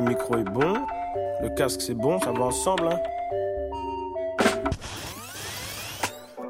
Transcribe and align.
Le 0.00 0.06
micro 0.06 0.38
est 0.38 0.44
bon, 0.44 0.86
le 1.42 1.50
casque 1.50 1.82
c'est 1.82 1.92
bon, 1.92 2.18
ça 2.20 2.32
va 2.32 2.44
ensemble. 2.44 2.88
Hein. 2.88 2.98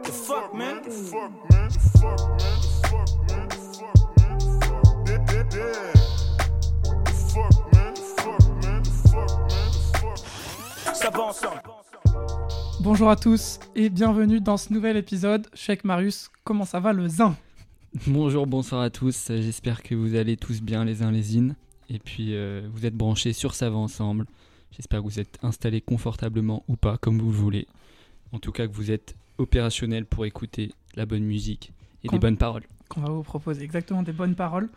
The 0.04 0.10
fuck, 0.12 0.54
man? 0.54 0.80
The 0.84 0.90
fuck, 0.92 1.32
man? 1.50 1.68
The 1.68 1.80
fuck, 1.98 2.20
man? 2.38 2.60
The 2.60 2.68
fuck, 2.86 3.10
man? 3.28 3.48
The 3.48 3.56
fuck, 3.74 3.98
man? 4.20 4.38
The 4.38 4.46
fuck, 4.62 4.86
yeah, 5.08 5.18
yeah, 5.32 5.42
yeah. 5.52 5.92
The 7.04 7.12
fuck, 7.12 7.50
man? 7.72 7.92
The 7.92 8.00
fuck, 8.22 8.40
man? 8.62 8.82
The 8.84 8.90
fuck, 9.08 9.30
man? 9.42 10.14
The 10.14 10.24
fuck. 10.84 10.94
Ça 10.94 11.10
va 11.10 11.22
ensemble. 11.24 11.62
Bonjour 12.78 13.10
à 13.10 13.16
tous 13.16 13.58
et 13.74 13.90
bienvenue 13.90 14.40
dans 14.40 14.58
ce 14.58 14.72
nouvel 14.72 14.96
épisode. 14.96 15.48
Avec 15.66 15.82
Marius. 15.82 16.30
Comment 16.44 16.66
ça 16.66 16.78
va 16.78 16.92
le 16.92 17.08
zin? 17.08 17.34
Bonjour, 18.06 18.46
bonsoir 18.46 18.82
à 18.82 18.90
tous. 18.90 19.26
J'espère 19.28 19.82
que 19.82 19.96
vous 19.96 20.14
allez 20.14 20.36
tous 20.36 20.62
bien 20.62 20.84
les 20.84 21.02
uns 21.02 21.10
les 21.10 21.36
unes. 21.36 21.56
Et 21.92 21.98
puis 21.98 22.34
euh, 22.34 22.68
vous 22.72 22.86
êtes 22.86 22.94
branchés 22.94 23.32
sur 23.32 23.54
Ça 23.54 23.68
va 23.68 23.76
ensemble. 23.76 24.26
J'espère 24.72 25.00
que 25.00 25.04
vous 25.04 25.18
êtes 25.20 25.38
installés 25.42 25.80
confortablement 25.80 26.62
ou 26.68 26.76
pas, 26.76 26.96
comme 26.98 27.18
vous 27.18 27.30
le 27.30 27.36
voulez. 27.36 27.66
En 28.32 28.38
tout 28.38 28.52
cas, 28.52 28.66
que 28.68 28.72
vous 28.72 28.90
êtes 28.92 29.16
opérationnel 29.38 30.06
pour 30.06 30.24
écouter 30.26 30.72
la 30.94 31.06
bonne 31.06 31.24
musique 31.24 31.72
et 32.04 32.08
des 32.08 32.18
bonnes 32.18 32.36
paroles. 32.36 32.62
Qu'on 32.88 33.00
va 33.00 33.10
vous 33.10 33.22
proposer 33.24 33.62
exactement 33.64 34.02
des 34.04 34.12
bonnes 34.12 34.34
paroles. 34.36 34.68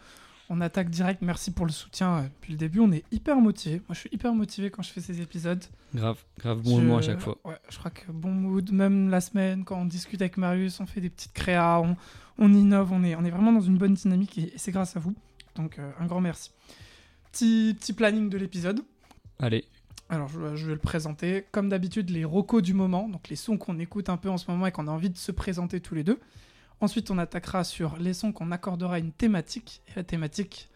On 0.49 0.59
attaque 0.61 0.89
direct. 0.89 1.21
Merci 1.21 1.51
pour 1.51 1.65
le 1.65 1.71
soutien 1.71 2.17
euh, 2.17 2.21
depuis 2.23 2.51
le 2.53 2.57
début. 2.57 2.79
On 2.79 2.91
est 2.91 3.03
hyper 3.11 3.37
motivé. 3.37 3.75
Moi, 3.87 3.93
je 3.93 3.99
suis 3.99 4.09
hyper 4.11 4.33
motivé 4.33 4.69
quand 4.71 4.81
je 4.81 4.89
fais 4.91 4.99
ces 5.01 5.21
épisodes. 5.21 5.63
Grave, 5.95 6.17
grave 6.39 6.61
bon 6.61 6.77
Je- 6.77 6.81
moment 6.81 6.97
à 6.97 7.01
chaque 7.01 7.19
fois. 7.19 7.37
Ouais, 7.45 7.55
je 7.69 7.77
crois 7.77 7.91
que 7.91 8.11
bon 8.11 8.31
mood, 8.31 8.71
même 8.71 9.09
la 9.09 9.21
semaine, 9.21 9.63
quand 9.63 9.79
on 9.79 9.85
discute 9.85 10.21
avec 10.21 10.37
Marius, 10.37 10.79
on 10.79 10.85
fait 10.85 11.01
des 11.01 11.09
petites 11.09 11.33
créas, 11.33 11.79
on, 11.79 11.95
on 12.39 12.53
innove, 12.53 12.91
on 12.91 13.03
est, 13.03 13.15
on 13.15 13.23
est 13.23 13.29
vraiment 13.31 13.53
dans 13.53 13.61
une 13.61 13.77
bonne 13.77 13.93
dynamique 13.93 14.37
et, 14.37 14.53
et 14.53 14.57
c'est 14.57 14.71
grâce 14.71 14.97
à 14.97 14.99
vous. 14.99 15.13
Donc, 15.55 15.77
euh, 15.79 15.91
un 15.99 16.07
grand 16.07 16.19
merci. 16.21 16.51
Petit, 17.33 17.75
petit 17.79 17.93
planning 17.93 18.29
de 18.29 18.37
l'épisode. 18.37 18.81
Allez, 19.39 19.65
Alors, 20.07 20.27
je, 20.27 20.55
je 20.55 20.67
vais 20.67 20.73
le 20.73 20.79
présenter. 20.79 21.45
Comme 21.51 21.67
d'habitude, 21.67 22.11
les 22.11 22.25
recos 22.25 22.61
du 22.61 22.75
moment, 22.75 23.09
donc 23.09 23.27
les 23.27 23.35
sons 23.35 23.57
qu'on 23.57 23.79
écoute 23.79 24.07
un 24.09 24.17
peu 24.17 24.29
en 24.29 24.37
ce 24.37 24.49
moment 24.51 24.67
et 24.67 24.71
qu'on 24.71 24.87
a 24.87 24.91
envie 24.91 25.09
de 25.09 25.17
se 25.17 25.31
présenter 25.31 25.81
tous 25.81 25.95
les 25.95 26.03
deux. 26.03 26.19
Ensuite, 26.79 27.09
on 27.09 27.17
attaquera 27.17 27.63
sur 27.63 27.97
les 27.97 28.13
sons 28.13 28.33
qu'on 28.33 28.51
accordera 28.51 28.99
une 28.99 29.11
thématique. 29.11 29.81
Et 29.87 29.91
la 29.95 30.03
thématique, 30.03 30.69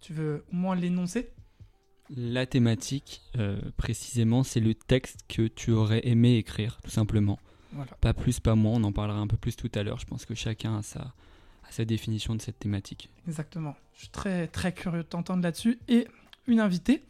tu 0.00 0.12
veux 0.12 0.44
au 0.52 0.54
moins 0.54 0.76
l'énoncer? 0.76 1.30
La 2.16 2.46
thématique, 2.46 3.20
euh, 3.36 3.58
précisément, 3.76 4.44
c'est 4.44 4.60
le 4.60 4.74
texte 4.74 5.24
que 5.26 5.48
tu 5.48 5.72
aurais 5.72 6.06
aimé 6.06 6.36
écrire, 6.36 6.78
tout 6.84 6.92
simplement. 6.92 7.40
Voilà. 7.72 7.90
Pas 8.00 8.14
plus, 8.14 8.38
pas 8.38 8.54
moins, 8.54 8.74
on 8.74 8.84
en 8.84 8.92
parlera 8.92 9.18
un 9.18 9.26
peu 9.26 9.36
plus 9.36 9.56
tout 9.56 9.70
à 9.74 9.82
l'heure. 9.82 9.98
Je 9.98 10.06
pense 10.06 10.26
que 10.26 10.36
chacun 10.36 10.76
a 10.76 10.82
sa, 10.82 11.12
sa 11.74 11.84
définition 11.84 12.34
de 12.34 12.40
cette 12.40 12.58
thématique. 12.58 13.10
Exactement. 13.26 13.74
Je 13.94 14.00
suis 14.00 14.08
très, 14.08 14.46
très 14.46 14.72
curieux 14.72 15.02
de 15.02 15.08
t'entendre 15.08 15.42
là-dessus. 15.42 15.78
Et 15.88 16.06
une 16.46 16.60
invitée, 16.60 17.04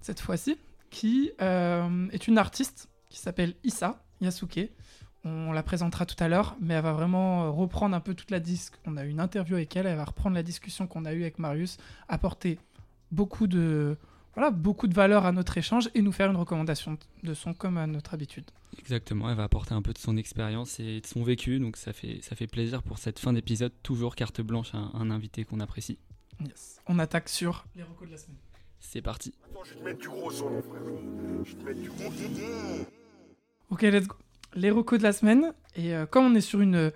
cette 0.00 0.20
fois-ci, 0.20 0.56
qui 0.90 1.32
euh, 1.40 2.08
est 2.10 2.26
une 2.28 2.38
artiste 2.38 2.88
qui 3.10 3.18
s'appelle 3.18 3.54
Issa 3.62 4.02
Yasuke. 4.20 4.70
On 5.24 5.52
la 5.52 5.62
présentera 5.62 6.06
tout 6.06 6.22
à 6.22 6.28
l'heure, 6.28 6.56
mais 6.60 6.74
elle 6.74 6.82
va 6.82 6.92
vraiment 6.92 7.44
euh, 7.44 7.50
reprendre 7.50 7.94
un 7.94 8.00
peu 8.00 8.14
toute 8.14 8.30
la 8.30 8.40
disque. 8.40 8.74
On 8.86 8.96
a 8.96 9.04
eu 9.04 9.08
une 9.08 9.20
interview 9.20 9.56
avec 9.56 9.74
elle, 9.76 9.86
elle 9.86 9.96
va 9.96 10.04
reprendre 10.04 10.34
la 10.34 10.42
discussion 10.42 10.86
qu'on 10.86 11.04
a 11.04 11.12
eue 11.12 11.22
avec 11.22 11.38
Marius, 11.38 11.78
apporter 12.08 12.58
beaucoup 13.10 13.46
de, 13.46 13.96
voilà, 14.34 14.50
beaucoup 14.50 14.86
de 14.86 14.94
valeur 14.94 15.26
à 15.26 15.32
notre 15.32 15.56
échange 15.58 15.90
et 15.94 16.02
nous 16.02 16.12
faire 16.12 16.30
une 16.30 16.36
recommandation 16.36 16.98
de 17.22 17.34
son 17.34 17.54
comme 17.54 17.76
à 17.76 17.86
notre 17.86 18.14
habitude. 18.14 18.44
Exactement, 18.78 19.30
elle 19.30 19.36
va 19.36 19.44
apporter 19.44 19.74
un 19.74 19.82
peu 19.82 19.92
de 19.92 19.98
son 19.98 20.16
expérience 20.16 20.80
et 20.80 21.00
de 21.00 21.06
son 21.06 21.22
vécu, 21.22 21.60
donc 21.60 21.76
ça 21.76 21.92
fait, 21.92 22.20
ça 22.22 22.34
fait 22.34 22.46
plaisir 22.48 22.82
pour 22.82 22.98
cette 22.98 23.18
fin 23.18 23.32
d'épisode, 23.32 23.72
toujours 23.82 24.16
carte 24.16 24.40
blanche 24.40 24.74
à 24.74 24.78
un, 24.78 24.90
un 24.94 25.10
invité 25.10 25.44
qu'on 25.44 25.60
apprécie. 25.60 25.98
Yes. 26.40 26.80
On 26.88 26.98
attaque 26.98 27.28
sur 27.28 27.64
les 27.76 27.82
recos 27.84 28.08
de 28.08 28.12
la 28.12 28.18
semaine. 28.18 28.38
C'est 28.80 29.02
parti. 29.02 29.32
Attends, 29.44 29.64
je 29.64 29.74
vais 29.74 29.80
te 29.80 29.84
mettre 29.84 30.00
du 30.00 30.08
gros 30.08 30.30
son, 30.30 30.50
mon 30.50 30.62
frère. 30.62 30.82
Je 31.44 31.50
vais 31.52 31.56
te 31.56 31.64
mettre 31.64 31.80
du 31.80 31.88
gros 31.88 32.10
son. 32.10 32.86
Ok, 33.70 33.82
let's 33.82 34.06
go. 34.06 34.16
Les 34.54 34.70
recos 34.70 34.98
de 34.98 35.04
la 35.04 35.12
semaine. 35.12 35.52
Et 35.74 35.94
euh, 35.94 36.06
comme 36.06 36.26
on 36.26 36.34
est 36.34 36.40
sur 36.40 36.60
une, 36.60 36.92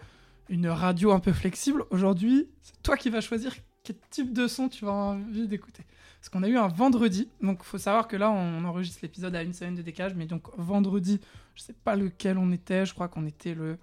une 0.49 0.69
radio 0.69 1.12
un 1.12 1.20
peu 1.20 1.32
flexible, 1.32 1.84
aujourd'hui, 1.91 2.49
c'est 2.62 2.82
toi 2.82 2.97
qui 2.97 3.10
vas 3.10 3.20
choisir 3.20 3.55
quel 3.84 3.97
type 4.10 4.32
de 4.32 4.47
son 4.47 4.69
tu 4.69 4.84
vas 4.84 4.91
avoir 4.91 5.06
envie 5.15 5.49
d'écouter. 5.49 5.84
Parce 6.21 6.29
qu'on 6.31 6.43
a 6.43 6.49
eu 6.49 6.56
un 6.56 6.69
vendredi. 6.69 7.29
Donc, 7.41 7.61
il 7.62 7.67
faut 7.67 7.79
savoir 7.79 8.09
que 8.09 8.17
là, 8.17 8.31
on 8.31 8.65
enregistre 8.65 9.01
l'épisode 9.03 9.34
à 9.34 9.43
une 9.43 9.53
semaine 9.53 9.77
de 9.77 9.83
décalage. 9.83 10.15
Mais 10.15 10.27
donc, 10.27 10.49
vendredi, 10.56 11.21
je 11.55 11.62
sais 11.62 11.73
pas 11.73 11.97
lequel 11.97 12.39
on 12.39 12.51
était. 12.51 12.87
Je 12.87 12.95
crois 12.95 13.09
qu'on 13.09 13.27
était 13.27 13.55
le. 13.55 13.79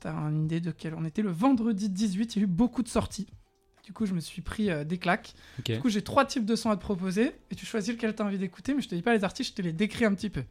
T'as 0.00 0.12
une 0.12 0.44
idée 0.44 0.60
de 0.60 0.72
quel 0.72 0.94
on 0.94 1.04
était 1.04 1.22
Le 1.22 1.30
vendredi 1.30 1.88
18, 1.88 2.36
il 2.36 2.38
y 2.40 2.42
a 2.42 2.44
eu 2.44 2.48
beaucoup 2.48 2.82
de 2.82 2.88
sorties. 2.88 3.28
Du 3.84 3.92
coup, 3.92 4.06
je 4.06 4.14
me 4.14 4.20
suis 4.20 4.42
pris 4.42 4.70
euh, 4.70 4.84
des 4.84 4.98
claques. 4.98 5.34
Du 5.64 5.80
coup, 5.80 5.88
j'ai 5.88 6.02
trois 6.02 6.24
types 6.24 6.44
de 6.44 6.54
sons 6.54 6.70
à 6.70 6.76
te 6.76 6.80
proposer. 6.80 7.32
Et 7.50 7.54
tu 7.54 7.66
choisis 7.66 7.94
lequel 7.94 8.14
tu 8.14 8.22
as 8.22 8.24
envie 8.24 8.38
d'écouter. 8.38 8.74
Mais 8.74 8.82
je 8.82 8.88
te 8.88 8.94
dis 8.94 9.02
pas 9.02 9.14
les 9.14 9.24
artistes, 9.24 9.50
je 9.50 9.54
te 9.54 9.62
les 9.62 9.72
décris 9.72 10.04
un 10.04 10.14
petit 10.14 10.30
peu. 10.30 10.44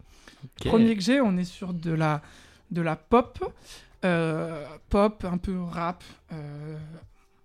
Premier 0.66 0.96
que 0.96 1.02
j'ai, 1.02 1.22
on 1.22 1.38
est 1.38 1.44
sur 1.44 1.74
de 1.74 1.92
la, 1.92 2.22
de 2.72 2.82
la 2.82 2.96
pop, 2.96 3.54
euh, 4.04 4.66
pop, 4.90 5.24
un 5.30 5.38
peu 5.38 5.62
rap, 5.62 6.04
euh, 6.34 6.78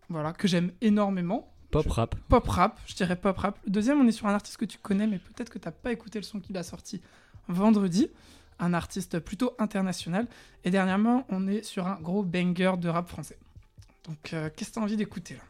voilà, 0.09 0.33
que 0.33 0.49
j'aime 0.49 0.73
énormément. 0.81 1.53
Pop 1.71 1.87
rap. 1.89 2.15
Pop 2.29 2.47
rap, 2.49 2.79
je 2.87 2.95
dirais 2.95 3.17
pop 3.17 3.37
rap. 3.37 3.59
Le 3.65 3.71
deuxième, 3.71 4.01
on 4.01 4.07
est 4.07 4.13
sur 4.13 4.27
un 4.27 4.35
artiste 4.35 4.57
que 4.57 4.65
tu 4.65 4.79
connais, 4.79 5.07
mais 5.07 5.19
peut-être 5.19 5.51
que 5.51 5.59
tu 5.59 5.67
n'as 5.67 5.73
pas 5.73 5.93
écouté 5.93 6.19
le 6.19 6.23
son 6.25 6.41
qu'il 6.41 6.57
a 6.57 6.63
sorti 6.63 7.01
vendredi. 7.49 8.09
Un 8.59 8.73
artiste 8.73 9.19
plutôt 9.19 9.53
international. 9.59 10.27
Et 10.65 10.71
dernièrement, 10.71 11.27
on 11.29 11.47
est 11.47 11.63
sur 11.63 11.87
un 11.87 11.97
gros 12.01 12.23
banger 12.23 12.73
de 12.79 12.89
rap 12.89 13.09
français. 13.09 13.37
Donc, 14.07 14.33
euh, 14.33 14.49
qu'est-ce 14.57 14.71
que 14.71 14.75
tu 14.75 14.81
as 14.81 14.83
envie 14.83 14.97
d'écouter 14.97 15.35
là? 15.35 15.41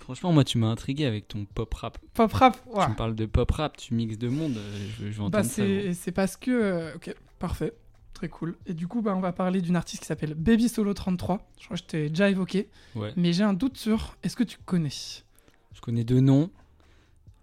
Franchement, 0.00 0.32
moi, 0.32 0.44
tu 0.44 0.56
m'as 0.58 0.68
intrigué 0.68 1.04
avec 1.04 1.26
ton 1.26 1.44
pop 1.46 1.74
rap. 1.74 1.98
Pop 2.14 2.32
rap, 2.32 2.54
Tu 2.62 2.70
voilà. 2.72 2.88
me 2.90 2.94
parles 2.94 3.16
de 3.16 3.26
pop 3.26 3.50
rap, 3.50 3.76
tu 3.76 3.92
mixes 3.92 4.18
de 4.18 4.28
monde, 4.28 4.56
euh, 4.56 4.88
je, 5.00 5.06
je 5.06 5.10
veux 5.10 5.28
Bah, 5.28 5.40
entendre 5.40 5.44
ça. 5.44 5.50
c'est 5.56 5.94
c'est 5.94 6.12
parce 6.12 6.36
que. 6.36 6.50
euh, 6.52 6.94
ok, 6.94 7.14
parfait. 7.40 7.72
Très 8.16 8.30
cool. 8.30 8.56
Et 8.64 8.72
du 8.72 8.88
coup, 8.88 9.02
bah, 9.02 9.14
on 9.14 9.20
va 9.20 9.34
parler 9.34 9.60
d'une 9.60 9.76
artiste 9.76 10.00
qui 10.00 10.06
s'appelle 10.06 10.32
Baby 10.32 10.70
Solo 10.70 10.94
33. 10.94 11.46
Je 11.60 11.66
crois 11.66 11.76
que 11.76 11.82
je 11.82 11.86
t'ai 11.86 12.08
déjà 12.08 12.30
évoqué. 12.30 12.70
Ouais. 12.94 13.12
Mais 13.14 13.34
j'ai 13.34 13.44
un 13.44 13.52
doute 13.52 13.76
sur 13.76 14.16
est-ce 14.22 14.34
que 14.34 14.42
tu 14.42 14.56
connais? 14.64 14.88
Je 14.88 15.80
connais 15.82 16.02
deux 16.02 16.20
noms. 16.20 16.48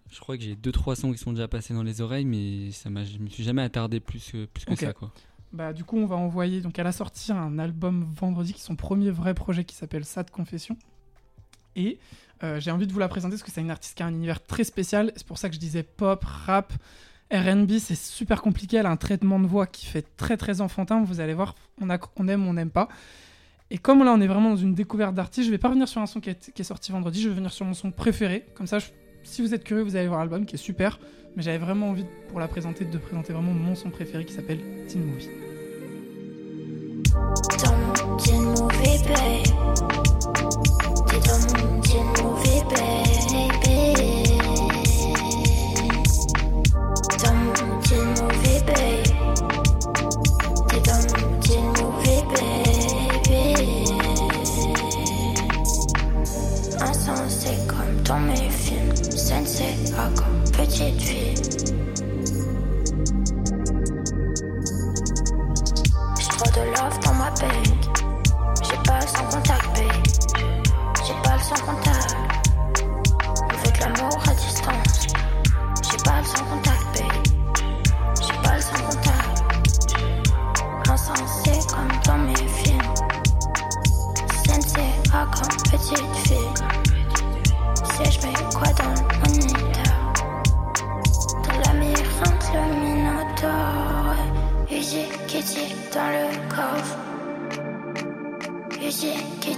Je 0.10 0.20
crois 0.20 0.36
que 0.36 0.42
j'ai 0.42 0.56
deux 0.56 0.72
trois 0.72 0.96
sons 0.96 1.12
qui 1.12 1.20
sont 1.20 1.32
déjà 1.32 1.48
passés 1.48 1.76
dans 1.76 1.84
les 1.84 2.02
oreilles, 2.02 2.26
mais 2.26 2.72
ça 2.72 2.90
m'a, 2.90 3.04
je 3.04 3.20
me 3.20 3.30
suis 3.30 3.44
jamais 3.44 3.62
attardé 3.62 4.00
plus 4.00 4.32
que, 4.32 4.46
plus 4.46 4.66
que 4.66 4.76
ça, 4.76 4.94
quoi. 4.94 5.14
Bah, 5.52 5.74
du 5.74 5.84
coup, 5.84 5.98
on 5.98 6.08
va 6.08 6.16
envoyer. 6.16 6.60
Donc, 6.62 6.80
elle 6.80 6.88
a 6.88 6.92
sorti 6.92 7.32
un 7.32 7.60
album 7.60 8.12
vendredi 8.12 8.54
qui 8.54 8.60
est 8.60 8.66
son 8.66 8.76
premier 8.76 9.12
vrai 9.12 9.36
projet 9.36 9.66
qui 9.66 9.76
s'appelle 9.76 10.06
Sad 10.06 10.32
Confession. 10.32 10.76
Et 11.76 12.00
euh, 12.44 12.60
j'ai 12.60 12.72
envie 12.72 12.88
de 12.88 12.94
vous 12.94 13.00
la 13.00 13.10
présenter 13.10 13.34
parce 13.34 13.44
que 13.44 13.52
c'est 13.52 13.62
une 13.62 13.70
artiste 13.70 13.96
qui 13.96 14.02
a 14.02 14.08
un 14.08 14.14
univers 14.14 14.44
très 14.44 14.64
spécial. 14.64 15.12
C'est 15.16 15.28
pour 15.28 15.38
ça 15.38 15.50
que 15.50 15.56
je 15.56 15.60
disais 15.60 15.84
pop, 15.84 16.24
rap, 16.24 16.74
RB. 17.34 17.78
C'est 17.80 17.96
super 17.96 18.42
compliqué. 18.42 18.78
Elle 18.78 18.86
a 18.86 18.92
un 18.92 18.98
traitement 18.98 19.40
de 19.40 19.48
voix 19.48 19.68
qui 19.68 19.86
fait 19.86 20.06
très 20.16 20.38
très 20.38 20.62
enfantin. 20.62 21.04
Vous 21.04 21.20
allez 21.20 21.34
voir, 21.34 21.56
on, 21.82 21.90
a, 21.90 21.98
on 22.18 22.28
aime, 22.28 22.48
on 22.48 22.54
n'aime 22.54 22.70
pas. 22.70 22.88
Et 23.72 23.78
comme 23.78 24.04
là, 24.04 24.14
on 24.14 24.22
est 24.22 24.28
vraiment 24.28 24.52
dans 24.52 24.56
une 24.56 24.76
découverte 24.76 25.16
d'artiste, 25.16 25.48
je 25.48 25.52
vais 25.52 25.58
pas 25.58 25.70
revenir 25.70 25.88
sur 25.88 26.00
un 26.00 26.06
son 26.06 26.20
qui 26.20 26.30
est, 26.30 26.64
sorti 26.64 26.92
vendredi. 26.92 27.22
Je 27.22 27.30
vais 27.30 27.36
venir 27.36 27.52
sur 27.52 27.66
mon 27.66 27.74
son 27.74 27.92
préféré. 27.92 28.46
Comme 28.54 28.68
ça, 28.68 28.78
si 29.24 29.42
vous 29.42 29.54
êtes 29.54 29.64
curieux, 29.64 29.84
vous 29.84 29.96
allez 29.96 30.08
voir 30.08 30.20
l'album 30.20 30.46
qui 30.46 30.56
est 30.56 30.60
super. 30.60 31.00
Mais 31.36 31.42
j'avais 31.42 31.58
vraiment 31.58 31.90
envie, 31.90 32.06
pour 32.30 32.40
la 32.40 32.48
présenter, 32.48 32.86
de 32.86 32.98
présenter 32.98 33.34
vraiment 33.34 33.54
mon 33.54 33.74
son 33.74 33.90
préféré 33.90 34.26
qui 34.26 34.34
s'appelle 34.34 34.60
Teen 34.88 35.04
Movie. 35.04 35.30
J'ai 60.84 60.92
trop 66.28 66.52
de 66.52 66.64
love 66.76 67.00
dans 67.06 67.14
ma 67.14 67.30
bank. 67.30 67.68
J'ai 68.62 68.78
pas 68.86 69.00
le 69.00 69.08
sans 69.08 69.24
contact, 69.24 69.66
babe. 69.76 70.04
J'ai 71.08 71.14
pas 71.24 71.36
le 71.38 71.42
sans 71.42 71.62
contact. 71.64 72.16
De 73.64 73.70
l'amour 73.80 74.20
à 74.28 74.34
distance. 74.34 75.08
J'ai 75.90 75.98
pas 76.04 76.20
le 76.20 76.26
sans 76.26 76.44
contact, 76.44 76.86
babe. 77.00 77.24
J'ai 78.22 78.38
pas 78.44 78.56
le 78.56 78.62
sans 78.62 78.82
contact. 78.84 79.36
Insensé 80.90 81.54
comme 81.70 81.94
dans 82.06 82.18
mes 82.18 82.48
films. 82.50 82.94
Sensei, 84.46 84.92
ah, 85.14 85.26
comme 85.32 85.56
petite 85.72 86.16
fille. 86.28 86.54
Sais, 87.96 88.12
je 88.12 88.28
mets 88.28 88.34
quoi 88.54 88.68
dans 88.74 88.90
le 88.90 88.96
moniteur? 89.30 89.63
dans 95.94 96.10
le 96.10 96.26
coffre. 96.50 96.98
Musique 98.82 99.40
qui 99.40 99.54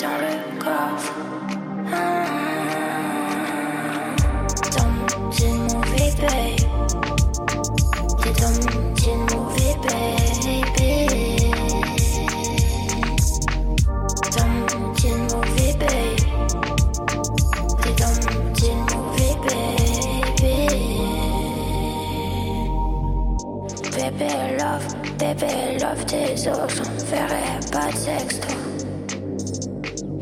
dans 0.00 0.18
le 0.18 0.34
coffre. 0.58 1.14
Ah. 1.92 2.26
Dans 4.76 4.92
une 5.30 5.62
movie, 5.62 6.12
babe. 6.20 6.64
T'es 8.20 8.32
dans 8.42 8.56
une 9.06 9.22
movie, 9.30 9.76
baby. 9.84 10.96
Dans 14.36 14.52
une 15.04 15.22
movie, 15.30 15.74
babe. 15.78 16.22
T'es 17.82 17.94
dans 18.02 18.16
une 18.66 18.82
movie, 18.90 19.36
baby. 19.46 20.56
Baby, 23.96 24.30
love, 24.58 24.88
baby 25.18 25.65
tes 26.06 26.48
os, 26.48 26.74
j'enverrai 26.74 27.60
pas 27.70 27.90
de 27.90 27.96
sexto. 27.96 28.48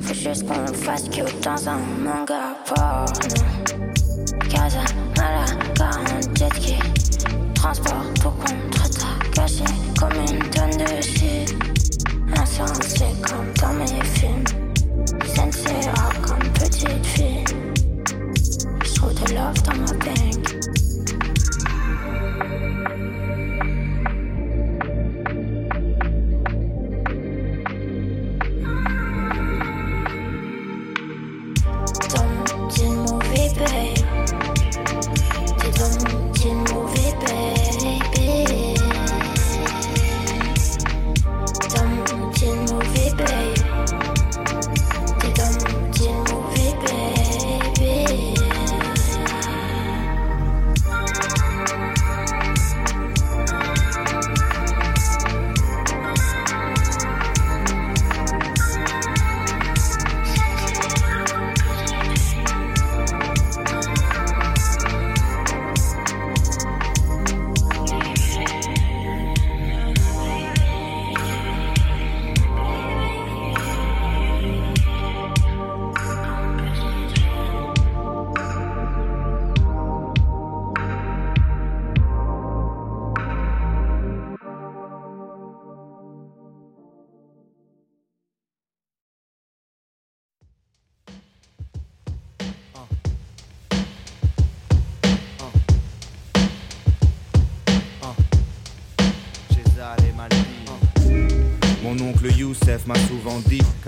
Faut 0.00 0.14
juste 0.14 0.46
qu'on 0.46 0.66
fasse 0.72 1.08
cute 1.08 1.40
dans 1.42 1.68
un 1.68 1.78
manga 2.02 2.56
porno. 2.66 3.06
Casa, 4.50 4.84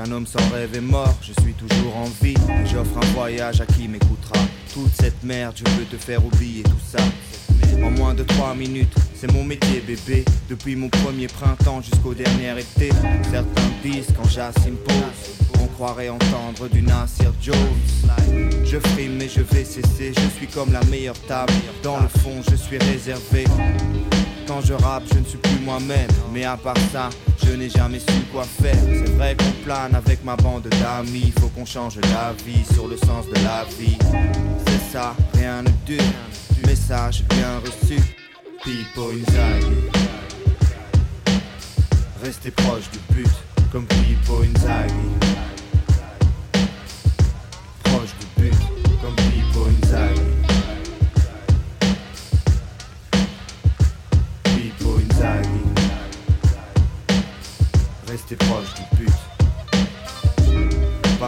qu'un 0.07 0.13
homme 0.13 0.27
sans 0.27 0.51
rêve 0.53 0.75
est 0.75 0.81
mort, 0.81 1.15
je 1.23 1.33
suis 1.43 1.55
toujours 1.55 1.97
en 1.97 2.09
vie. 2.23 2.35
Et 2.35 2.67
J'offre 2.67 2.99
un 2.99 3.07
voyage 3.15 3.61
à 3.61 3.67
qui 3.67 3.89
m'écoutera. 3.89 4.39
Toute 4.73 4.93
cette 5.01 5.23
merde, 5.23 5.55
je 5.57 5.65
peux 5.65 5.85
te 5.85 5.97
faire 5.97 6.25
oublier 6.25 6.63
tout 6.63 6.73
ça. 6.87 7.03
En 7.83 7.91
moins 7.91 8.15
de 8.15 8.23
3 8.23 8.55
minutes, 8.55 8.95
c'est 9.15 9.31
mon 9.33 9.45
métier 9.45 9.81
bébé. 9.81 10.25
Depuis 10.49 10.77
mon 10.77 10.89
premier 10.89 11.27
printemps 11.27 11.81
jusqu'au 11.81 12.15
dernier 12.15 12.59
été. 12.59 12.91
Certains 13.31 13.71
disent 13.83 14.09
quand 14.17 14.29
pause, 14.85 15.61
on 15.61 15.67
croirait 15.67 16.09
entendre 16.09 16.69
du 16.69 16.83
Nasir 16.83 17.33
Jones. 17.41 17.57
Je 18.65 18.79
frime 18.79 19.17
mais 19.19 19.29
je 19.29 19.41
vais 19.41 19.65
cesser, 19.65 20.13
je 20.15 20.29
suis 20.37 20.47
comme 20.47 20.73
la 20.73 20.83
meilleure 20.85 21.21
table. 21.27 21.53
Dans 21.83 22.01
le 22.01 22.09
fond, 22.09 22.43
je 22.49 22.57
suis 22.57 22.79
réservé. 22.79 23.45
Quand 24.47 24.61
je 24.61 24.75
rappe, 24.75 25.03
je 25.13 25.19
ne 25.19 25.25
suis 25.25 25.39
plus 25.39 25.59
moi-même. 25.65 26.09
Mais 26.33 26.45
à 26.45 26.57
part 26.57 26.79
ça, 26.93 27.11
je 27.45 27.53
n'ai 27.53 27.69
jamais 27.69 27.99
su 27.99 28.21
quoi 28.33 28.45
faire. 28.45 28.77
C'est 28.85 29.13
vrai 29.17 29.37
qu'on 29.37 29.65
plane 29.65 29.95
avec 29.95 30.25
ma 30.25 30.37
bande 30.37 30.69
d'amis. 30.69 31.33
Faut 31.41 31.49
qu'on 31.49 31.65
change 31.65 31.99
la 32.01 32.33
vie 32.45 32.65
sur 32.73 32.87
le 32.87 32.97
sens 32.97 33.27
de 33.27 33.35
la 33.43 33.65
vie. 33.79 33.99
C'est 34.67 34.93
ça, 34.93 35.15
rien 35.35 35.63
ne 35.63 35.71
dure. 35.85 36.03
Message 36.67 37.25
bien 37.29 37.59
reçu. 37.65 38.01
Pipo 38.63 39.11
Inzaghi. 39.11 39.77
Restez 42.23 42.51
proche 42.51 42.91
du 42.91 43.15
but, 43.15 43.29
comme 43.71 43.87
Pipo 43.87 44.43
Inzaghi. 44.43 45.56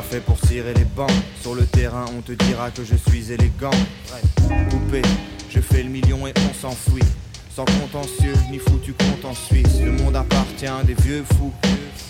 Fait 0.09 0.21
pour 0.21 0.39
cirer 0.39 0.73
les 0.75 0.85
bancs. 0.85 1.11
Sur 1.43 1.55
le 1.55 1.67
terrain, 1.67 2.07
on 2.17 2.23
te 2.23 2.33
dira 2.33 2.71
que 2.71 2.83
je 2.83 2.95
suis 2.95 3.31
élégant. 3.31 3.71
Coupé, 4.71 5.03
je 5.51 5.61
fais 5.61 5.83
le 5.83 5.91
million 5.91 6.27
et 6.27 6.33
on 6.49 6.55
s'enfuit. 6.55 7.05
Sans 7.59 7.65
contentieux, 7.65 8.35
ni 8.53 8.61
foutu 8.61 8.93
compte 8.93 9.25
en 9.25 9.35
Suisse. 9.35 9.81
Le 9.85 9.91
monde 9.91 10.15
appartient 10.15 10.87
des 10.87 10.95
vieux 10.95 11.25
fous. 11.37 11.53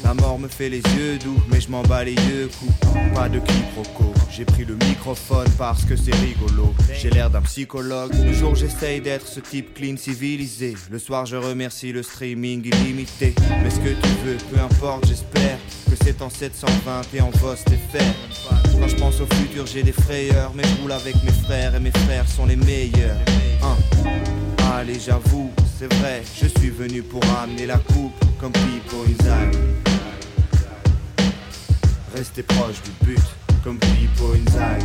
La 0.05 0.13
mort 0.13 0.39
me 0.39 0.47
fait 0.47 0.69
les 0.69 0.83
yeux 0.99 1.17
doux, 1.25 1.41
mais 1.51 1.59
je 1.59 1.71
m'en 1.71 1.83
bats 1.85 2.05
les 2.05 2.13
yeux 2.13 2.51
coups. 2.59 2.75
Pas 3.15 3.31
de 3.31 3.39
quiproquo. 3.39 4.13
J'ai 4.31 4.45
pris 4.45 4.67
le 4.67 4.75
microphone 4.75 5.49
parce 5.57 5.87
que 5.87 5.97
c'est 5.97 6.15
rigolo. 6.17 6.75
J'ai 6.93 7.09
l'air 7.09 7.31
d'un 7.31 7.41
psychologue. 7.41 8.13
Le 8.23 8.35
jour, 8.35 8.57
j'essaye 8.57 9.01
d'être 9.01 9.27
ce 9.27 9.41
type 9.41 9.73
clean 9.73 9.97
civilisé. 9.97 10.75
Le 10.91 10.99
soir, 10.99 11.25
je 11.25 11.37
remercie 11.37 11.93
le 11.93 12.03
streaming 12.03 12.67
illimité. 12.67 13.35
Mais 13.63 13.71
ce 13.71 13.81
que 13.81 13.89
tu 14.03 14.09
veux, 14.27 14.37
peu 14.53 14.61
importe, 14.61 15.07
j'espère 15.07 15.57
que 15.89 15.97
c'est 16.05 16.21
en 16.21 16.29
720 16.29 17.15
et 17.15 17.23
en 17.23 17.31
Vost 17.31 17.71
fer. 17.91 18.15
Quand 18.79 18.87
je 18.87 18.97
pense 18.97 19.19
au 19.23 19.27
futur, 19.37 19.65
j'ai 19.65 19.83
des 19.83 19.93
frayeurs. 19.93 20.53
Mais 20.55 20.65
je 20.65 20.83
roule 20.83 20.93
avec 20.93 21.15
mes 21.25 21.33
frères 21.33 21.75
et 21.75 21.81
mes 21.81 21.93
frères 21.93 22.29
sont 22.29 22.45
les 22.45 22.57
meilleurs. 22.57 23.17
Allez, 24.81 25.01
j'avoue, 25.01 25.51
c'est 25.77 25.93
vrai, 25.95 26.23
je 26.41 26.47
suis 26.47 26.71
venu 26.71 27.03
pour 27.03 27.21
amener 27.43 27.67
la 27.67 27.79
coupe 27.79 28.15
comme 28.39 28.53
Pipo 28.53 29.05
Inzaghi. 29.09 29.59
Restez 32.15 32.45
proche 32.45 32.81
du 32.83 32.91
but 33.05 33.19
comme 33.65 33.77
Pipo 33.77 34.35
Inzaghi. 34.35 34.85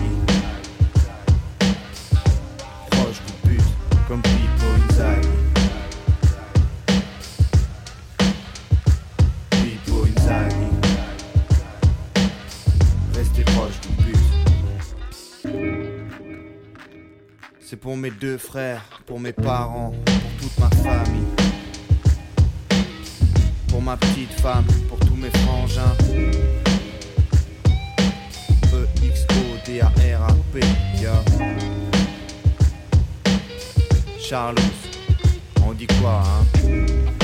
Proche 2.89 3.21
du 3.27 3.49
but 3.49 3.63
comme 4.07 4.23
Pipo 4.23 4.65
Inzaghi. 4.89 5.32
C'est 17.73 17.79
pour 17.79 17.97
mes 17.97 18.11
deux 18.11 18.37
frères, 18.37 18.83
pour 19.07 19.19
mes 19.19 19.33
parents, 19.33 19.95
pour 20.05 20.15
toute 20.39 20.59
ma 20.59 20.69
famille. 20.83 21.25
Pour 23.67 23.81
ma 23.81 23.97
petite 23.97 24.31
femme, 24.33 24.65
pour 24.87 24.99
tous 24.99 25.15
mes 25.15 25.31
frangins. 25.31 25.95
E-X-O-D-A-R-A-P, 28.71 30.59
yo. 31.01 31.13
Charles, 34.19 34.59
on 35.65 35.73
dit 35.73 35.87
quoi, 35.99 36.21
hein? 36.21 37.22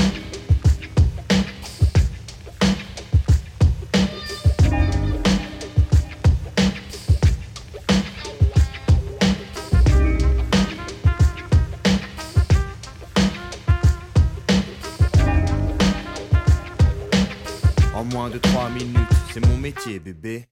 De 18.30 18.38
3 18.38 18.70
minutes, 18.70 18.96
c'est 19.32 19.44
mon 19.44 19.56
métier, 19.56 19.98
bébé. 19.98 20.46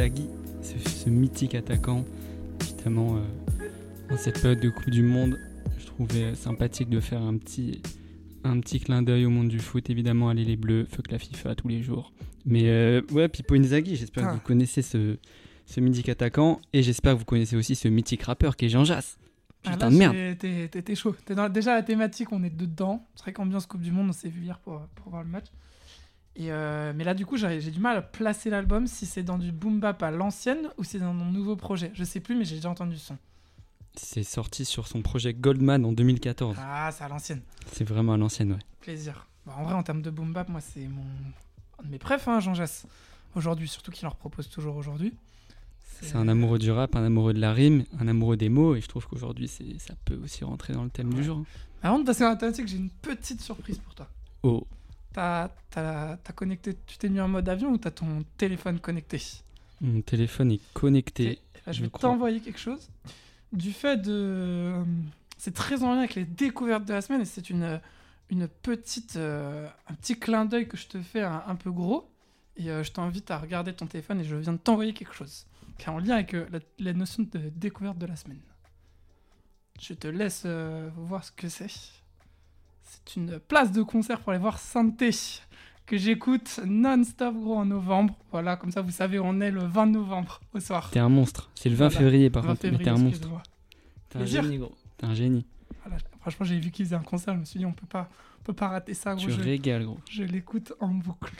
Inzaghi, 0.00 0.26
ce, 0.62 0.78
ce 0.88 1.10
mythique 1.10 1.54
attaquant. 1.54 2.06
Évidemment, 2.62 3.16
euh, 3.18 4.14
en 4.14 4.16
cette 4.16 4.40
période 4.40 4.60
de 4.60 4.70
Coupe 4.70 4.88
du 4.88 5.02
Monde, 5.02 5.38
je 5.78 5.84
trouvais 5.84 6.34
sympathique 6.34 6.88
de 6.88 7.00
faire 7.00 7.20
un 7.20 7.36
petit, 7.36 7.82
un 8.42 8.58
petit 8.60 8.80
clin 8.80 9.02
d'œil 9.02 9.26
au 9.26 9.30
monde 9.30 9.48
du 9.48 9.58
foot. 9.58 9.90
Évidemment, 9.90 10.30
allez 10.30 10.44
les 10.46 10.56
Bleus, 10.56 10.86
fuck 10.90 11.10
la 11.10 11.18
FIFA 11.18 11.54
tous 11.54 11.68
les 11.68 11.82
jours. 11.82 12.14
Mais 12.46 12.62
euh, 12.70 13.02
ouais, 13.12 13.28
Pippo 13.28 13.54
Inzaghi, 13.56 13.96
j'espère 13.96 14.24
que 14.24 14.28
Ah. 14.30 14.34
vous 14.36 14.40
connaissez 14.40 14.80
ce, 14.80 15.18
ce 15.66 15.80
mythique 15.80 16.08
attaquant 16.08 16.60
et 16.72 16.82
j'espère 16.82 17.12
que 17.12 17.18
vous 17.18 17.24
connaissez 17.26 17.56
aussi 17.56 17.74
ce 17.74 17.88
mythique 17.88 18.22
rappeur 18.22 18.56
qui 18.56 18.64
est 18.64 18.68
Jean 18.70 18.84
Jass. 18.84 19.18
Ah, 19.66 19.72
Putain 19.72 19.90
là, 19.90 19.92
de 19.92 19.98
merde. 19.98 20.38
T'es 20.70 20.94
chaud. 20.94 21.14
T'es 21.26 21.34
dans- 21.34 21.50
déjà 21.50 21.74
la 21.74 21.82
thématique, 21.82 22.32
on 22.32 22.42
est 22.42 22.56
dedans. 22.56 23.06
C'est 23.16 23.24
vrai 23.24 23.32
qu'ambiance 23.34 23.66
Coupe 23.66 23.82
du 23.82 23.90
Monde, 23.92 24.06
on 24.08 24.12
s'est 24.12 24.30
vu 24.30 24.44
hier 24.44 24.58
pour, 24.60 24.80
pour 24.94 25.10
voir 25.10 25.22
le 25.22 25.28
match. 25.28 25.44
Et 26.40 26.50
euh, 26.50 26.94
mais 26.96 27.04
là, 27.04 27.12
du 27.12 27.26
coup, 27.26 27.36
j'ai 27.36 27.70
du 27.70 27.80
mal 27.80 27.98
à 27.98 28.02
placer 28.02 28.48
l'album 28.48 28.86
si 28.86 29.04
c'est 29.04 29.22
dans 29.22 29.36
du 29.36 29.52
boom 29.52 29.78
bap 29.78 30.02
à 30.02 30.10
l'ancienne 30.10 30.70
ou 30.78 30.84
si 30.84 30.92
c'est 30.92 31.00
dans 31.00 31.12
mon 31.12 31.30
nouveau 31.30 31.54
projet. 31.54 31.90
Je 31.92 32.02
sais 32.02 32.20
plus, 32.20 32.34
mais 32.34 32.46
j'ai 32.46 32.56
déjà 32.56 32.70
entendu 32.70 32.92
le 32.92 32.98
son. 32.98 33.18
C'est 33.94 34.22
sorti 34.22 34.64
sur 34.64 34.88
son 34.88 35.02
projet 35.02 35.34
Goldman 35.34 35.84
en 35.84 35.92
2014. 35.92 36.56
Ah, 36.58 36.88
c'est 36.92 37.04
à 37.04 37.08
l'ancienne. 37.08 37.42
C'est 37.70 37.84
vraiment 37.84 38.14
à 38.14 38.16
l'ancienne, 38.16 38.52
ouais. 38.52 38.58
Plaisir. 38.80 39.26
Bah, 39.44 39.52
en 39.58 39.64
vrai, 39.64 39.74
en 39.74 39.82
termes 39.82 40.00
de 40.00 40.08
boom 40.08 40.32
bap, 40.32 40.48
moi, 40.48 40.62
c'est 40.62 40.88
mon 40.88 41.04
un 41.78 41.82
de 41.82 41.90
mes 41.90 41.98
préfs, 41.98 42.26
hein, 42.26 42.40
Jean 42.40 42.54
Jass. 42.54 42.86
Aujourd'hui, 43.36 43.68
surtout 43.68 43.90
qu'il 43.90 44.06
en 44.06 44.10
repropose 44.10 44.48
toujours 44.48 44.76
aujourd'hui. 44.76 45.12
C'est 46.00 46.16
un 46.16 46.28
amoureux 46.28 46.58
du 46.58 46.70
rap, 46.70 46.96
un 46.96 47.04
amoureux 47.04 47.34
de 47.34 47.40
la 47.40 47.52
rime, 47.52 47.84
un 47.98 48.08
amoureux 48.08 48.38
des 48.38 48.48
mots, 48.48 48.74
et 48.74 48.80
je 48.80 48.88
trouve 48.88 49.06
qu'aujourd'hui, 49.06 49.48
ça 49.48 49.94
peut 50.06 50.18
aussi 50.24 50.44
rentrer 50.44 50.72
dans 50.72 50.84
le 50.84 50.88
thème 50.88 51.12
du 51.12 51.22
jour. 51.22 51.44
Avant 51.82 51.98
de 51.98 52.04
passer 52.04 52.24
à 52.24 52.30
la 52.30 52.36
thématique, 52.36 52.66
j'ai 52.66 52.78
une 52.78 52.88
petite 52.88 53.42
surprise 53.42 53.76
pour 53.76 53.94
toi. 53.94 54.08
Oh, 54.42 54.66
T'as 55.12 55.48
t'as- 55.70 56.16
t'as 56.22 56.32
connecté, 56.32 56.76
tu 56.86 56.96
t'es 56.98 57.08
mis 57.08 57.20
en 57.20 57.28
mode 57.28 57.48
avion 57.48 57.70
ou 57.70 57.78
t'as 57.78 57.90
ton 57.90 58.24
téléphone 58.36 58.78
connecté? 58.80 59.20
Mon 59.80 60.00
téléphone 60.02 60.52
est 60.52 60.60
connecté. 60.72 61.38
Là, 61.66 61.72
je 61.72 61.78
je 61.78 61.82
vais 61.82 61.88
t'envoyer 62.00 62.40
quelque 62.40 62.58
chose. 62.60 62.88
Du 63.52 63.72
fait 63.72 63.96
de. 63.96 64.10
euh, 64.12 64.84
C'est 65.38 65.54
très 65.54 65.82
en 65.82 65.92
lien 65.94 65.98
avec 66.00 66.14
les 66.14 66.24
découvertes 66.24 66.84
de 66.84 66.92
la 66.92 67.00
semaine 67.00 67.22
et 67.22 67.24
c'est 67.24 67.50
une, 67.50 67.80
une 68.30 68.46
petite, 68.46 69.16
euh, 69.16 69.66
un 69.88 69.94
petit 69.94 70.18
clin 70.18 70.44
d'œil 70.44 70.68
que 70.68 70.76
je 70.76 70.86
te 70.86 71.00
fais 71.00 71.22
un, 71.22 71.42
un 71.46 71.56
peu 71.56 71.70
gros. 71.72 72.08
Et 72.56 72.70
euh, 72.70 72.82
je 72.84 72.92
t'invite 72.92 73.30
à 73.30 73.38
regarder 73.38 73.72
ton 73.72 73.86
téléphone 73.86 74.20
et 74.20 74.24
je 74.24 74.36
viens 74.36 74.52
de 74.52 74.58
t'envoyer 74.58 74.92
quelque 74.92 75.14
chose 75.14 75.46
qui 75.78 75.86
est 75.86 75.88
en 75.88 75.98
lien 75.98 76.14
avec 76.16 76.34
euh, 76.34 76.46
la, 76.52 76.58
la 76.78 76.92
notion 76.92 77.22
de 77.24 77.38
découverte 77.56 77.96
de 77.98 78.06
la 78.06 78.16
semaine. 78.16 78.40
Je 79.80 79.94
te 79.94 80.06
laisse 80.08 80.42
euh, 80.44 80.90
voir 80.94 81.24
ce 81.24 81.32
que 81.32 81.48
c'est. 81.48 81.70
C'est 83.06 83.16
une 83.16 83.38
place 83.38 83.72
de 83.72 83.82
concert 83.82 84.20
pour 84.20 84.30
aller 84.30 84.40
voir 84.40 84.58
Santé 84.58 85.10
que 85.86 85.96
j'écoute 85.96 86.60
non-stop 86.66 87.34
gros 87.36 87.56
en 87.56 87.64
novembre. 87.64 88.16
Voilà, 88.32 88.56
comme 88.56 88.70
ça 88.70 88.82
vous 88.82 88.90
savez, 88.90 89.18
on 89.18 89.40
est 89.40 89.50
le 89.50 89.60
20 89.64 89.86
novembre 89.86 90.40
au 90.54 90.60
soir. 90.60 90.90
T'es 90.90 90.98
un 91.00 91.08
monstre. 91.08 91.50
C'est 91.54 91.68
le 91.68 91.76
20 91.76 91.86
Voilà. 91.88 91.98
février, 91.98 92.30
par 92.30 92.42
20 92.42 92.48
contre. 92.50 92.66
Mais 92.70 92.78
t'es 92.84 92.90
un 92.90 92.96
monstre. 92.98 93.28
T'es 94.08 94.18
un 94.18 94.24
génie, 94.24 94.58
gros. 94.58 94.74
T'es 94.96 95.06
un 95.06 95.14
génie. 95.14 95.46
Voilà, 95.84 95.98
franchement, 96.20 96.46
j'ai 96.46 96.58
vu 96.58 96.70
qu'ils 96.70 96.86
faisaient 96.86 96.96
un 96.96 97.02
concert, 97.02 97.34
je 97.34 97.40
me 97.40 97.44
suis 97.44 97.58
dit, 97.58 97.66
on 97.66 97.72
peut 97.72 97.86
pas, 97.86 98.08
on 98.40 98.42
peut 98.44 98.52
pas 98.52 98.68
rater 98.68 98.94
ça. 98.94 99.14
Gros, 99.14 99.24
Tu 99.26 99.32
je 99.32 99.40
régales, 99.40 99.84
gros. 99.84 99.98
je 100.10 100.22
l'écoute 100.24 100.72
en 100.80 100.88
boucle. 100.88 101.32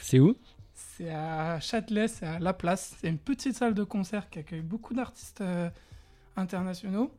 C'est 0.00 0.18
où? 0.20 0.36
C'est 0.74 1.10
à 1.10 1.58
Châtelet, 1.60 2.08
c'est 2.08 2.26
à 2.26 2.38
La 2.38 2.52
Place. 2.52 2.96
C'est 3.00 3.08
une 3.08 3.18
petite 3.18 3.54
salle 3.56 3.74
de 3.74 3.84
concert 3.84 4.28
qui 4.28 4.38
accueille 4.40 4.60
beaucoup 4.60 4.92
d'artistes 4.94 5.40
euh, 5.40 5.70
internationaux 6.36 7.12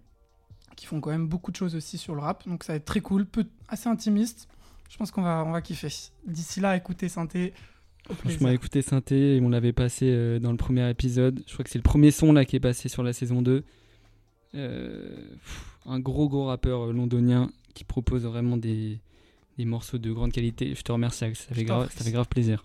qui 0.76 0.86
font 0.86 1.00
quand 1.02 1.12
même 1.12 1.28
beaucoup 1.28 1.52
de 1.52 1.56
choses 1.56 1.76
aussi 1.76 1.98
sur 1.98 2.16
le 2.16 2.22
rap. 2.22 2.48
Donc 2.48 2.64
ça 2.64 2.74
va 2.74 2.78
être 2.78 2.86
très 2.86 3.02
cool, 3.02 3.26
peu, 3.26 3.46
assez 3.68 3.90
intimiste. 3.90 4.48
Je 4.90 4.98
pense 4.98 5.12
qu'on 5.12 5.22
va, 5.22 5.44
on 5.46 5.52
va 5.52 5.62
kiffer. 5.62 5.90
D'ici 6.26 6.60
là, 6.60 6.76
écoutez 6.76 7.10
Synthé. 7.10 7.54
Franchement, 8.12 8.50
écoutez 8.50 8.82
Synthé, 8.82 9.40
on 9.42 9.50
l'avait 9.50 9.74
passé 9.74 10.10
euh, 10.10 10.40
dans 10.40 10.52
le 10.52 10.58
premier 10.58 10.90
épisode. 10.90 11.42
Je 11.48 11.54
crois 11.54 11.64
que 11.64 11.70
c'est 11.72 11.80
le 11.80 11.84
premier 11.84 12.12
son 12.12 12.34
là 12.34 12.46
qui 12.46 12.58
est 12.58 12.60
passé 12.60 12.90
sur 12.90 13.02
la 13.02 13.14
saison 13.14 13.42
2. 13.42 13.64
Euh, 14.56 15.36
pff, 15.44 15.74
un 15.86 16.00
gros 16.00 16.30
gros 16.30 16.46
rappeur 16.46 16.82
euh, 16.82 16.94
londonien 16.94 17.50
qui 17.74 17.84
propose 17.84 18.26
vraiment 18.26 18.58
des, 18.58 19.00
des 19.58 19.66
morceaux 19.66 19.98
de 19.98 20.12
grande 20.12 20.32
qualité. 20.32 20.76
Je 20.76 20.82
te 20.82 20.92
remercie, 20.92 21.26
Axe. 21.26 21.48
ça 21.48 21.56
fait, 21.56 21.64
grave, 21.64 21.92
ça 21.92 22.04
fait 22.04 22.12
grave 22.12 22.28
plaisir. 22.28 22.64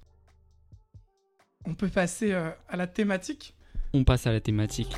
On 1.65 1.75
peut 1.75 1.89
passer 1.89 2.33
euh, 2.33 2.51
à 2.69 2.77
la 2.77 2.87
thématique. 2.87 3.55
On 3.93 4.05
passe 4.05 4.27
à 4.27 4.33
la 4.33 4.41
thématique. 4.41 4.95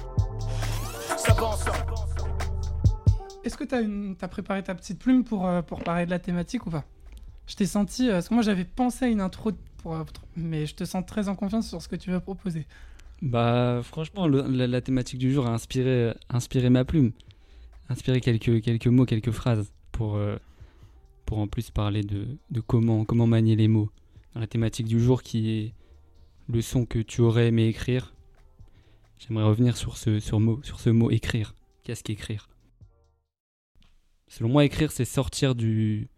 Est-ce 3.51 3.59
que 3.59 3.65
tu 3.65 4.25
as, 4.25 4.29
préparé 4.29 4.63
ta 4.63 4.77
petite 4.77 5.01
plume 5.01 5.25
pour, 5.25 5.45
euh, 5.45 5.61
pour 5.61 5.83
parler 5.83 6.07
de 6.07 6.11
la 6.11 6.21
thématique 6.21 6.67
ou 6.67 6.71
pas? 6.71 6.85
Je 7.49 7.57
t'ai 7.57 7.67
senti, 7.67 8.09
euh, 8.09 8.13
parce 8.13 8.29
que 8.29 8.35
moi 8.35 8.45
j'avais 8.45 8.65
pensé 8.65 9.07
à 9.07 9.09
une 9.09 9.21
intro, 9.21 9.51
euh, 9.87 10.05
mais 10.37 10.67
je 10.67 10.77
te 10.77 10.85
sens 10.85 11.05
très 11.05 11.29
en 11.29 11.35
confiance 11.35 11.69
sur 11.69 11.83
ce 11.83 11.89
que 11.89 11.97
tu 11.97 12.13
vas 12.13 12.21
proposer. 12.21 12.65
Bah, 13.23 13.81
franchement, 13.83 14.29
la, 14.29 14.81
thématique 14.81 15.19
du 15.19 15.33
jour 15.33 15.49
a 15.49 15.51
inspiré, 15.51 16.15
ma 16.71 16.85
plume. 16.85 17.11
Inspiré 17.89 18.21
quelques, 18.21 18.87
mots, 18.87 19.05
quelques 19.05 19.33
phrases 19.33 19.73
pour, 19.91 20.17
en 21.33 21.49
plus 21.49 21.73
parler 21.73 22.05
de, 22.05 22.39
comment, 22.69 23.05
comment 23.05 23.27
manier 23.27 23.57
les 23.57 23.67
mots. 23.67 23.91
Dans 24.35 24.41
la 24.41 24.47
thématique 24.47 24.87
du 24.87 25.01
jour 25.01 25.25
qui 25.25 25.51
est 25.51 25.75
le 26.49 26.63
son 26.63 26.87
que 26.87 27.01
tu 27.01 27.21
aurais 27.21 27.49
aimé 27.49 27.67
écrire, 27.67 28.15
j'aimerais 29.19 29.45
revenir 29.45 29.77
sur 29.77 29.97
ce 29.97 30.91
mot 30.91 31.11
écrire. 31.11 31.57
Qu'est-ce 31.83 32.05
qu'écrire? 32.05 32.49
Selon 34.31 34.49
moi, 34.49 34.65
écrire, 34.65 34.93
c'est 34.93 35.05
sortir 35.05 35.55
du, 35.55 36.09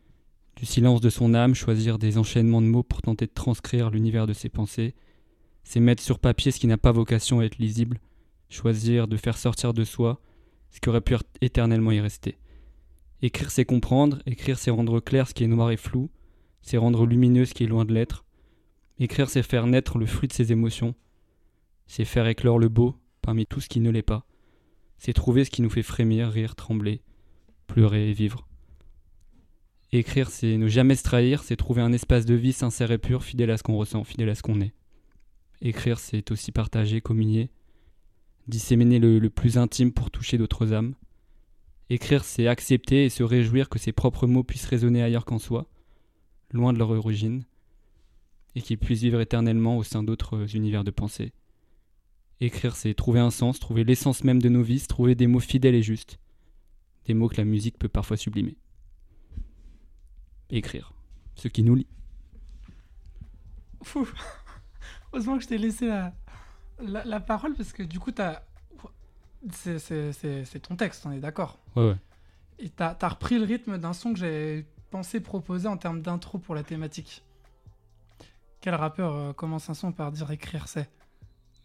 du 0.55 0.67
silence 0.67 1.01
de 1.01 1.11
son 1.11 1.35
âme, 1.35 1.57
choisir 1.57 1.99
des 1.99 2.17
enchaînements 2.19 2.63
de 2.63 2.67
mots 2.67 2.85
pour 2.85 3.03
tenter 3.03 3.27
de 3.27 3.33
transcrire 3.33 3.91
l'univers 3.91 4.29
de 4.29 4.33
ses 4.33 4.49
pensées 4.49 4.95
c'est 5.65 5.81
mettre 5.81 6.03
sur 6.03 6.19
papier 6.19 6.51
ce 6.51 6.59
qui 6.59 6.67
n'a 6.67 6.79
pas 6.79 6.93
vocation 6.93 7.41
à 7.41 7.45
être 7.45 7.59
lisible, 7.59 8.01
choisir 8.49 9.09
de 9.09 9.17
faire 9.17 9.39
sortir 9.39 9.73
de 9.73 9.85
soi 9.85 10.21
ce 10.71 10.81
qui 10.81 10.89
aurait 10.89 11.01
pu 11.01 11.15
er- 11.15 11.23
éternellement 11.41 11.93
y 11.93 12.01
rester. 12.01 12.39
Écrire, 13.23 13.51
c'est 13.51 13.65
comprendre, 13.65 14.19
écrire, 14.27 14.59
c'est 14.59 14.71
rendre 14.71 15.01
clair 15.01 15.29
ce 15.29 15.35
qui 15.35 15.45
est 15.45 15.49
noir 15.49 15.71
et 15.71 15.77
flou, 15.77 16.11
c'est 16.63 16.79
rendre 16.79 17.07
lumineux 17.07 17.45
ce 17.45 17.55
qui 17.55 17.65
est 17.65 17.69
loin 17.69 17.85
de 17.85 17.95
l'être. 17.95 18.25
Écrire, 18.99 19.31
c'est 19.31 19.43
faire 19.43 19.67
naître 19.67 19.99
le 19.99 20.07
fruit 20.07 20.29
de 20.29 20.33
ses 20.33 20.53
émotions, 20.53 20.95
c'est 21.87 22.05
faire 22.05 22.27
éclore 22.27 22.59
le 22.59 22.69
beau 22.69 22.97
parmi 23.21 23.47
tout 23.47 23.61
ce 23.61 23.69
qui 23.69 23.81
ne 23.81 23.91
l'est 23.91 24.03
pas, 24.03 24.27
c'est 24.99 25.13
trouver 25.13 25.45
ce 25.45 25.51
qui 25.51 25.63
nous 25.63 25.71
fait 25.71 25.83
frémir, 25.83 26.29
rire, 26.29 26.57
trembler, 26.57 27.03
pleurer 27.73 28.11
et 28.11 28.13
vivre. 28.13 28.47
Écrire, 29.93 30.29
c'est 30.29 30.59
ne 30.59 30.69
jamais 30.69 30.95
se 30.95 31.03
trahir, 31.03 31.43
c'est 31.43 31.57
trouver 31.57 31.81
un 31.81 31.95
espace 31.95 32.27
de 32.27 32.35
vie 32.35 32.53
sincère 32.53 32.91
et 32.91 32.99
pur, 32.99 33.25
fidèle 33.25 33.51
à 33.51 33.57
ce 33.57 33.63
qu'on 33.63 33.79
ressent, 33.79 34.05
fidèle 34.05 34.29
à 34.29 34.35
ce 34.35 34.43
qu'on 34.43 34.61
est. 34.61 34.75
Écrire, 35.63 35.99
c'est 35.99 36.31
aussi 36.33 36.53
partager, 36.53 37.01
communier, 37.01 37.49
disséminer 38.47 38.99
le, 38.99 39.27
plus 39.31 39.57
intime 39.57 39.91
pour 39.91 40.11
toucher 40.11 40.37
d'autres 40.37 40.75
âmes. 40.75 40.95
Écrire, 41.89 42.25
c'est 42.25 42.47
accepter 42.47 43.07
et 43.07 43.09
se 43.09 43.23
réjouir 43.23 43.71
que 43.71 43.79
ses 43.79 43.93
propres 43.93 44.27
mots 44.27 44.45
puissent 44.45 44.67
résonner 44.67 45.03
ailleurs 45.03 45.25
qu'en 45.25 45.39
soi, 45.39 45.67
loin 46.51 46.75
de 46.75 46.79
leur 46.79 46.91
origine, 46.91 47.45
et 48.55 48.61
qu'ils 48.61 48.77
puissent 48.77 49.01
vivre 49.01 49.21
éternellement 49.23 49.79
au 49.79 49.83
sein 49.83 50.03
d'autres 50.03 50.55
univers 50.55 50.85
de 50.85 50.91
pensée. 50.91 51.33
Écrire, 52.39 52.77
c'est 52.77 52.93
trouver 52.93 53.21
un 53.21 53.31
sens, 53.31 53.61
trouver 53.61 53.85
l'essence 53.85 54.25
même 54.25 54.43
de 54.43 54.51
nos 54.51 54.63
vies, 54.63 54.87
trouver 54.87 55.15
des 55.15 55.27
mots 55.27 55.41
fidèles 55.41 55.75
et 55.75 55.83
justes, 55.83 56.19
des 57.07 57.15
mots 57.15 57.29
que 57.29 57.37
la 57.37 57.45
musique 57.45 57.79
peut 57.79 57.89
parfois 57.89 58.17
sublimer. 58.17 58.57
Écrire, 60.51 60.93
ce 61.35 61.49
qui 61.49 61.63
nous 61.63 61.75
lie. 61.75 61.87
Fou. 63.83 64.07
Heureusement 65.13 65.37
que 65.37 65.43
je 65.45 65.49
t'ai 65.49 65.59
laissé 65.59 65.87
la, 65.87 66.13
la, 66.81 67.05
la 67.05 67.21
parole 67.21 67.55
parce 67.55 67.73
que 67.73 67.83
du 67.83 67.99
coup, 67.99 68.13
t'as... 68.13 68.43
C'est, 69.51 69.79
c'est, 69.81 70.13
c'est, 70.13 70.45
c'est 70.45 70.61
ton 70.61 70.77
texte, 70.77 71.05
on 71.05 71.11
est 71.11 71.19
d'accord. 71.19 71.59
Ouais, 71.75 71.89
ouais. 71.89 71.97
Et 72.61 72.69
t'as, 72.69 72.95
t'as 72.95 73.09
repris 73.09 73.39
le 73.39 73.45
rythme 73.45 73.77
d'un 73.77 73.93
son 73.93 74.13
que 74.13 74.19
j'avais 74.21 74.65
pensé 74.91 75.19
proposer 75.21 75.67
en 75.67 75.77
termes 75.77 76.01
d'intro 76.01 76.39
pour 76.39 76.55
la 76.55 76.63
thématique. 76.63 77.25
Quel 78.61 78.77
rappeur 78.77 79.13
euh, 79.15 79.33
commence 79.33 79.69
un 79.69 79.75
son 79.75 79.91
par 79.91 80.13
dire 80.13 80.31
écrire 80.31 80.69
c'est? 80.69 80.89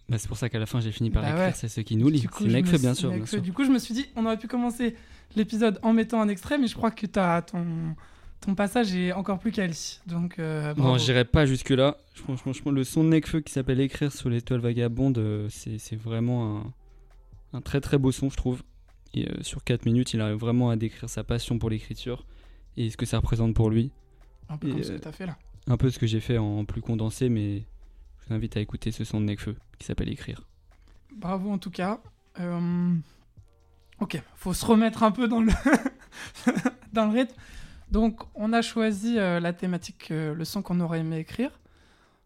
Bah, 0.10 0.18
c'est 0.18 0.28
pour 0.28 0.38
ça 0.38 0.50
qu'à 0.50 0.58
la 0.58 0.66
fin 0.66 0.80
j'ai 0.80 0.92
fini 0.92 1.12
par 1.12 1.22
Bah 1.22 1.30
écrire, 1.30 1.46
ouais. 1.46 1.54
c'est 1.54 1.68
ce 1.68 1.82
qui 1.82 1.98
nous 1.98 2.10
lie. 2.10 2.22
Du 2.22 2.30
coup, 2.30 2.46
C'est 2.46 2.50
Nekfeu, 2.50 2.80
bien 2.80 2.96
sûr, 2.96 3.12
bien 3.12 3.26
sûr. 3.28 3.42
Du 3.44 3.54
coup, 3.54 3.64
je 3.64 3.70
me 3.70 3.78
suis 3.78 3.94
dit, 3.94 4.08
on 4.16 4.26
aurait 4.26 4.40
pu 4.40 4.48
commencer 4.48 4.96
l'épisode 5.36 5.80
en 5.84 5.94
mettant 5.94 6.22
un 6.22 6.30
extrait, 6.30 6.58
mais 6.58 6.68
je 6.68 6.76
crois 6.76 6.92
que 6.92 7.06
t'as 7.06 7.42
ton, 7.42 7.66
ton 8.42 8.56
passage 8.56 8.96
est 8.96 9.12
encore 9.14 9.40
plus 9.40 9.52
quali. 9.52 10.00
Donc, 10.08 10.40
euh, 10.40 10.74
Non, 10.76 10.98
j'irai 10.98 11.26
pas 11.26 11.46
jusque-là. 11.46 11.98
Franchement, 12.14 12.38
franchement, 12.38 12.72
le 12.72 12.84
son 12.84 13.04
de 13.04 13.10
Nekfeu 13.10 13.42
qui 13.42 13.52
s'appelle 13.54 13.80
Écrire 13.80 14.12
sur 14.12 14.30
l'étoile 14.30 14.60
vagabonde, 14.60 15.18
euh, 15.18 15.48
c'est 15.50 15.96
vraiment 15.96 16.58
un, 17.54 17.58
un 17.58 17.62
très 17.62 17.82
très 17.82 17.98
beau 17.98 18.12
son, 18.12 18.30
je 18.30 18.38
trouve. 18.38 18.64
Et 19.14 19.28
euh, 19.30 19.42
sur 19.42 19.64
4 19.64 19.86
minutes, 19.86 20.14
il 20.14 20.22
arrive 20.22 20.38
vraiment 20.38 20.70
à 20.70 20.76
décrire 20.76 21.10
sa 21.10 21.24
passion 21.24 21.58
pour 21.60 21.70
l'écriture 21.70 22.26
et 22.76 22.90
ce 22.90 22.98
que 22.98 23.06
ça 23.06 23.18
représente 23.18 23.54
pour 23.56 23.70
lui. 23.70 23.92
un 24.50 24.58
peu 24.58 24.68
et, 24.68 24.72
comme 24.72 24.84
ce 24.84 24.92
euh, 24.92 24.98
que 24.98 25.02
t'as 25.02 25.12
fait 25.12 25.26
là. 25.26 25.38
Un 25.68 25.78
peu 25.78 25.90
ce 25.90 26.00
que 26.00 26.08
j'ai 26.08 26.20
fait 26.20 26.38
en 26.38 26.66
plus 26.66 26.82
condensé, 26.82 27.30
mais 27.30 27.64
je 28.20 28.28
vous 28.28 28.34
invite 28.36 28.58
à 28.58 28.60
écouter 28.60 28.92
ce 28.92 29.04
son 29.04 29.20
de 29.20 29.26
Nekfeu 29.26 29.56
qui 29.80 29.86
s'appelle 29.86 30.10
Écrire. 30.10 30.42
Bravo 31.16 31.50
en 31.52 31.58
tout 31.58 31.72
cas. 31.72 32.00
Euh, 32.40 32.94
Ok, 34.00 34.22
faut 34.36 34.54
se 34.54 34.66
remettre 34.66 35.04
un 35.04 35.12
peu 35.12 35.28
dans 35.28 35.42
le, 35.42 35.52
rythme. 37.12 37.36
Donc, 37.92 38.22
on 38.36 38.54
a 38.54 38.62
choisi 38.62 39.18
euh, 39.18 39.40
la 39.40 39.54
thématique, 39.54 40.12
euh, 40.12 40.34
le 40.34 40.46
son 40.46 40.62
qu'on 40.62 40.80
aurait 40.80 41.00
aimé 41.00 41.20
écrire. 41.20 41.52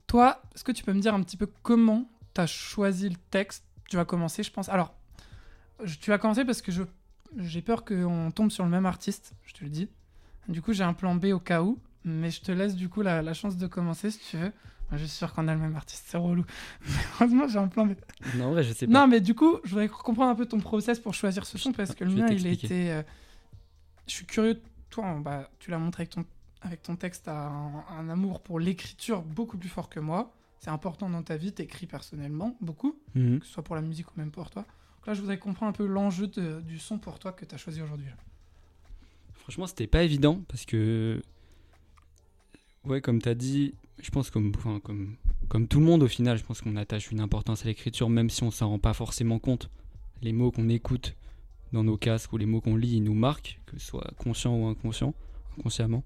Toi, 0.08 0.42
est-ce 0.54 0.64
que 0.64 0.72
tu 0.72 0.84
peux 0.84 0.94
me 0.94 1.00
dire 1.00 1.14
un 1.14 1.22
petit 1.22 1.38
peu 1.38 1.48
comment 1.62 2.10
tu 2.34 2.42
as 2.42 2.48
choisi 2.48 3.08
le 3.08 3.16
texte? 3.30 3.64
Tu 3.90 3.96
vas 3.96 4.06
commencer, 4.06 4.44
je 4.44 4.52
pense. 4.52 4.70
Alors, 4.70 4.94
tu 6.00 6.10
vas 6.10 6.18
commencer 6.18 6.44
parce 6.44 6.62
que 6.62 6.72
j'ai 7.38 7.62
peur 7.62 7.86
qu'on 7.86 8.32
tombe 8.32 8.52
sur 8.52 8.66
le 8.66 8.70
même 8.70 8.86
artiste, 8.86 9.34
je 9.46 9.54
te 9.54 9.64
le 9.64 9.70
dis. 9.70 9.88
Du 10.50 10.62
coup, 10.62 10.74
j'ai 10.74 10.84
un 10.84 10.94
plan 10.94 11.16
B 11.16 11.26
au 11.26 11.40
cas 11.40 11.62
où, 11.62 11.80
mais 12.04 12.32
je 12.32 12.42
te 12.42 12.52
laisse 12.52 12.76
du 12.76 12.90
coup 12.90 13.02
la 13.02 13.34
chance 13.34 13.58
de 13.58 13.68
commencer 13.68 14.12
si 14.12 14.20
tu 14.20 14.38
veux. 14.38 14.52
Je 14.92 14.98
suis 14.98 15.08
sûr 15.10 15.34
qu'on 15.34 15.48
a 15.48 15.54
le 15.54 15.60
même 15.62 15.76
artiste, 15.76 16.04
c'est 16.08 16.18
relou. 16.18 16.44
Mais 16.86 16.94
heureusement, 17.16 17.48
j'ai 17.48 17.58
un 17.60 17.68
plan. 17.68 17.88
Non, 18.36 18.46
en 18.46 18.52
vrai, 18.52 18.64
je 18.64 18.74
sais 18.74 18.88
pas. 18.88 18.92
Non, 18.94 19.08
mais 19.08 19.22
du 19.22 19.34
coup, 19.36 19.58
je 19.64 19.70
voudrais 19.70 19.88
comprendre 19.88 20.32
un 20.32 20.36
peu 20.36 20.46
ton 20.46 20.60
process 20.60 21.00
pour 21.00 21.14
choisir 21.14 21.46
ce 21.46 21.58
son 21.58 21.72
parce 21.72 21.96
que 21.96 22.04
le 22.04 22.12
mien, 22.14 22.28
il 22.30 22.46
était. 22.48 22.90
euh, 22.90 23.04
Je 24.08 24.14
suis 24.14 24.26
curieux. 24.26 24.62
Toi, 24.90 25.06
on- 25.06 25.20
bah, 25.22 25.50
tu 25.60 25.72
l'as 25.72 25.78
montré 25.78 26.02
avec 26.02 26.10
ton, 26.14 26.26
avec 26.62 26.84
ton 26.84 26.98
texte, 26.98 27.24
t'as 27.26 27.48
un, 27.48 27.86
un 27.90 28.10
amour 28.10 28.42
pour 28.42 28.60
l'écriture 28.60 29.22
beaucoup 29.22 29.58
plus 29.58 29.70
fort 29.70 29.90
que 29.90 30.02
moi. 30.02 30.34
C'est 30.60 30.70
important 30.70 31.10
dans 31.10 31.24
ta 31.24 31.38
vie, 31.38 31.54
t'écris 31.54 31.88
personnellement 31.88 32.56
beaucoup, 32.62 32.96
Mhm. 33.16 33.40
que 33.40 33.46
ce 33.46 33.54
soit 33.54 33.64
pour 33.64 33.76
la 33.76 33.82
musique 33.82 34.08
ou 34.12 34.20
même 34.20 34.30
pour 34.32 34.50
toi. 34.50 34.64
Donc 34.98 35.08
là, 35.08 35.14
je 35.14 35.22
voudrais 35.22 35.40
comprendre 35.40 35.70
un 35.70 35.74
peu 35.74 35.86
l'enjeu 35.88 36.28
de- 36.28 36.60
du 36.62 36.78
son 36.78 37.00
pour 37.00 37.18
toi 37.18 37.32
que 37.32 37.46
t'as 37.46 37.58
choisi 37.58 37.82
aujourd'hui. 37.82 38.06
Franchement, 39.36 39.66
c'était 39.66 39.88
pas 39.88 40.04
évident 40.04 40.42
parce 40.50 40.66
que, 40.66 41.22
ouais, 42.86 43.02
comme 43.02 43.22
t'as 43.22 43.34
dit, 43.34 43.74
je 44.04 44.12
pense 44.12 44.30
comme, 44.30 44.52
enfin, 44.56 44.80
comme, 44.84 45.16
comme 45.48 45.68
tout 45.68 45.80
le 45.80 45.86
monde 45.86 46.04
au 46.04 46.08
final, 46.08 46.38
je 46.38 46.44
pense 46.44 46.62
qu'on 46.62 46.76
attache 46.76 47.12
une 47.12 47.20
importance 47.20 47.64
à 47.64 47.68
l'écriture, 47.68 48.10
même 48.10 48.30
si 48.30 48.44
on 48.44 48.52
s'en 48.52 48.70
rend 48.70 48.80
pas 48.80 48.94
forcément 48.94 49.40
compte. 49.40 49.70
Les 50.22 50.34
mots 50.34 50.52
qu'on 50.52 50.70
écoute 50.70 51.16
dans 51.74 51.84
nos 51.84 51.98
casques 51.98 52.32
ou 52.34 52.38
les 52.38 52.46
mots 52.46 52.62
qu'on 52.62 52.76
lit, 52.76 52.98
ils 52.98 53.04
nous 53.04 53.14
marquent, 53.14 53.60
que 53.66 53.80
ce 53.80 53.86
soit 53.86 54.12
conscient 54.18 54.56
ou 54.56 54.66
inconscient, 54.68 55.14
inconsciemment. 55.58 56.04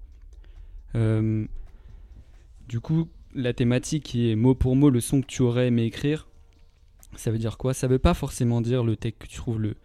Euh, 0.94 1.46
du 2.68 2.80
coup, 2.80 3.08
la 3.34 3.52
thématique 3.52 4.04
qui 4.04 4.30
est 4.30 4.36
mot 4.36 4.54
pour 4.54 4.76
mot 4.76 4.90
le 4.90 5.00
son 5.00 5.20
que 5.20 5.26
tu 5.26 5.42
aurais 5.42 5.68
aimé 5.68 5.84
écrire, 5.84 6.28
ça 7.16 7.30
veut 7.30 7.38
dire 7.38 7.58
quoi? 7.58 7.74
Ça 7.74 7.86
veut 7.88 7.98
pas 7.98 8.14
forcément 8.14 8.60
dire 8.60 8.84
le 8.84 8.96
texte 8.96 9.22
que 9.22 9.26
tu 9.26 9.36
trouves 9.36 9.60
le, 9.60 9.76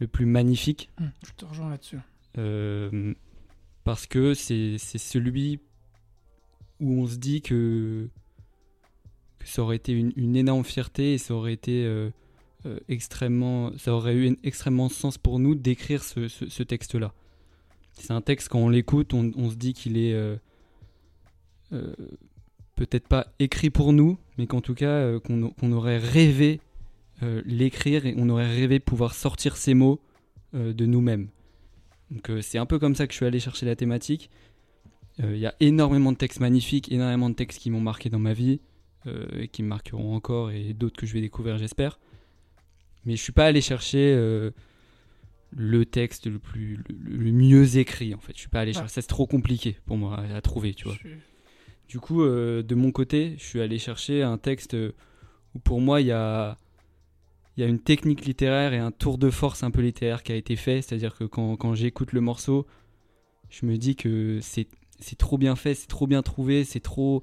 le 0.00 0.06
plus 0.06 0.26
magnifique, 0.26 0.90
Hum, 1.00 1.10
je 1.26 1.32
te 1.32 1.44
rejoins 1.44 1.70
là-dessus. 1.70 1.98
euh, 2.38 3.14
parce 3.84 4.06
que 4.06 4.34
c'est 4.34 4.76
c'est 4.78 4.98
celui 4.98 5.60
où 6.80 7.02
on 7.02 7.06
se 7.06 7.16
dit 7.16 7.42
que, 7.42 8.08
ça 9.44 9.62
aurait 9.62 9.76
été 9.76 9.92
une, 9.92 10.36
énorme 10.36 10.64
fierté 10.64 11.14
et 11.14 11.18
ça 11.18 11.32
aurait 11.32 11.58
euh, 11.68 12.10
euh, 12.66 12.80
extrêmement 12.88 13.70
ça 13.78 13.92
aurait 13.92 14.16
eu 14.16 14.36
extrêmement 14.42 14.88
sens 14.88 15.18
pour 15.18 15.38
nous 15.38 15.54
d'écrire 15.54 16.02
ce, 16.02 16.62
texte-là. 16.64 17.12
C'est 17.92 18.10
un 18.10 18.20
texte 18.20 18.48
quand 18.48 18.58
on 18.58 18.68
l'écoute, 18.68 19.14
on, 19.14 19.50
se 19.50 19.54
dit 19.54 19.72
qu'il 19.72 19.96
est 19.96 20.12
euh, 20.14 20.36
peut-être 22.74 23.06
pas 23.06 23.28
écrit 23.38 23.70
pour 23.70 23.92
nous, 23.92 24.18
mais 24.36 24.48
qu'en 24.48 24.60
tout 24.60 24.74
cas 24.74 25.18
qu'on 25.20 25.72
aurait 25.72 25.98
rêvé 25.98 26.60
l'écrire 27.22 28.04
et 28.04 28.14
on 28.18 28.28
aurait 28.28 28.50
rêvé 28.50 28.80
pouvoir 28.80 29.14
sortir 29.14 29.56
ces 29.56 29.74
mots 29.74 30.00
de 30.52 30.86
nous-mêmes. 30.86 31.28
Donc 32.10 32.30
c'est 32.42 32.58
un 32.58 32.66
peu 32.66 32.78
comme 32.78 32.96
ça 32.96 33.06
que 33.06 33.12
je 33.12 33.16
suis 33.16 33.26
allé 33.26 33.38
chercher 33.38 33.64
la 33.64 33.76
thématique. 33.76 34.28
Euh, 35.22 35.34
Il 35.34 35.40
y 35.40 35.46
a 35.46 35.54
énormément 35.60 36.12
de 36.12 36.16
textes 36.18 36.40
magnifiques, 36.40 36.90
énormément 36.92 37.30
de 37.30 37.34
textes 37.34 37.58
qui 37.60 37.70
m'ont 37.70 37.80
marqué 37.80 38.10
dans 38.10 38.18
ma 38.18 38.32
vie, 38.32 38.60
euh, 39.06 39.26
et 39.38 39.48
qui 39.48 39.62
me 39.62 39.68
marqueront 39.68 40.14
encore, 40.14 40.50
et 40.50 40.72
d'autres 40.74 40.96
que 40.96 41.06
je 41.06 41.12
vais 41.14 41.20
découvrir, 41.20 41.58
j'espère. 41.58 41.98
Mais 43.04 43.16
je 43.16 43.22
suis 43.22 43.32
pas 43.32 43.46
allé 43.46 43.60
chercher 43.60 44.12
euh, 44.14 44.50
le 45.56 45.86
texte 45.86 46.26
le 46.26 46.38
plus 46.38 46.76
le, 46.88 47.18
le 47.24 47.32
mieux 47.32 47.76
écrit 47.78 48.14
en 48.14 48.18
fait. 48.18 48.32
Je 48.34 48.40
suis 48.40 48.48
pas 48.48 48.60
allé 48.60 48.72
chercher. 48.72 48.88
ça, 48.88 49.00
C'est 49.00 49.06
trop 49.06 49.26
compliqué 49.26 49.76
pour 49.86 49.96
moi 49.96 50.18
à, 50.18 50.36
à 50.36 50.40
trouver, 50.40 50.74
tu 50.74 50.84
vois. 50.84 50.94
Suis- 50.96 51.10
Du 51.88 52.00
coup, 52.00 52.22
euh, 52.24 52.62
de 52.64 52.74
mon 52.74 52.90
côté, 52.90 53.36
je 53.38 53.44
suis 53.44 53.60
allé 53.60 53.78
chercher 53.78 54.22
un 54.22 54.38
texte 54.38 54.76
où 55.54 55.58
pour 55.60 55.80
moi 55.80 56.00
il 56.00 56.08
y 56.08 56.12
a, 56.12 56.58
il 57.56 57.60
y 57.60 57.64
a 57.64 57.68
une 57.68 57.78
technique 57.78 58.24
littéraire 58.26 58.72
et 58.74 58.78
un 58.78 58.90
tour 58.90 59.18
de 59.18 59.30
force 59.30 59.62
un 59.62 59.70
peu 59.70 59.82
littéraire 59.82 60.24
qui 60.24 60.32
a 60.32 60.34
été 60.34 60.56
fait. 60.56 60.82
C'est-à-dire 60.82 61.14
que 61.16 61.22
quand, 61.24 61.56
quand 61.56 61.74
j'écoute 61.76 62.12
le 62.12 62.20
morceau, 62.20 62.66
je 63.50 63.66
me 63.66 63.76
dis 63.78 63.94
que 63.94 64.40
c'est 64.42 64.66
c'est 64.98 65.18
trop 65.18 65.38
bien 65.38 65.56
fait, 65.56 65.74
c'est 65.74 65.86
trop 65.88 66.06
bien 66.06 66.22
trouvé, 66.22 66.64
c'est 66.64 66.80
trop. 66.80 67.22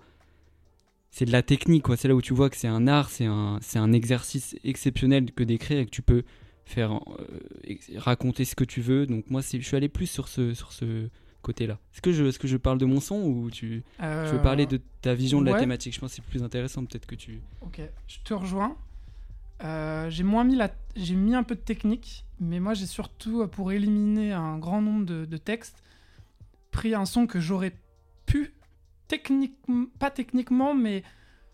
C'est 1.11 1.25
de 1.25 1.31
la 1.31 1.43
technique, 1.43 1.83
quoi. 1.83 1.95
C'est 1.95 2.07
là 2.07 2.15
où 2.15 2.21
tu 2.21 2.33
vois 2.33 2.49
que 2.49 2.57
c'est 2.57 2.67
un 2.67 2.87
art, 2.87 3.09
c'est 3.09 3.25
un, 3.25 3.59
c'est 3.61 3.77
un 3.77 3.91
exercice 3.93 4.55
exceptionnel 4.63 5.31
que 5.31 5.43
d'écrire 5.43 5.79
et 5.79 5.85
que 5.85 5.91
tu 5.91 6.01
peux 6.01 6.23
faire 6.65 6.93
euh, 6.93 7.75
raconter 7.97 8.45
ce 8.45 8.55
que 8.55 8.63
tu 8.63 8.81
veux. 8.81 9.05
Donc 9.05 9.29
moi, 9.29 9.41
je 9.41 9.59
suis 9.59 9.75
allé 9.77 9.89
plus 9.89 10.07
sur 10.07 10.27
ce, 10.27 10.53
sur 10.55 10.71
ce 10.71 11.09
côté-là. 11.43 11.77
Est-ce 11.93 12.01
que, 12.01 12.11
je, 12.13 12.23
est-ce 12.23 12.39
que 12.39 12.47
je 12.47 12.57
parle 12.57 12.79
de 12.79 12.85
mon 12.85 12.99
son 12.99 13.21
ou 13.21 13.51
tu, 13.51 13.83
tu 13.99 14.01
veux 14.01 14.07
Euh, 14.07 14.39
parler 14.39 14.65
de 14.65 14.79
ta 15.01 15.13
vision 15.13 15.39
de 15.41 15.45
la 15.45 15.51
ouais. 15.53 15.59
thématique? 15.59 15.93
Je 15.93 15.99
pense 15.99 16.11
que 16.11 16.15
c'est 16.15 16.25
plus 16.25 16.41
intéressant 16.41 16.83
peut-être 16.85 17.05
que 17.05 17.15
tu... 17.15 17.41
Ok, 17.61 17.81
je 18.07 18.17
te 18.23 18.33
rejoins. 18.33 18.75
Euh, 19.63 20.09
j'ai 20.09 20.23
moins 20.23 20.45
mis 20.45 20.55
la, 20.55 20.71
j'ai 20.95 21.15
mis 21.15 21.35
un 21.35 21.43
peu 21.43 21.55
de 21.55 21.59
technique, 21.59 22.25
mais 22.39 22.59
moi 22.59 22.73
j'ai 22.73 22.87
surtout 22.87 23.41
euh, 23.41 23.47
pour 23.47 23.71
éliminer 23.71 24.31
un 24.31 24.57
grand 24.57 24.81
nombre 24.81 25.05
de, 25.05 25.25
de 25.25 25.37
textes 25.37 25.82
pris 26.73 26.93
un 26.95 27.05
son 27.05 27.25
que 27.27 27.39
j'aurais 27.39 27.73
pu 28.25 28.53
techniquement, 29.07 29.85
pas 29.99 30.09
techniquement, 30.11 30.73
mais 30.73 31.03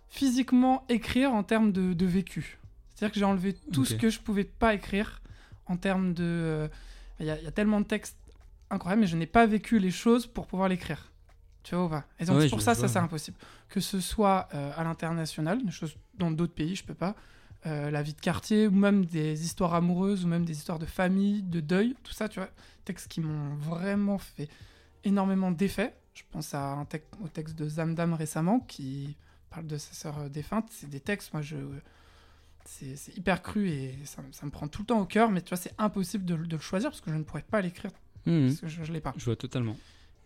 physiquement 0.08 0.86
écrire 0.90 1.34
en 1.34 1.44
termes 1.44 1.72
de, 1.72 1.94
de 1.94 2.06
vécu. 2.06 2.58
C'est-à-dire 2.96 3.14
que 3.14 3.20
j'ai 3.20 3.26
enlevé 3.26 3.54
tout 3.72 3.86
ce 3.86 3.94
que 4.00 4.10
je 4.10 4.20
pouvais 4.20 4.44
pas 4.44 4.74
écrire 4.74 5.22
en 5.68 5.78
termes 5.78 6.14
de, 6.14 6.24
euh, 6.24 6.68
il 7.20 7.26
y, 7.28 7.30
a- 7.30 7.38
il 7.38 7.44
y 7.44 7.48
a 7.48 7.52
tellement 7.52 7.80
de 7.82 7.86
textes 7.86 8.18
incroyables, 8.70 9.02
mais 9.02 9.08
je 9.08 9.18
n'ai 9.18 9.28
pas 9.28 9.46
vécu 9.46 9.80
les 9.80 9.92
choses 9.92 10.26
pour 10.28 10.48
pouvoir 10.48 10.68
l'écrire. 10.70 11.12
Tu 11.64 11.76
vois 11.76 11.86
ou 11.86 11.90
pas? 11.90 12.06
Et 12.20 12.26
donc 12.26 12.38
Ouais, 12.38 12.50
pour 12.50 12.62
ça, 12.62 12.74
ça 12.76 12.88
c'est 12.88 13.00
impossible. 13.00 13.38
Que 13.68 13.80
ce 13.80 14.00
soit 14.00 14.48
euh, 14.54 14.72
à 14.76 14.84
l'international, 14.84 15.64
des 15.64 15.72
choses 15.72 15.96
dans 16.18 16.32
d'autres 16.32 16.54
pays, 16.54 16.76
je 16.76 16.84
peux 16.84 16.94
pas. 16.96 17.16
Euh, 17.66 17.92
la 17.92 18.02
vie 18.02 18.14
de 18.14 18.22
quartier, 18.22 18.68
ou 18.68 18.72
même 18.72 19.06
des 19.06 19.44
histoires 19.44 19.74
amoureuses, 19.74 20.24
ou 20.24 20.28
même 20.30 20.46
des 20.46 20.54
histoires 20.58 20.80
de 20.80 20.86
famille, 20.86 21.42
de 21.44 21.60
deuil, 21.60 21.96
tout 22.04 22.14
ça, 22.14 22.30
tu 22.30 22.40
vois. 22.40 22.50
Textes 22.86 23.10
qui 23.10 23.20
m'ont 23.22 23.56
vraiment 23.56 24.18
fait 24.18 24.48
énormément 25.04 25.52
d'effet. 25.52 25.96
Je 26.14 26.24
pense 26.32 26.54
à 26.54 26.74
un 26.74 26.88
au 27.24 27.28
texte 27.28 27.56
de 27.56 27.68
Zamdam 27.70 28.14
récemment 28.14 28.60
qui 28.62 29.16
parle 29.50 29.68
de 29.68 29.78
sa 29.78 29.94
sœur 29.94 30.18
euh, 30.20 30.30
défunte. 30.30 30.68
C'est 30.72 30.90
des 30.90 31.00
textes, 31.00 31.34
moi, 31.34 31.42
je. 31.42 31.58
C'est 32.66 33.18
hyper 33.18 33.42
cru 33.42 33.68
et 33.70 33.98
ça, 34.06 34.22
ça 34.32 34.46
me 34.46 34.52
prend 34.52 34.68
tout 34.68 34.84
le 34.84 34.86
temps 34.88 35.00
au 35.00 35.06
cœur, 35.06 35.32
mais 35.32 35.42
tu 35.42 35.50
vois, 35.50 35.58
c'est 35.58 35.74
impossible 35.80 36.24
de, 36.24 36.36
de 36.36 36.56
le 36.56 36.62
choisir 36.62 36.92
parce 36.92 37.02
que 37.02 37.10
je 37.10 37.16
ne 37.16 37.24
pourrais 37.24 37.42
pas 37.42 37.62
l'écrire 37.62 37.92
Mhm. 38.26 38.48
parce 38.50 38.60
que 38.62 38.68
je 38.68 38.82
ne 38.82 38.88
l'ai 38.94 39.00
pas. 39.02 39.14
Je 39.18 39.26
vois 39.26 39.38
totalement. 39.38 39.76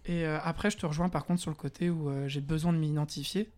Et 0.05 0.25
euh, 0.25 0.39
après, 0.43 0.69
je 0.71 0.77
te 0.77 0.86
rejoins 0.86 1.07
par 1.09 1.25
contre 1.25 1.39
sur 1.39 1.51
le 1.51 1.55
côté 1.55 1.89
où 1.89 2.09
euh, 2.09 2.27
j'ai 2.27 2.41
besoin 2.41 2.73
de 2.73 2.77
m'identifier. 2.79 3.49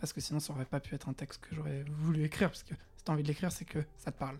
Parce 0.00 0.12
que 0.12 0.20
sinon, 0.20 0.40
ça 0.40 0.52
aurait 0.52 0.64
pas 0.66 0.80
pu 0.80 0.94
être 0.94 1.08
un 1.08 1.12
texte 1.14 1.40
que 1.40 1.54
j'aurais 1.54 1.84
voulu 1.88 2.22
écrire. 2.24 2.50
Parce 2.50 2.64
que 2.64 2.74
si 2.96 3.04
tu 3.04 3.10
as 3.10 3.14
envie 3.14 3.22
de 3.22 3.28
l'écrire, 3.28 3.50
c'est 3.50 3.64
que 3.64 3.78
ça 3.96 4.12
te 4.12 4.18
parle. 4.18 4.36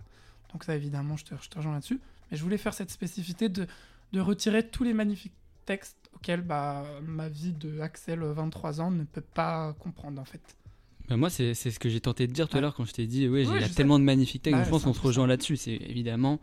Donc, 0.52 0.64
ça, 0.64 0.74
évidemment, 0.76 1.16
je 1.16 1.24
te, 1.24 1.34
je 1.40 1.48
te 1.48 1.56
rejoins 1.56 1.72
là-dessus. 1.72 2.00
Mais 2.30 2.36
je 2.36 2.42
voulais 2.42 2.58
faire 2.58 2.74
cette 2.74 2.90
spécificité 2.90 3.48
de, 3.48 3.66
de 4.12 4.20
retirer 4.20 4.68
tous 4.68 4.84
les 4.84 4.92
magnifiques 4.92 5.32
textes 5.68 5.98
auxquels 6.14 6.40
bah, 6.40 6.84
ma 7.06 7.28
vie 7.28 7.52
de 7.52 7.80
Axel, 7.80 8.22
euh, 8.22 8.32
23 8.32 8.80
ans, 8.80 8.90
ne 8.90 9.04
peut 9.04 9.20
pas 9.20 9.74
comprendre 9.74 10.20
en 10.20 10.24
fait. 10.24 10.56
Bah, 11.08 11.16
moi, 11.16 11.28
c'est 11.28 11.54
ce 11.54 11.78
que 11.78 11.90
j'ai 11.90 12.00
tenté 12.00 12.26
de 12.26 12.32
dire 12.32 12.48
tout 12.48 12.56
à 12.56 12.60
l'heure 12.60 12.74
quand 12.74 12.86
je 12.86 12.92
t'ai 12.92 13.06
dit, 13.06 13.28
ouais, 13.28 13.46
Oui, 13.46 13.54
il 13.56 13.60
y 13.60 13.64
a 13.64 13.68
tellement 13.68 13.98
de 13.98 14.04
magnifiques 14.04 14.42
textes. 14.42 14.58
Bah, 14.58 14.64
je 14.64 14.70
pense 14.70 14.84
qu'on 14.84 14.94
se 14.94 15.00
rejoint 15.00 15.26
là-dessus. 15.26 15.56
C'est 15.56 15.74
évidemment, 15.74 16.40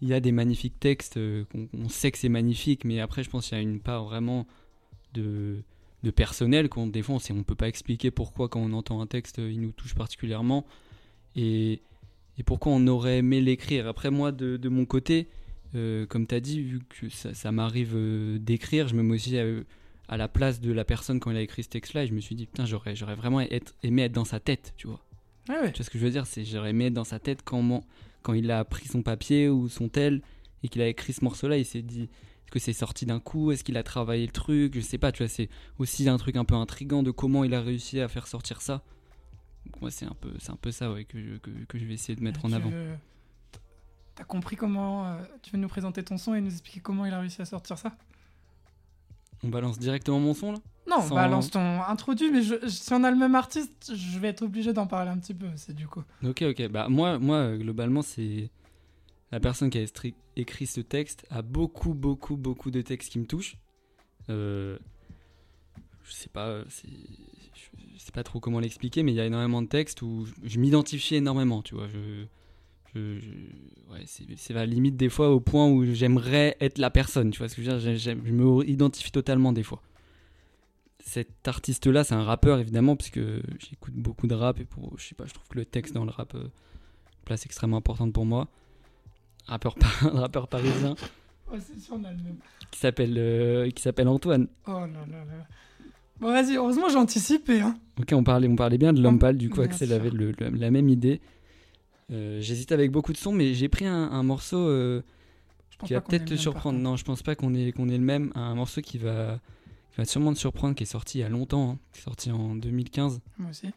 il 0.00 0.08
y 0.08 0.14
a 0.14 0.20
des 0.20 0.32
magnifiques 0.32 0.78
textes, 0.80 1.16
euh, 1.16 1.44
qu'on 1.52 1.68
on 1.72 1.88
sait 1.88 2.10
que 2.10 2.18
c'est 2.18 2.28
magnifique, 2.28 2.84
mais 2.84 3.00
après, 3.00 3.22
je 3.22 3.30
pense 3.30 3.48
qu'il 3.48 3.56
y 3.56 3.60
a 3.60 3.62
une 3.62 3.80
part 3.80 4.04
vraiment 4.04 4.46
de, 5.14 5.62
de 6.02 6.10
personnel 6.10 6.68
qu'on 6.68 6.88
des 6.88 7.02
fois, 7.02 7.16
on 7.16 7.36
on 7.36 7.42
peut 7.44 7.54
pas 7.54 7.68
expliquer 7.68 8.10
pourquoi 8.10 8.48
quand 8.48 8.60
on 8.60 8.72
entend 8.72 9.00
un 9.00 9.06
texte, 9.06 9.38
euh, 9.38 9.50
il 9.50 9.60
nous 9.60 9.72
touche 9.72 9.94
particulièrement 9.94 10.66
et, 11.36 11.82
et 12.36 12.42
pourquoi 12.44 12.72
on 12.72 12.84
aurait 12.88 13.18
aimé 13.18 13.40
l'écrire. 13.40 13.86
Après, 13.86 14.10
moi, 14.10 14.32
de, 14.32 14.56
de 14.56 14.68
mon 14.68 14.86
côté, 14.86 15.28
euh, 15.74 16.06
comme 16.06 16.26
tu 16.26 16.34
as 16.34 16.40
dit, 16.40 16.60
vu 16.62 16.80
que 16.88 17.08
ça, 17.08 17.34
ça 17.34 17.52
m'arrive 17.52 17.92
euh, 17.94 18.38
d'écrire, 18.38 18.88
je 18.88 18.94
me 18.94 19.02
mets 19.02 19.14
aussi 19.14 19.38
à, 19.38 19.44
à 20.08 20.16
la 20.16 20.28
place 20.28 20.60
de 20.60 20.72
la 20.72 20.84
personne 20.84 21.20
quand 21.20 21.30
il 21.30 21.36
a 21.36 21.42
écrit 21.42 21.62
ce 21.62 21.68
texte-là 21.68 22.04
et 22.04 22.06
je 22.06 22.14
me 22.14 22.20
suis 22.20 22.34
dit, 22.34 22.46
putain, 22.46 22.64
j'aurais, 22.64 22.94
j'aurais 22.96 23.14
vraiment 23.14 23.40
être, 23.40 23.74
aimé 23.82 24.02
être 24.02 24.12
dans 24.12 24.24
sa 24.24 24.40
tête, 24.40 24.72
tu 24.76 24.86
vois. 24.86 25.00
Ouais. 25.48 25.72
Tu 25.72 25.78
vois 25.78 25.84
ce 25.84 25.90
que 25.90 25.98
je 25.98 26.04
veux 26.04 26.10
dire? 26.10 26.26
C'est 26.26 26.44
j'aurais 26.44 26.70
aimé 26.70 26.86
être 26.86 26.94
dans 26.94 27.04
sa 27.04 27.18
tête 27.18 27.40
quand, 27.44 27.82
quand 28.22 28.34
il 28.34 28.50
a 28.50 28.64
pris 28.64 28.86
son 28.88 29.02
papier 29.02 29.48
ou 29.48 29.68
son 29.68 29.88
tel 29.88 30.22
et 30.62 30.68
qu'il 30.68 30.82
a 30.82 30.88
écrit 30.88 31.12
ce 31.12 31.24
morceau-là, 31.24 31.56
il 31.58 31.64
s'est 31.64 31.82
dit 31.82 32.02
est-ce 32.02 32.50
que 32.52 32.58
c'est 32.58 32.72
sorti 32.72 33.04
d'un 33.06 33.20
coup? 33.20 33.50
Est-ce 33.52 33.62
qu'il 33.64 33.76
a 33.76 33.82
travaillé 33.82 34.24
le 34.26 34.32
truc? 34.32 34.74
Je 34.74 34.80
sais 34.80 34.96
pas, 34.98 35.12
tu 35.12 35.22
vois, 35.22 35.28
c'est 35.28 35.48
aussi 35.78 36.08
un 36.08 36.16
truc 36.16 36.36
un 36.36 36.44
peu 36.46 36.54
intrigant 36.54 37.02
de 37.02 37.10
comment 37.10 37.44
il 37.44 37.52
a 37.54 37.60
réussi 37.60 38.00
à 38.00 38.08
faire 38.08 38.26
sortir 38.26 38.62
ça. 38.62 38.82
Donc 39.66 39.80
moi, 39.82 39.90
c'est 39.90 40.06
un 40.06 40.16
peu, 40.18 40.32
c'est 40.38 40.50
un 40.50 40.56
peu 40.56 40.70
ça 40.70 40.90
ouais, 40.90 41.04
que, 41.04 41.20
je, 41.20 41.36
que, 41.36 41.50
que 41.68 41.78
je 41.78 41.84
vais 41.84 41.92
essayer 41.94 42.16
de 42.16 42.22
mettre 42.22 42.44
en 42.46 42.48
Tu 42.48 42.54
avant. 42.54 42.70
veux- 42.70 42.94
T'as 44.18 44.24
compris 44.24 44.56
comment. 44.56 45.06
euh, 45.06 45.22
tu 45.42 45.52
veux 45.52 45.58
nous 45.58 45.68
présenter 45.68 46.02
ton 46.02 46.18
son 46.18 46.34
et 46.34 46.40
nous 46.40 46.50
expliquer 46.50 46.80
comment 46.80 47.06
il 47.06 47.14
a 47.14 47.20
réussi 47.20 47.40
à 47.40 47.44
sortir 47.44 47.78
ça? 47.78 47.96
On 49.44 49.48
balance 49.48 49.78
directement 49.78 50.18
mon 50.18 50.34
son 50.34 50.50
là? 50.52 50.58
Non, 50.88 51.00
Sans- 51.02 51.14
balance 51.14 51.50
ton 51.52 51.80
introduit, 51.82 52.28
mais 52.32 52.42
je- 52.42 52.68
si 52.68 52.92
on 52.92 53.04
a 53.04 53.10
le 53.12 53.16
même 53.16 53.36
artiste, 53.36 53.92
je 53.94 54.18
vais 54.18 54.26
être 54.28 54.42
obligé 54.42 54.72
d'en 54.72 54.88
parler 54.88 55.10
un 55.12 55.18
petit 55.18 55.34
peu, 55.34 55.46
c'est 55.54 55.72
du 55.74 55.86
coup. 55.86 56.02
Ok, 56.24 56.42
ok. 56.42 56.66
Bah, 56.68 56.88
moi, 56.88 57.20
moi 57.20 57.36
euh, 57.36 57.56
globalement, 57.58 58.02
c'est. 58.02 58.50
La 59.30 59.38
personne 59.38 59.70
qui 59.70 59.78
a 59.78 59.84
écrit 60.36 60.66
ce 60.66 60.80
texte 60.80 61.24
a 61.30 61.42
beaucoup, 61.42 61.94
beaucoup, 61.94 62.36
beaucoup 62.36 62.70
de 62.72 62.80
textes 62.80 63.12
qui 63.12 63.18
me 63.20 63.26
touchent. 63.26 63.56
Euh, 64.30 64.78
Je 66.02 66.12
sais 66.14 66.30
pas, 66.30 66.64
je- 66.64 66.88
je 67.94 67.98
sais 67.98 68.12
pas 68.12 68.22
trop 68.24 68.40
comment 68.40 68.58
l'expliquer, 68.60 69.02
mais 69.02 69.12
il 69.12 69.16
y 69.16 69.20
a 69.20 69.26
énormément 69.26 69.60
de 69.60 69.66
textes 69.68 70.00
où 70.00 70.24
je, 70.24 70.32
je 70.42 70.58
m'identifie 70.58 71.16
énormément, 71.16 71.60
tu 71.62 71.74
vois. 71.74 71.86
Je, 71.88 72.24
je, 72.94 73.18
je- 73.20 73.92
ouais, 73.92 74.04
c'est 74.06 74.50
à 74.52 74.54
la 74.54 74.66
limite 74.66 74.96
des 74.96 75.08
fois 75.08 75.30
au 75.30 75.40
point 75.40 75.68
où 75.68 75.84
j'aimerais 75.84 76.56
être 76.60 76.78
la 76.78 76.90
personne, 76.90 77.30
tu 77.30 77.38
vois 77.38 77.48
ce 77.48 77.56
que 77.56 77.62
je 77.62 77.70
veux 77.70 77.78
dire? 77.96 77.96
Je 78.24 78.32
me 78.32 78.68
identifie 78.68 79.12
totalement 79.12 79.52
des 79.52 79.62
fois. 79.62 79.82
Cet 81.00 81.46
artiste-là, 81.48 82.04
c'est 82.04 82.14
un 82.14 82.22
rappeur 82.24 82.58
évidemment, 82.58 82.96
puisque 82.96 83.20
j'écoute 83.20 83.94
beaucoup 83.94 84.26
de 84.26 84.34
rap 84.34 84.60
et 84.60 84.64
pour, 84.64 84.98
je 84.98 85.06
sais 85.06 85.14
pas, 85.14 85.24
je 85.26 85.32
trouve 85.32 85.46
que 85.48 85.56
le 85.56 85.64
texte 85.64 85.94
dans 85.94 86.04
le 86.04 86.10
rap 86.10 86.34
euh, 86.34 86.48
place 87.24 87.46
extrêmement 87.46 87.78
importante 87.78 88.12
pour 88.12 88.26
moi. 88.26 88.48
Rappeur, 89.46 89.74
par- 89.76 90.00
rappeur 90.14 90.48
parisien 90.48 90.94
Oh, 91.50 91.56
c'est 91.58 91.78
sûr, 91.80 91.94
on 91.98 92.04
a 92.04 92.10
le 92.12 92.18
même. 92.22 92.36
qui 92.70 92.78
s'appelle 92.78 93.14
euh, 93.16 93.70
qui 93.70 93.80
s'appelle 93.82 94.08
Antoine. 94.08 94.48
Oh 94.66 94.72
là 94.72 94.86
là 95.10 95.24
là. 95.24 95.46
Bon, 96.20 96.30
vas-y, 96.32 96.56
heureusement, 96.56 96.88
j'ai 96.90 96.96
anticipé. 96.96 97.60
Hein. 97.62 97.78
Ok, 97.98 98.08
on 98.12 98.24
parlait, 98.24 98.48
on 98.48 98.56
parlait 98.56 98.76
bien 98.76 98.92
de 98.92 99.16
pâle, 99.18 99.38
du 99.38 99.48
coup, 99.48 99.62
Axel 99.62 99.92
avait 99.92 100.10
le- 100.10 100.32
le- 100.38 100.50
la 100.50 100.70
même 100.70 100.88
idée. 100.90 101.20
Euh, 102.10 102.40
J'hésite 102.40 102.72
avec 102.72 102.90
beaucoup 102.90 103.12
de 103.12 103.18
sons, 103.18 103.32
mais 103.32 103.54
j'ai 103.54 103.68
pris 103.68 103.86
un, 103.86 104.10
un 104.10 104.22
morceau 104.22 104.58
euh, 104.58 105.02
qui 105.84 105.92
va 105.94 106.00
peut-être 106.00 106.24
te 106.24 106.36
surprendre. 106.36 106.78
Non, 106.78 106.96
je 106.96 107.04
pense 107.04 107.22
pas 107.22 107.34
qu'on 107.34 107.54
est, 107.54 107.72
qu'on 107.72 107.88
est 107.88 107.98
le 107.98 108.04
même. 108.04 108.32
Un 108.34 108.54
morceau 108.54 108.80
qui 108.80 108.98
va, 108.98 109.40
qui 109.90 109.98
va 109.98 110.04
sûrement 110.04 110.32
te 110.32 110.38
surprendre, 110.38 110.74
qui 110.74 110.84
est 110.84 110.86
sorti 110.86 111.18
il 111.18 111.20
y 111.20 111.24
a 111.24 111.28
longtemps, 111.28 111.72
hein, 111.72 111.78
qui 111.92 112.00
est 112.00 112.04
sorti 112.04 112.30
en 112.30 112.54
2015. 112.54 113.20
Moi 113.38 113.50
aussi. 113.50 113.68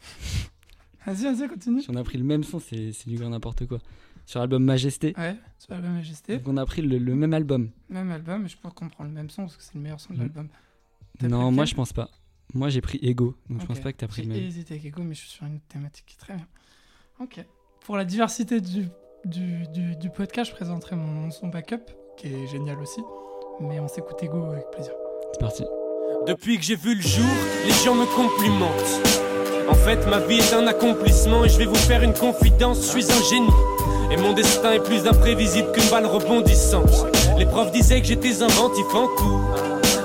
vas-y, 1.06 1.22
vas-y, 1.34 1.48
continue. 1.48 1.82
On 1.88 1.96
a 1.96 2.04
pris 2.04 2.18
le 2.18 2.24
même 2.24 2.44
son, 2.44 2.58
c'est 2.60 2.92
c'est 2.92 3.08
du 3.08 3.16
grand 3.16 3.30
n'importe 3.30 3.66
quoi. 3.66 3.78
Sur 4.26 4.38
l'album 4.40 4.62
Majesté, 4.62 5.14
Ouais, 5.18 5.36
sur 5.58 5.72
l'album 5.72 5.94
Majesté. 5.94 6.36
donc 6.38 6.48
on 6.48 6.56
a 6.56 6.64
pris 6.66 6.82
le, 6.82 6.98
le 6.98 7.14
même 7.14 7.34
album. 7.34 7.70
Même 7.88 8.10
album, 8.12 8.44
et 8.44 8.48
je 8.48 8.56
pense 8.56 8.72
qu'on 8.74 8.88
prend 8.88 9.04
le 9.04 9.10
même 9.10 9.28
son 9.30 9.42
parce 9.42 9.56
que 9.56 9.62
c'est 9.62 9.74
le 9.74 9.80
meilleur 9.80 9.98
son 10.00 10.12
de 10.12 10.18
Mm. 10.18 10.20
l'album. 10.22 10.48
T'as 11.18 11.28
Non, 11.28 11.50
moi 11.50 11.64
je 11.64 11.74
pense 11.74 11.92
pas. 11.92 12.10
Moi 12.54 12.68
j'ai 12.68 12.80
pris 12.80 12.98
Ego, 13.02 13.36
donc 13.48 13.60
je 13.60 13.66
pense 13.66 13.80
pas 13.80 13.92
que 13.92 13.98
t'as 13.98 14.08
pris 14.08 14.22
J'ai 14.22 14.28
le 14.28 14.34
même. 14.34 14.44
hésité 14.44 14.74
avec 14.74 14.84
Ego, 14.86 15.02
mais 15.02 15.14
je 15.14 15.20
suis 15.20 15.30
sur 15.30 15.46
une 15.46 15.60
thématique 15.60 16.04
qui 16.06 16.14
est 16.14 16.18
très 16.18 16.34
bien. 16.36 16.46
Ok. 17.20 17.44
Pour 17.84 17.98
la 17.98 18.04
diversité 18.06 18.62
du, 18.62 18.88
du, 19.26 19.66
du, 19.68 19.94
du 19.96 20.08
podcast, 20.08 20.50
je 20.50 20.56
présenterai 20.56 20.96
mon 20.96 21.30
son 21.30 21.48
backup, 21.48 21.82
qui 22.16 22.28
est 22.28 22.46
génial 22.46 22.78
aussi. 22.80 23.02
Mais 23.60 23.78
on 23.78 23.88
s'écoute 23.88 24.22
Ego 24.22 24.42
avec 24.50 24.70
plaisir. 24.70 24.94
C'est 25.32 25.40
parti. 25.40 25.64
Depuis 26.26 26.56
que 26.56 26.64
j'ai 26.64 26.76
vu 26.76 26.94
le 26.94 27.02
jour, 27.02 27.28
les 27.66 27.74
gens 27.84 27.94
me 27.94 28.06
complimentent. 28.06 29.68
En 29.68 29.74
fait, 29.74 30.06
ma 30.08 30.18
vie 30.18 30.38
est 30.38 30.54
un 30.54 30.66
accomplissement 30.66 31.44
et 31.44 31.50
je 31.50 31.58
vais 31.58 31.66
vous 31.66 31.74
faire 31.74 32.02
une 32.02 32.14
confidence, 32.14 32.78
je 32.78 33.00
suis 33.00 33.12
un 33.12 33.22
génie. 33.28 33.52
Et 34.10 34.16
mon 34.16 34.32
destin 34.32 34.72
est 34.72 34.82
plus 34.82 35.06
imprévisible 35.06 35.70
qu'une 35.72 35.88
balle 35.90 36.06
rebondissante. 36.06 37.06
Les 37.36 37.44
profs 37.44 37.70
disaient 37.70 38.00
que 38.00 38.06
j'étais 38.06 38.42
inventif 38.42 38.86
en 38.94 39.08
tout. 39.16 39.40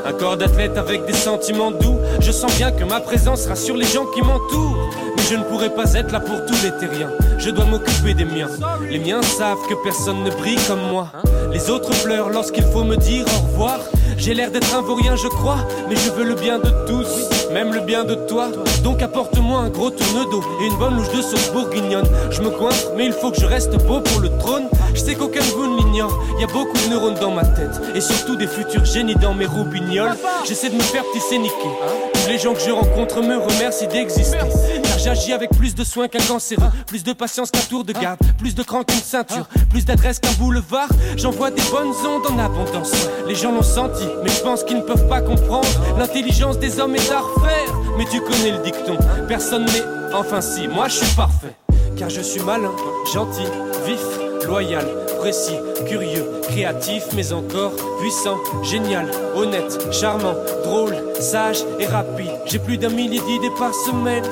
Un 0.05 0.13
corps 0.13 0.35
d'athlète 0.35 0.77
avec 0.77 1.05
des 1.05 1.13
sentiments 1.13 1.71
doux. 1.71 1.97
Je 2.19 2.31
sens 2.31 2.55
bien 2.57 2.73
que 2.73 2.83
ma 2.83 2.99
présence 2.99 3.47
rassure 3.47 3.77
les 3.77 3.87
gens 3.87 4.05
qui 4.13 4.21
m'entourent. 4.21 4.89
Je 5.27 5.35
ne 5.35 5.43
pourrai 5.43 5.69
pas 5.69 5.91
être 5.95 6.11
là 6.11 6.19
pour 6.19 6.45
tous 6.45 6.61
les 6.63 6.71
terriens. 6.71 7.09
Je 7.39 7.49
dois 7.49 7.65
m'occuper 7.65 8.13
des 8.13 8.25
miens. 8.25 8.49
Les 8.87 8.99
miens 8.99 9.23
savent 9.23 9.57
que 9.67 9.73
personne 9.83 10.23
ne 10.23 10.29
brille 10.29 10.59
comme 10.67 10.81
moi. 10.91 11.07
Les 11.51 11.71
autres 11.71 11.89
pleurent 12.03 12.29
lorsqu'il 12.29 12.63
faut 12.63 12.83
me 12.83 12.95
dire 12.95 13.25
au 13.35 13.47
revoir. 13.47 13.79
J'ai 14.17 14.35
l'air 14.35 14.51
d'être 14.51 14.75
un 14.75 14.81
vaurien, 14.81 15.15
je 15.15 15.27
crois, 15.27 15.57
mais 15.89 15.95
je 15.95 16.11
veux 16.11 16.23
le 16.23 16.35
bien 16.35 16.59
de 16.59 16.69
tous, 16.87 17.51
même 17.51 17.73
le 17.73 17.81
bien 17.81 18.03
de 18.03 18.13
toi. 18.13 18.49
Donc 18.83 19.01
apporte-moi 19.01 19.59
un 19.59 19.69
gros 19.69 19.89
tourne 19.89 20.29
d'eau 20.29 20.43
et 20.61 20.67
une 20.67 20.77
bonne 20.77 20.95
louche 20.95 21.11
de 21.11 21.21
sauce 21.21 21.51
bourguignonne. 21.51 22.07
Je 22.29 22.41
me 22.41 22.51
coince, 22.51 22.87
mais 22.95 23.07
il 23.07 23.13
faut 23.13 23.31
que 23.31 23.41
je 23.41 23.45
reste 23.45 23.75
beau 23.85 24.01
pour 24.01 24.21
le 24.21 24.29
trône. 24.37 24.69
Je 24.93 24.99
sais 24.99 25.15
qu'aucun 25.15 25.41
de 25.41 25.51
vous 25.55 25.67
ne 25.67 25.77
l'ignore, 25.77 26.17
y 26.39 26.43
a 26.43 26.47
beaucoup 26.47 26.77
de 26.77 26.89
neurones 26.91 27.19
dans 27.19 27.31
ma 27.31 27.45
tête 27.45 27.81
et 27.95 28.01
surtout 28.01 28.35
des 28.35 28.47
futurs 28.47 28.85
génies 28.85 29.15
dans 29.15 29.33
mes 29.33 29.47
roubignoles. 29.47 30.15
J'essaie 30.47 30.69
de 30.69 30.75
me 30.75 30.83
faire 30.83 31.03
tisser 31.13 31.39
niquer. 31.39 32.14
Tous 32.25 32.31
les 32.31 32.39
gens 32.39 32.55
que 32.55 32.59
je 32.59 32.71
rencontre 32.71 33.21
me 33.21 33.37
remercient 33.37 33.85
d'exister. 33.85 34.39
Car 34.39 34.97
j'agis 34.97 35.31
avec 35.31 35.51
plus 35.51 35.75
de 35.75 35.83
soin 35.83 36.07
qu'un 36.07 36.25
cancéreux, 36.25 36.71
plus 36.87 37.03
de 37.03 37.13
patience 37.13 37.51
qu'un 37.51 37.59
tour 37.59 37.83
de 37.83 37.93
garde, 37.93 38.17
plus 38.39 38.55
de 38.55 38.63
cran 38.63 38.83
qu'une 38.83 38.97
ceinture, 38.97 39.47
plus 39.69 39.85
d'adresse 39.85 40.17
qu'un 40.17 40.31
boulevard. 40.31 40.89
J'envoie 41.17 41.51
des 41.51 41.61
bonnes 41.69 41.93
ondes 42.03 42.25
en 42.27 42.39
abondance. 42.39 42.93
Les 43.27 43.35
gens 43.35 43.51
l'ont 43.51 43.61
senti, 43.61 44.05
mais 44.23 44.31
je 44.31 44.41
pense 44.41 44.63
qu'ils 44.63 44.77
ne 44.77 44.81
peuvent 44.81 45.07
pas 45.07 45.21
comprendre. 45.21 45.67
L'intelligence 45.99 46.57
des 46.57 46.79
hommes 46.79 46.95
est 46.95 47.11
à 47.11 47.19
refaire. 47.19 47.75
Mais 47.95 48.05
tu 48.05 48.19
connais 48.21 48.51
le 48.53 48.63
dicton, 48.63 48.97
personne 49.27 49.65
n'est. 49.65 49.83
Enfin 50.11 50.41
si, 50.41 50.67
moi 50.67 50.87
je 50.87 50.95
suis 50.95 51.15
parfait. 51.15 51.55
Car 51.95 52.09
je 52.09 52.21
suis 52.21 52.41
malin, 52.41 52.71
gentil, 53.13 53.45
vif, 53.85 54.01
loyal, 54.47 54.87
précis, 55.25 55.57
curieux, 55.87 56.23
créatif, 56.43 57.03
mais 57.15 57.33
encore 57.33 57.71
puissant, 57.99 58.37
génial, 58.61 59.09
honnête, 59.35 59.91
charmant, 59.91 60.35
drôle, 60.63 60.95
sage 61.19 61.65
et 61.79 61.87
rapide. 61.87 62.29
J'ai 62.45 62.59
plus 62.59 62.77
d'un 62.77 62.89
millier 62.89 63.19
d'idées 63.21 63.49
par 63.57 63.73
semaine. 63.73 64.23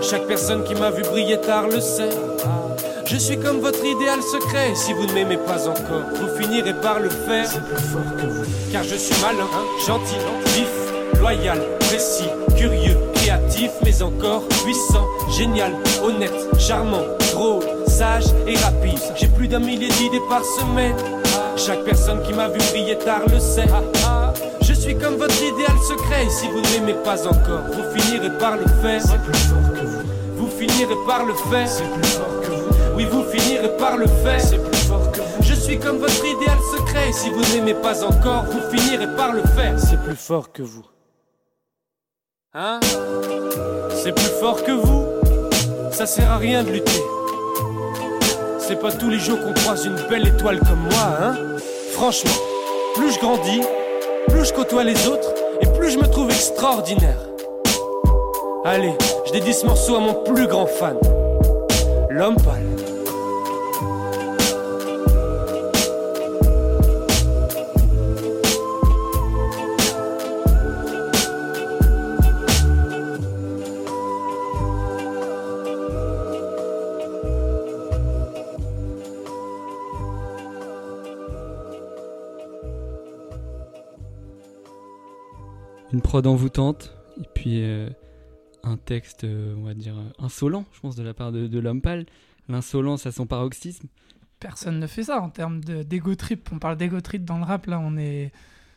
Chaque 0.00 0.26
personne 0.26 0.64
qui 0.64 0.74
m'a 0.74 0.90
vu 0.90 1.02
briller 1.02 1.40
tard 1.40 1.68
le 1.68 1.80
sait. 1.80 2.10
Je 3.04 3.16
suis 3.18 3.38
comme 3.38 3.60
votre 3.60 3.84
idéal 3.84 4.20
secret. 4.20 4.72
et 4.72 4.74
Si 4.74 4.92
vous 4.92 5.06
ne 5.06 5.12
m'aimez 5.12 5.36
pas 5.36 5.68
encore, 5.68 6.10
vous 6.12 6.42
finirez 6.42 6.74
par 6.74 6.98
le 6.98 7.08
faire. 7.08 7.48
Car 8.72 8.82
je 8.82 8.96
suis 8.96 9.14
malin, 9.22 9.46
gentil, 9.86 10.16
vif, 10.56 11.20
loyal, 11.20 11.60
précis, 11.78 12.28
curieux, 12.56 12.96
créatif, 13.14 13.70
mais 13.84 14.02
encore 14.02 14.42
puissant, 14.64 15.06
génial, 15.30 15.72
honnête, 16.02 16.48
charmant, 16.58 17.04
drôle, 17.30 17.62
sage 17.92 18.24
et 18.46 18.56
rapide. 18.56 18.98
J'ai 19.16 19.28
plus 19.28 19.48
d'un 19.48 19.58
millier 19.58 19.88
d'idées 19.88 20.26
par 20.28 20.44
semaine. 20.44 20.96
Chaque 21.56 21.84
personne 21.84 22.22
qui 22.22 22.32
m'a 22.32 22.48
vu 22.48 22.58
briller 22.70 22.96
tard 22.98 23.22
le 23.30 23.38
sait. 23.38 23.68
Je 24.62 24.72
suis 24.72 24.96
comme 24.96 25.16
votre 25.16 25.40
idéal 25.42 25.76
secret. 25.86 26.26
Et 26.26 26.30
si 26.30 26.48
vous 26.48 26.60
ne 26.60 26.68
m'aimez 26.72 26.98
pas 27.04 27.26
encore, 27.26 27.64
vous 27.74 27.84
finirez 27.94 28.36
par 28.38 28.56
le 28.56 28.66
faire. 28.82 29.02
Vous 30.36 30.48
finirez 30.48 30.96
par 31.06 31.24
le 31.24 31.34
faire. 31.34 31.68
Oui, 32.96 33.06
vous 33.10 33.24
finirez 33.24 33.76
par 33.76 33.96
le 33.96 34.06
faire. 34.06 34.40
Je 35.42 35.54
suis 35.54 35.78
comme 35.78 35.98
votre 35.98 36.24
idéal 36.24 36.58
secret. 36.76 37.10
Et 37.10 37.12
si 37.12 37.30
vous 37.30 37.40
ne 37.40 37.56
m'aimez 37.56 37.74
pas 37.74 38.04
encore, 38.04 38.44
vous 38.44 38.76
finirez 38.76 39.14
par 39.16 39.32
le 39.32 39.42
faire. 39.54 39.78
C'est 39.78 40.00
plus 40.02 40.16
fort 40.16 40.50
que 40.52 40.62
vous. 40.62 40.86
Hein? 42.54 42.80
C'est 44.02 44.12
plus 44.12 44.32
fort 44.40 44.62
que 44.62 44.72
vous? 44.72 45.06
Ça 45.90 46.06
sert 46.06 46.30
à 46.30 46.38
rien 46.38 46.62
de 46.62 46.70
lutter. 46.70 47.02
C'est 48.72 48.80
pas 48.80 48.90
tous 48.90 49.10
les 49.10 49.18
jours 49.18 49.38
qu'on 49.38 49.52
croise 49.52 49.84
une 49.84 49.96
belle 50.08 50.26
étoile 50.26 50.58
comme 50.60 50.78
moi, 50.78 51.18
hein 51.20 51.36
Franchement, 51.90 52.30
plus 52.94 53.12
je 53.12 53.18
grandis, 53.18 53.60
plus 54.28 54.46
je 54.46 54.54
côtoie 54.54 54.82
les 54.82 55.06
autres 55.08 55.34
et 55.60 55.66
plus 55.78 55.90
je 55.90 55.98
me 55.98 56.06
trouve 56.06 56.30
extraordinaire. 56.30 57.18
Allez, 58.64 58.94
je 59.26 59.32
dédie 59.32 59.52
ce 59.52 59.66
morceau 59.66 59.96
à 59.96 60.00
mon 60.00 60.14
plus 60.24 60.46
grand 60.46 60.64
fan, 60.64 60.96
l'homme 62.08 62.36
pâle. 62.36 62.71
Une 85.92 86.00
prod 86.00 86.26
envoûtante, 86.26 86.94
et 87.20 87.26
puis 87.34 87.62
euh, 87.62 87.88
un 88.62 88.76
texte, 88.76 89.24
euh, 89.24 89.54
on 89.58 89.62
va 89.64 89.74
dire, 89.74 89.96
euh, 89.98 90.24
insolent, 90.24 90.64
je 90.72 90.80
pense, 90.80 90.96
de 90.96 91.02
la 91.02 91.12
part 91.14 91.32
de, 91.32 91.46
de 91.46 91.58
l'homme 91.58 91.82
pâle. 91.82 92.06
L'insolence 92.48 93.06
à 93.06 93.12
son 93.12 93.26
paroxysme. 93.26 93.86
Personne 94.40 94.78
ne 94.80 94.86
fait 94.86 95.04
ça 95.04 95.20
en 95.20 95.28
termes 95.30 95.62
de- 95.62 95.82
d'ego 95.82 96.14
trip. 96.14 96.48
On 96.52 96.58
parle 96.58 96.76
d'ego 96.76 97.00
trip 97.00 97.24
dans 97.24 97.38
le 97.38 97.44
rap, 97.44 97.66
là, 97.66 97.78
on 97.78 97.96
est 97.96 98.32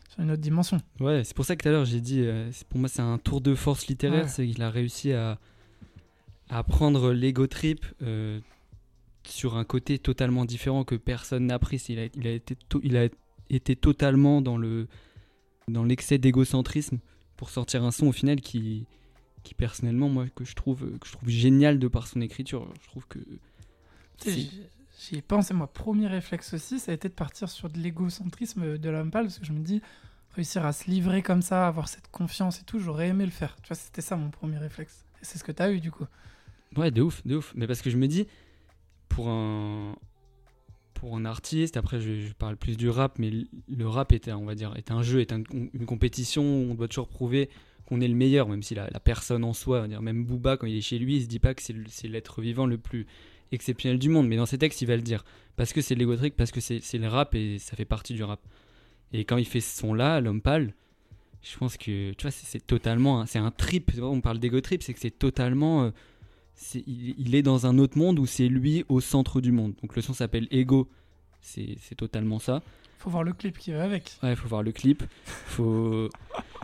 sur 0.09 0.21
une 0.21 0.31
autre 0.31 0.41
dimension. 0.41 0.79
Ouais, 0.99 1.23
c'est 1.23 1.35
pour 1.35 1.45
ça 1.45 1.55
que 1.55 1.63
tout 1.63 1.69
à 1.69 1.71
l'heure 1.71 1.85
j'ai 1.85 2.01
dit, 2.01 2.21
euh, 2.21 2.51
pour 2.69 2.79
moi 2.79 2.87
c'est 2.89 3.01
un 3.01 3.17
tour 3.17 3.41
de 3.41 3.55
force 3.55 3.87
littéraire, 3.87 4.23
Ouais. 4.25 4.29
c'est 4.29 4.45
qu'il 4.45 4.61
a 4.61 4.69
réussi 4.69 5.13
à, 5.13 5.39
à 6.49 6.63
prendre 6.63 7.11
l'ego 7.11 7.47
trip 7.47 7.85
sur 9.23 9.57
un 9.57 9.63
côté 9.63 9.97
totalement 9.97 10.45
différent 10.45 10.83
que 10.83 10.93
personne 10.95 11.47
n'a 11.47 11.57
pris. 11.57 11.83
Il 11.89 11.97
a, 11.99 12.05
il 12.15 12.27
a 12.27 12.31
été, 12.31 12.55
to- 12.69 12.81
il 12.83 12.95
a 12.97 13.07
été 13.49 13.75
totalement 13.75 14.41
dans 14.41 14.57
le 14.57 14.87
dans 15.67 15.83
l'excès 15.83 16.17
d'égocentrisme 16.17 16.99
pour 17.37 17.49
sortir 17.49 17.83
un 17.83 17.91
son 17.91 18.07
au 18.07 18.11
final 18.11 18.41
qui, 18.41 18.85
qui 19.43 19.53
personnellement 19.53 20.09
moi 20.09 20.27
que 20.33 20.45
je 20.45 20.55
trouve 20.55 20.97
que 20.99 21.07
je 21.07 21.11
trouve 21.11 21.29
génial 21.29 21.79
de 21.79 21.87
par 21.87 22.07
son 22.07 22.21
écriture. 22.21 22.67
Je 22.81 22.87
trouve 22.87 23.07
que 23.07 23.19
j'y 24.25 25.17
ai 25.17 25.21
pensé, 25.21 25.53
moi, 25.53 25.71
premier 25.71 26.07
réflexe 26.07 26.53
aussi, 26.53 26.79
ça 26.79 26.91
a 26.91 26.95
été 26.95 27.09
de 27.09 27.13
partir 27.13 27.49
sur 27.49 27.69
de 27.69 27.77
l'égocentrisme 27.77 28.77
de 28.77 28.89
l'homme 28.89 29.11
pâle, 29.11 29.25
parce 29.25 29.39
que 29.39 29.45
je 29.45 29.53
me 29.53 29.59
dis, 29.59 29.81
réussir 30.31 30.65
à 30.65 30.73
se 30.73 30.89
livrer 30.89 31.21
comme 31.21 31.41
ça, 31.41 31.67
avoir 31.67 31.87
cette 31.87 32.09
confiance 32.09 32.59
et 32.59 32.63
tout, 32.63 32.79
j'aurais 32.79 33.09
aimé 33.09 33.25
le 33.25 33.31
faire. 33.31 33.55
Tu 33.61 33.67
vois, 33.67 33.75
c'était 33.75 34.01
ça 34.01 34.15
mon 34.15 34.29
premier 34.29 34.57
réflexe. 34.57 35.05
Et 35.21 35.25
c'est 35.25 35.37
ce 35.37 35.43
que 35.43 35.51
t'as 35.51 35.71
eu, 35.71 35.79
du 35.79 35.91
coup. 35.91 36.05
Ouais, 36.75 36.91
de 36.91 37.01
ouf, 37.01 37.25
de 37.25 37.37
ouf. 37.37 37.53
Mais 37.55 37.67
parce 37.67 37.81
que 37.81 37.89
je 37.89 37.97
me 37.97 38.07
dis, 38.07 38.27
pour 39.09 39.29
un, 39.29 39.95
pour 40.95 41.15
un 41.15 41.25
artiste, 41.25 41.77
après 41.77 42.01
je, 42.01 42.33
parle 42.33 42.57
plus 42.57 42.75
du 42.77 42.89
rap, 42.89 43.19
mais 43.19 43.31
le 43.69 43.87
rap 43.87 44.11
est, 44.11 44.31
on 44.31 44.45
va 44.45 44.55
dire, 44.55 44.73
est 44.75 44.91
un 44.91 45.03
jeu, 45.03 45.21
est 45.21 45.31
un- 45.31 45.43
une 45.51 45.85
compétition 45.85 46.41
où 46.43 46.71
on 46.71 46.75
doit 46.75 46.87
toujours 46.87 47.07
prouver 47.07 47.49
qu'on 47.85 48.01
est 48.01 48.07
le 48.07 48.15
meilleur, 48.15 48.49
même 48.49 48.63
si 48.63 48.73
la, 48.75 48.87
personne 48.99 49.43
en 49.43 49.53
soi, 49.53 49.87
même 49.87 50.25
Booba, 50.25 50.57
quand 50.57 50.65
il 50.65 50.75
est 50.75 50.81
chez 50.81 50.97
lui, 50.97 51.17
il 51.17 51.21
se 51.21 51.27
dit 51.27 51.39
pas 51.39 51.53
que 51.53 51.61
c'est 51.61 52.07
l'être 52.07 52.41
vivant 52.41 52.65
le 52.65 52.77
plus 52.77 53.05
exceptionnel 53.51 53.99
du 53.99 54.09
monde. 54.09 54.27
Mais 54.27 54.37
dans 54.37 54.45
ses 54.45 54.57
textes, 54.57 54.81
il 54.81 54.87
va 54.87 54.95
le 54.95 55.01
dire. 55.01 55.23
Parce 55.55 55.71
que 55.71 55.81
c'est 55.81 55.95
trip, 55.95 56.35
parce 56.35 56.51
que 56.51 56.59
c'est 56.59 56.97
le 56.97 57.07
rap 57.07 57.35
et 57.35 57.59
ça 57.59 57.75
fait 57.75 57.85
partie 57.85 58.13
du 58.13 58.23
rap. 58.23 58.41
Et 59.13 59.23
quand 59.23 59.37
il 59.37 59.45
fait 59.45 59.61
ce 59.61 59.79
son-là, 59.79 60.19
L'homme 60.19 60.41
pâle, 60.41 60.73
je 61.41 61.55
pense 61.57 61.77
que, 61.77 62.11
tu 62.13 62.21
vois, 62.23 62.31
c'est 62.31 62.65
totalement. 62.65 63.25
C'est 63.27 63.39
un 63.39 63.51
trip. 63.51 63.91
On 64.01 64.19
parle 64.21 64.39
d'ego 64.39 64.59
trip, 64.61 64.81
c'est 64.81 64.93
que 64.93 64.99
c'est 64.99 65.17
totalement. 65.17 65.85
euh, 65.85 65.91
il, 66.73 67.15
il 67.17 67.35
est 67.35 67.41
dans 67.41 67.65
un 67.65 67.77
autre 67.77 67.97
monde 67.97 68.19
où 68.19 68.25
c'est 68.25 68.47
lui 68.47 68.85
au 68.89 69.01
centre 69.01 69.41
du 69.41 69.51
monde. 69.51 69.73
Donc 69.81 69.95
le 69.95 70.01
son 70.01 70.13
s'appelle 70.13 70.47
Ego. 70.51 70.89
C'est 71.41 71.95
totalement 71.95 72.39
ça. 72.39 72.61
Faut 72.97 73.09
voir 73.11 73.23
le 73.23 73.33
clip 73.33 73.57
qui 73.59 73.71
va 73.71 73.83
avec. 73.83 74.17
Ouais, 74.23 74.35
faut 74.35 74.47
voir 74.47 74.63
le 74.63 74.71
clip. 74.71 75.03
Faut, 75.23 76.09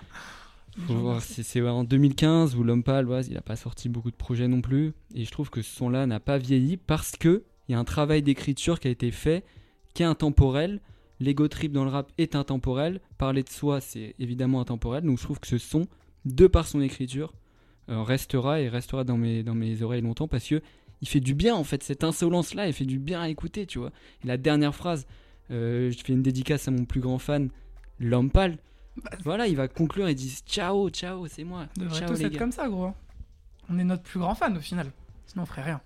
faut 0.88 0.93
voir. 0.95 1.21
C'est 1.21 1.43
c'est 1.43 1.62
en 1.62 1.84
2015 1.84 2.56
où 2.56 2.63
l'homme 2.63 2.84
pâle, 2.84 3.08
il 3.30 3.38
a 3.38 3.41
pas 3.41 3.56
sorti 3.56 3.89
beaucoup 3.89 4.10
de 4.10 4.15
projets 4.15 4.47
non 4.47 4.62
plus. 4.62 4.93
Et 5.13 5.23
je 5.23 5.32
trouve 5.32 5.51
que 5.51 5.62
ce 5.62 5.75
son-là 5.75 6.08
n'a 6.08 6.19
pas 6.19 6.39
vieilli 6.39 6.77
parce 6.77 7.12
que 7.12 7.43
il 7.67 7.73
y 7.73 7.75
a 7.75 7.80
un 7.80 7.84
travail 7.84 8.23
d'écriture 8.23 8.80
qui 8.80 8.88
a 8.88 8.91
été 8.91 9.12
fait, 9.12 9.45
qui 9.93 10.01
est 10.04 10.08
intemporel. 10.08 10.82
L'ego 11.19 11.47
trip 11.47 11.71
dans 11.71 11.84
le 11.84 11.91
rap 11.91 12.12
est 12.17 12.36
intemporel. 12.36 12.99
Parler 13.19 13.43
de 13.43 13.49
soi, 13.49 13.80
c'est 13.80 14.15
évidemment 14.17 14.62
intemporel. 14.62 15.04
Donc 15.04 15.19
je 15.19 15.23
trouve 15.23 15.39
que 15.39 15.47
ce 15.47 15.60
son, 15.60 15.88
de 16.25 16.47
par 16.47 16.67
son 16.67 16.82
écriture, 16.82 17.34
restera 17.87 18.61
et 18.61 18.69
restera 18.69 19.03
dans 19.03 19.17
mes, 19.17 19.43
dans 19.43 19.55
mes 19.55 19.81
oreilles 19.81 20.01
longtemps 20.01 20.27
parce 20.27 20.47
que 20.47 20.61
il 21.01 21.07
fait 21.07 21.19
du 21.19 21.33
bien 21.33 21.55
en 21.55 21.63
fait. 21.63 21.81
Cette 21.83 22.03
insolence-là, 22.03 22.67
elle 22.67 22.73
fait 22.73 22.85
du 22.85 22.99
bien 22.99 23.21
à 23.21 23.29
écouter, 23.29 23.65
tu 23.65 23.79
vois. 23.79 23.91
Et 24.23 24.27
la 24.27 24.37
dernière 24.37 24.75
phrase, 24.75 25.07
euh, 25.49 25.91
je 25.91 25.97
fais 26.03 26.13
une 26.13 26.21
dédicace 26.21 26.67
à 26.67 26.71
mon 26.71 26.85
plus 26.85 26.99
grand 27.01 27.17
fan, 27.17 27.49
l'homme 27.99 28.29
pâle. 28.29 28.57
Voilà, 29.23 29.47
il 29.47 29.55
va 29.55 29.67
conclure 29.67 30.07
et 30.07 30.15
dit 30.15 30.37
ciao, 30.45 30.89
ciao, 30.89 31.25
c'est 31.27 31.43
moi. 31.43 31.67
Devrait 31.77 32.05
tous 32.05 32.13
les 32.19 32.25
être 32.25 32.33
gars. 32.33 32.39
comme 32.39 32.51
ça, 32.51 32.67
gros. 32.69 32.85
hein. 32.85 32.95
On 33.69 33.79
est 33.79 33.83
notre 33.83 34.03
plus 34.03 34.19
grand 34.19 34.35
fan 34.35 34.55
au 34.57 34.59
final. 34.59 34.91
Sinon, 35.27 35.43
on 35.43 35.45
ferait 35.45 35.63
rien. 35.63 35.81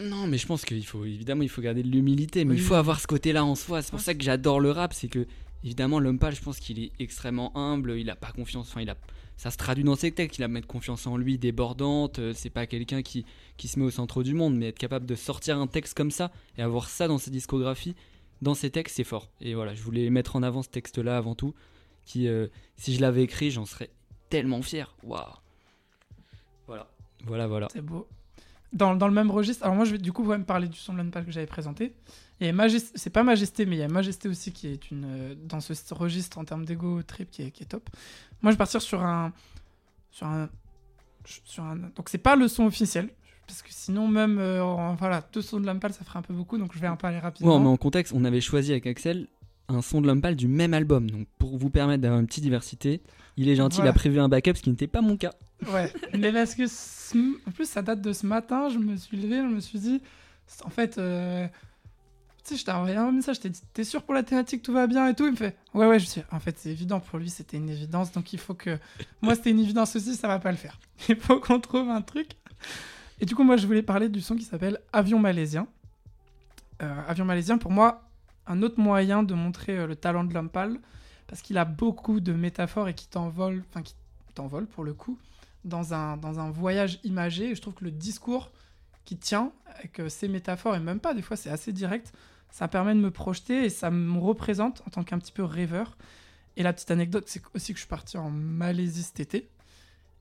Non, 0.00 0.26
mais 0.26 0.38
je 0.38 0.46
pense 0.46 0.64
qu'il 0.64 0.84
faut 0.86 1.04
évidemment 1.04 1.42
il 1.42 1.50
faut 1.50 1.60
garder 1.60 1.82
de 1.82 1.88
l'humilité, 1.88 2.44
mais 2.46 2.54
Oui. 2.54 2.60
il 2.60 2.62
faut 2.64 2.74
avoir 2.74 2.98
ce 3.00 3.06
côté-là 3.06 3.44
en 3.44 3.54
soi. 3.54 3.82
C'est 3.82 3.90
pour 3.90 4.00
ça 4.00 4.14
que 4.14 4.22
j'adore 4.24 4.58
le 4.58 4.70
rap, 4.70 4.94
c'est 4.94 5.08
que 5.08 5.26
évidemment 5.62 6.00
pâle, 6.18 6.34
je 6.34 6.40
pense 6.40 6.58
qu'il 6.58 6.78
est 6.82 6.90
extrêmement 6.98 7.54
humble, 7.56 7.92
il 7.98 8.08
a 8.08 8.16
pas 8.16 8.32
confiance, 8.32 8.68
enfin 8.70 8.80
il 8.80 8.88
a 8.88 8.96
ça 9.40 9.50
se 9.50 9.56
traduit 9.56 9.84
dans 9.84 9.96
ses 9.96 10.12
textes, 10.12 10.38
il 10.38 10.42
a 10.42 10.48
mettre 10.48 10.66
confiance 10.66 11.06
en 11.06 11.16
lui 11.16 11.38
débordante, 11.38 12.18
euh, 12.18 12.34
c'est 12.34 12.50
pas 12.50 12.66
quelqu'un 12.66 13.00
qui 13.00 13.24
qui 13.56 13.68
se 13.68 13.78
met 13.78 13.86
au 13.86 13.90
centre 13.90 14.22
du 14.22 14.34
monde, 14.34 14.54
mais 14.54 14.68
être 14.68 14.78
capable 14.78 15.06
de 15.06 15.14
sortir 15.14 15.58
un 15.58 15.66
texte 15.66 15.96
comme 15.96 16.10
ça 16.10 16.30
et 16.58 16.62
avoir 16.62 16.90
ça 16.90 17.08
dans 17.08 17.16
ses 17.16 17.30
discographies, 17.30 17.96
dans 18.42 18.52
ses 18.52 18.68
textes, 18.68 18.96
c'est 18.96 19.04
fort. 19.04 19.30
Et 19.40 19.54
voilà, 19.54 19.72
je 19.72 19.80
voulais 19.82 20.10
mettre 20.10 20.36
en 20.36 20.42
avant 20.42 20.62
ce 20.62 20.68
texte-là 20.68 21.16
avant 21.16 21.34
tout, 21.34 21.54
qui 22.04 22.28
euh, 22.28 22.48
si 22.76 22.94
je 22.94 23.00
l'avais 23.00 23.22
écrit, 23.22 23.50
j'en 23.50 23.64
serais 23.64 23.88
tellement 24.28 24.60
fier. 24.60 24.94
Waouh. 25.04 25.24
Voilà. 26.66 26.90
Voilà, 27.24 27.46
voilà. 27.46 27.68
C'est 27.72 27.80
beau. 27.80 28.06
Dans, 28.74 28.94
dans 28.94 29.08
le 29.08 29.14
même 29.14 29.30
registre, 29.30 29.64
alors 29.64 29.74
moi 29.74 29.86
je 29.86 29.92
vais 29.92 29.98
du 29.98 30.12
coup 30.12 30.22
ouais, 30.22 30.36
me 30.36 30.44
parler 30.44 30.68
du 30.68 30.76
son 30.76 30.92
de 30.92 30.98
l'Unpal 30.98 31.24
que 31.24 31.32
j'avais 31.32 31.46
présenté. 31.46 31.94
Et 32.40 32.52
Majesté, 32.52 32.90
c'est 32.94 33.10
pas 33.10 33.22
Majesté, 33.22 33.66
mais 33.66 33.76
il 33.76 33.80
y 33.80 33.82
a 33.82 33.88
Majesté 33.88 34.28
aussi 34.28 34.52
qui 34.52 34.66
est 34.68 34.90
une 34.90 35.04
euh, 35.06 35.34
dans 35.46 35.60
ce 35.60 35.72
registre 35.94 36.38
en 36.38 36.44
termes 36.44 36.64
d'ego 36.64 37.02
trip 37.02 37.30
qui 37.30 37.42
est, 37.42 37.50
qui 37.50 37.62
est 37.64 37.66
top. 37.66 37.88
Moi 38.42 38.50
je 38.50 38.54
vais 38.54 38.58
partir 38.58 38.80
sur 38.80 39.02
un 39.02 39.32
sur 40.10 40.26
un 40.26 40.48
sur 41.24 41.62
un 41.64 41.76
donc 41.76 42.08
c'est 42.08 42.18
pas 42.18 42.36
le 42.36 42.48
son 42.48 42.64
officiel 42.64 43.10
parce 43.46 43.60
que 43.62 43.68
sinon 43.70 44.08
même 44.08 44.38
euh, 44.38 44.62
en- 44.64 44.94
voilà 44.94 45.22
deux 45.32 45.42
sons 45.42 45.60
de 45.60 45.66
l'Unpal 45.66 45.92
ça 45.92 46.04
ferait 46.04 46.18
un 46.18 46.22
peu 46.22 46.32
beaucoup 46.32 46.56
donc 46.56 46.72
je 46.74 46.78
vais 46.78 46.88
en 46.88 46.96
parler 46.96 47.18
rapidement. 47.18 47.56
Ouais, 47.56 47.60
mais 47.60 47.68
en 47.68 47.76
contexte, 47.76 48.12
on 48.16 48.24
avait 48.24 48.40
choisi 48.40 48.70
avec 48.72 48.86
Axel 48.86 49.26
un 49.68 49.82
son 49.82 50.00
de 50.00 50.12
pâle 50.20 50.34
du 50.34 50.48
même 50.48 50.74
album. 50.74 51.08
Donc 51.10 51.28
pour 51.38 51.56
vous 51.58 51.70
permettre 51.70 52.02
d'avoir 52.02 52.18
une 52.20 52.26
petite 52.26 52.42
diversité, 52.42 53.00
il 53.36 53.48
est 53.48 53.54
gentil, 53.54 53.76
Voilà. 53.76 53.90
il 53.90 53.94
a 53.94 53.94
prévu 53.94 54.18
un 54.18 54.28
backup, 54.28 54.54
ce 54.56 54.62
qui 54.62 54.70
n'était 54.70 54.88
pas 54.88 55.00
mon 55.00 55.16
cas. 55.16 55.32
Ouais, 55.72 55.92
mais 56.18 56.32
parce 56.32 56.54
que 56.56 56.64
en 57.46 57.50
plus 57.52 57.68
ça 57.68 57.82
date 57.82 58.00
de 58.00 58.12
ce 58.12 58.26
matin, 58.26 58.68
je 58.70 58.78
me 58.78 58.96
suis 58.96 59.16
levé, 59.16 59.36
je 59.36 59.54
me 59.54 59.60
suis 59.60 59.78
dit, 59.78 60.00
en 60.64 60.70
fait, 60.70 60.98
euh, 60.98 61.46
sais, 62.50 62.56
je 62.56 62.64
t'ai 62.64 62.72
envoyé 62.72 62.96
un 62.96 63.12
message, 63.12 63.36
je 63.36 63.40
t'ai 63.40 63.50
dit, 63.50 63.60
t'es 63.72 63.84
sûr 63.84 64.02
pour 64.02 64.14
la 64.14 64.22
thématique, 64.22 64.62
tout 64.62 64.72
va 64.72 64.86
bien 64.86 65.08
et 65.08 65.14
tout. 65.14 65.26
Il 65.26 65.32
me 65.32 65.36
fait, 65.36 65.56
ouais, 65.74 65.86
ouais, 65.86 65.98
je 65.98 66.06
suis, 66.06 66.22
en 66.30 66.40
fait, 66.40 66.58
c'est 66.58 66.70
évident 66.70 67.00
pour 67.00 67.18
lui, 67.18 67.30
c'était 67.30 67.56
une 67.56 67.68
évidence, 67.68 68.12
donc 68.12 68.32
il 68.32 68.38
faut 68.38 68.54
que, 68.54 68.78
moi 69.22 69.34
c'était 69.34 69.50
une 69.50 69.60
évidence 69.60 69.96
aussi, 69.96 70.14
ça 70.14 70.28
va 70.28 70.38
pas 70.38 70.50
le 70.50 70.56
faire. 70.56 70.78
Il 71.08 71.16
faut 71.16 71.40
qu'on 71.40 71.60
trouve 71.60 71.88
un 71.88 72.02
truc. 72.02 72.32
Et 73.20 73.26
du 73.26 73.34
coup, 73.34 73.42
moi 73.42 73.56
je 73.56 73.66
voulais 73.66 73.82
parler 73.82 74.08
du 74.08 74.20
son 74.20 74.36
qui 74.36 74.44
s'appelle 74.44 74.78
Avion 74.92 75.18
malaisien. 75.18 75.66
Euh, 76.82 77.02
Avion 77.06 77.24
malaisien, 77.24 77.58
pour 77.58 77.70
moi, 77.70 78.08
un 78.46 78.62
autre 78.62 78.80
moyen 78.80 79.22
de 79.22 79.34
montrer 79.34 79.78
euh, 79.78 79.86
le 79.86 79.96
talent 79.96 80.24
de 80.24 80.32
l'homme 80.34 80.50
pâle, 80.50 80.78
parce 81.26 81.42
qu'il 81.42 81.58
a 81.58 81.64
beaucoup 81.64 82.20
de 82.20 82.32
métaphores 82.32 82.88
et 82.88 82.94
qui 82.94 83.08
t'envole, 83.08 83.62
enfin 83.68 83.82
qui 83.82 83.94
t'envole 84.34 84.66
pour 84.66 84.84
le 84.84 84.94
coup, 84.94 85.18
dans 85.64 85.94
un, 85.94 86.16
dans 86.16 86.40
un 86.40 86.50
voyage 86.50 86.98
imagé. 87.04 87.50
Et 87.50 87.54
je 87.54 87.60
trouve 87.60 87.74
que 87.74 87.84
le 87.84 87.90
discours 87.90 88.50
qui 89.04 89.16
tient 89.16 89.52
avec 89.74 90.02
ces 90.08 90.28
métaphores, 90.28 90.76
et 90.76 90.80
même 90.80 91.00
pas, 91.00 91.14
des 91.14 91.22
fois 91.22 91.36
c'est 91.36 91.50
assez 91.50 91.72
direct, 91.72 92.12
ça 92.50 92.68
permet 92.68 92.94
de 92.94 93.00
me 93.00 93.10
projeter 93.10 93.64
et 93.64 93.70
ça 93.70 93.90
me 93.90 94.18
représente 94.18 94.82
en 94.86 94.90
tant 94.90 95.04
qu'un 95.04 95.18
petit 95.18 95.32
peu 95.32 95.44
rêveur. 95.44 95.96
Et 96.56 96.62
la 96.62 96.72
petite 96.72 96.90
anecdote, 96.90 97.24
c'est 97.26 97.42
aussi 97.54 97.72
que 97.72 97.78
je 97.78 97.82
suis 97.84 97.88
parti 97.88 98.16
en 98.18 98.30
Malaisie 98.30 99.02
cet 99.02 99.20
été. 99.20 99.48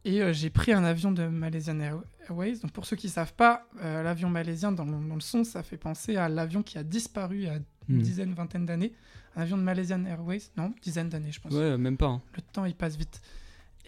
Et 0.06 0.22
euh, 0.22 0.32
j'ai 0.32 0.50
pris 0.50 0.72
un 0.72 0.84
avion 0.84 1.12
de 1.12 1.28
Malaysian 1.28 1.80
Air- 1.80 2.02
Airways. 2.30 2.58
Donc 2.60 2.72
pour 2.72 2.86
ceux 2.86 2.96
qui 2.96 3.08
ne 3.08 3.12
savent 3.12 3.34
pas, 3.34 3.68
euh, 3.82 4.02
l'avion 4.04 4.30
malaisien, 4.30 4.72
dans 4.72 4.86
le, 4.86 4.92
dans 5.08 5.16
le 5.16 5.20
son, 5.22 5.44
ça 5.44 5.62
fait 5.64 5.76
penser 5.78 6.16
à 6.16 6.30
l'avion 6.30 6.64
qui 6.64 6.78
a 6.78 6.84
disparu 6.84 7.38
il 7.38 7.44
y 7.44 7.50
a 7.50 7.56
une 7.56 7.64
Hmm. 7.98 8.02
dizaine, 8.04 8.34
vingtaine 8.36 8.68
d'années. 8.68 8.94
Un 9.36 9.42
avion 9.42 9.58
de 9.58 9.64
Malaysian 9.64 10.06
Airways, 10.06 10.44
non, 10.56 10.72
dizaine 10.84 11.10
d'années, 11.10 11.32
je 11.32 11.42
pense 11.42 11.52
Ouais, 11.54 11.76
même 11.76 11.98
pas. 11.98 12.06
hein. 12.06 12.22
le 12.36 12.42
temps 12.44 12.66
il 12.66 12.76
passe 12.76 12.96
vite. 12.96 13.20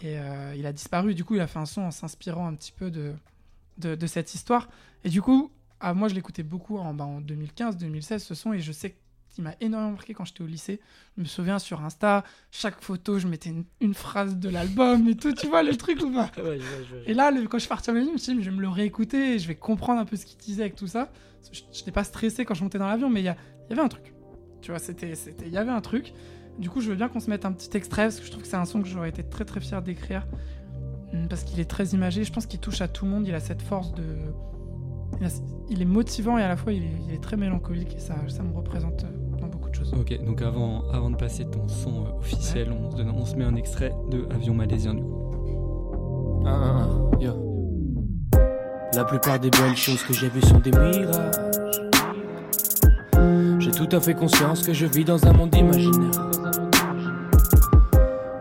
Et 0.01 0.17
euh, 0.17 0.55
il 0.57 0.65
a 0.65 0.73
disparu, 0.73 1.13
du 1.13 1.23
coup 1.23 1.35
il 1.35 1.39
a 1.41 1.45
fait 1.45 1.59
un 1.59 1.67
son 1.67 1.81
en 1.83 1.91
s'inspirant 1.91 2.47
un 2.47 2.55
petit 2.55 2.71
peu 2.71 2.89
de, 2.89 3.13
de, 3.77 3.93
de 3.93 4.07
cette 4.07 4.33
histoire. 4.33 4.69
Et 5.03 5.09
du 5.09 5.21
coup, 5.21 5.51
ah, 5.81 5.93
moi 5.93 6.07
je 6.07 6.15
l'écoutais 6.15 6.43
beaucoup 6.43 6.77
en, 6.77 6.93
bah, 6.93 7.05
en 7.05 7.21
2015, 7.21 7.77
2016 7.77 8.23
ce 8.23 8.35
son, 8.35 8.53
et 8.53 8.59
je 8.59 8.71
sais 8.71 8.95
qu'il 9.29 9.43
m'a 9.45 9.53
énormément 9.61 9.91
marqué 9.93 10.13
quand 10.13 10.25
j'étais 10.25 10.41
au 10.41 10.45
lycée. 10.47 10.81
Je 11.17 11.21
me 11.21 11.27
souviens 11.27 11.57
sur 11.59 11.81
Insta, 11.83 12.23
chaque 12.51 12.81
photo 12.81 13.17
je 13.19 13.27
mettais 13.27 13.49
une, 13.49 13.63
une 13.79 13.93
phrase 13.93 14.35
de 14.37 14.49
l'album 14.49 15.07
et 15.07 15.15
tout, 15.15 15.33
tu 15.33 15.47
vois 15.47 15.63
le 15.63 15.75
truc 15.77 16.01
ou 16.03 16.11
pas 16.11 16.29
Et 17.07 17.13
là, 17.13 17.31
le- 17.31 17.47
quand 17.47 17.57
je 17.57 17.61
suis 17.61 17.69
parti 17.69 17.89
en 17.89 17.93
Malaisie, 17.93 18.09
je 18.09 18.13
me 18.13 18.17
suis 18.17 18.35
dit, 18.35 18.43
je 18.43 18.49
vais 18.49 18.55
me 18.55 18.61
le 18.61 18.69
réécouter 18.69 19.35
et 19.35 19.39
je 19.39 19.47
vais 19.47 19.55
comprendre 19.55 19.99
un 20.01 20.05
peu 20.05 20.15
ce 20.17 20.25
qu'il 20.25 20.37
disait 20.37 20.63
avec 20.63 20.75
tout 20.75 20.87
ça. 20.87 21.11
Je 21.51 21.61
n'étais 21.79 21.91
pas 21.91 22.03
stressé 22.03 22.43
quand 22.45 22.53
je 22.53 22.63
montais 22.63 22.77
dans 22.77 22.87
l'avion, 22.87 23.09
mais 23.09 23.21
il 23.21 23.25
y, 23.25 23.27
y 23.27 23.73
avait 23.73 23.81
un 23.81 23.87
truc. 23.87 24.13
Tu 24.61 24.69
vois, 24.71 24.79
c'était, 24.79 25.13
il 25.45 25.51
y 25.51 25.57
avait 25.57 25.71
un 25.71 25.81
truc. 25.81 26.13
Du 26.59 26.69
coup, 26.69 26.81
je 26.81 26.89
veux 26.89 26.95
bien 26.95 27.07
qu'on 27.07 27.19
se 27.21 27.29
mette 27.29 27.45
un 27.45 27.51
petit 27.53 27.75
extrait 27.75 28.03
parce 28.03 28.19
que 28.19 28.25
je 28.25 28.29
trouve 28.31 28.43
que 28.43 28.49
c'est 28.49 28.57
un 28.57 28.65
son 28.65 28.81
que 28.81 28.87
j'aurais 28.87 29.09
été 29.09 29.23
très 29.23 29.45
très 29.45 29.59
fier 29.61 29.81
d'écrire 29.81 30.27
parce 31.29 31.43
qu'il 31.43 31.59
est 31.59 31.69
très 31.69 31.87
imagé. 31.87 32.23
Je 32.25 32.31
pense 32.31 32.45
qu'il 32.45 32.59
touche 32.59 32.81
à 32.81 32.87
tout 32.87 33.05
le 33.05 33.11
monde. 33.11 33.25
Il 33.27 33.33
a 33.33 33.39
cette 33.39 33.61
force 33.61 33.93
de, 33.93 34.03
il, 35.69 35.81
est 35.81 35.85
motivant 35.85 36.37
et 36.37 36.43
à 36.43 36.47
la 36.47 36.55
fois 36.57 36.73
il 36.73 36.83
est, 36.83 36.91
il 37.07 37.13
est 37.13 37.21
très 37.21 37.37
mélancolique 37.37 37.95
et 37.95 37.99
ça, 37.99 38.15
ça 38.27 38.43
me 38.43 38.53
représente 38.55 39.03
euh, 39.03 39.37
dans 39.39 39.47
beaucoup 39.47 39.69
de 39.69 39.75
choses. 39.75 39.93
Ok, 39.93 40.17
donc 40.25 40.41
avant, 40.41 40.83
avant 40.91 41.09
de 41.09 41.15
passer 41.15 41.45
ton 41.45 41.67
son 41.67 42.05
euh, 42.05 42.17
officiel, 42.19 42.71
on, 42.71 42.91
se 42.91 42.95
donne- 42.97 43.11
on 43.11 43.25
se 43.25 43.35
met 43.35 43.45
un 43.45 43.55
extrait 43.55 43.93
de 44.09 44.25
Avion 44.33 44.53
malaisien 44.53 44.93
du 44.93 45.01
coup. 45.03 46.43
Un, 46.45 46.49
un, 46.51 47.11
yo. 47.19 47.33
La 48.95 49.05
plupart 49.05 49.39
des 49.39 49.49
belles 49.49 49.77
choses 49.77 50.03
que 50.03 50.13
j'ai 50.13 50.27
vues 50.29 50.41
sont 50.41 50.59
des 50.59 50.71
mirages. 50.71 51.35
J'ai 53.59 53.71
tout 53.71 53.87
à 53.95 53.99
fait 54.01 54.15
conscience 54.15 54.63
que 54.65 54.73
je 54.73 54.85
vis 54.85 55.05
dans 55.05 55.23
un 55.27 55.33
monde 55.33 55.55
imaginaire. 55.55 56.11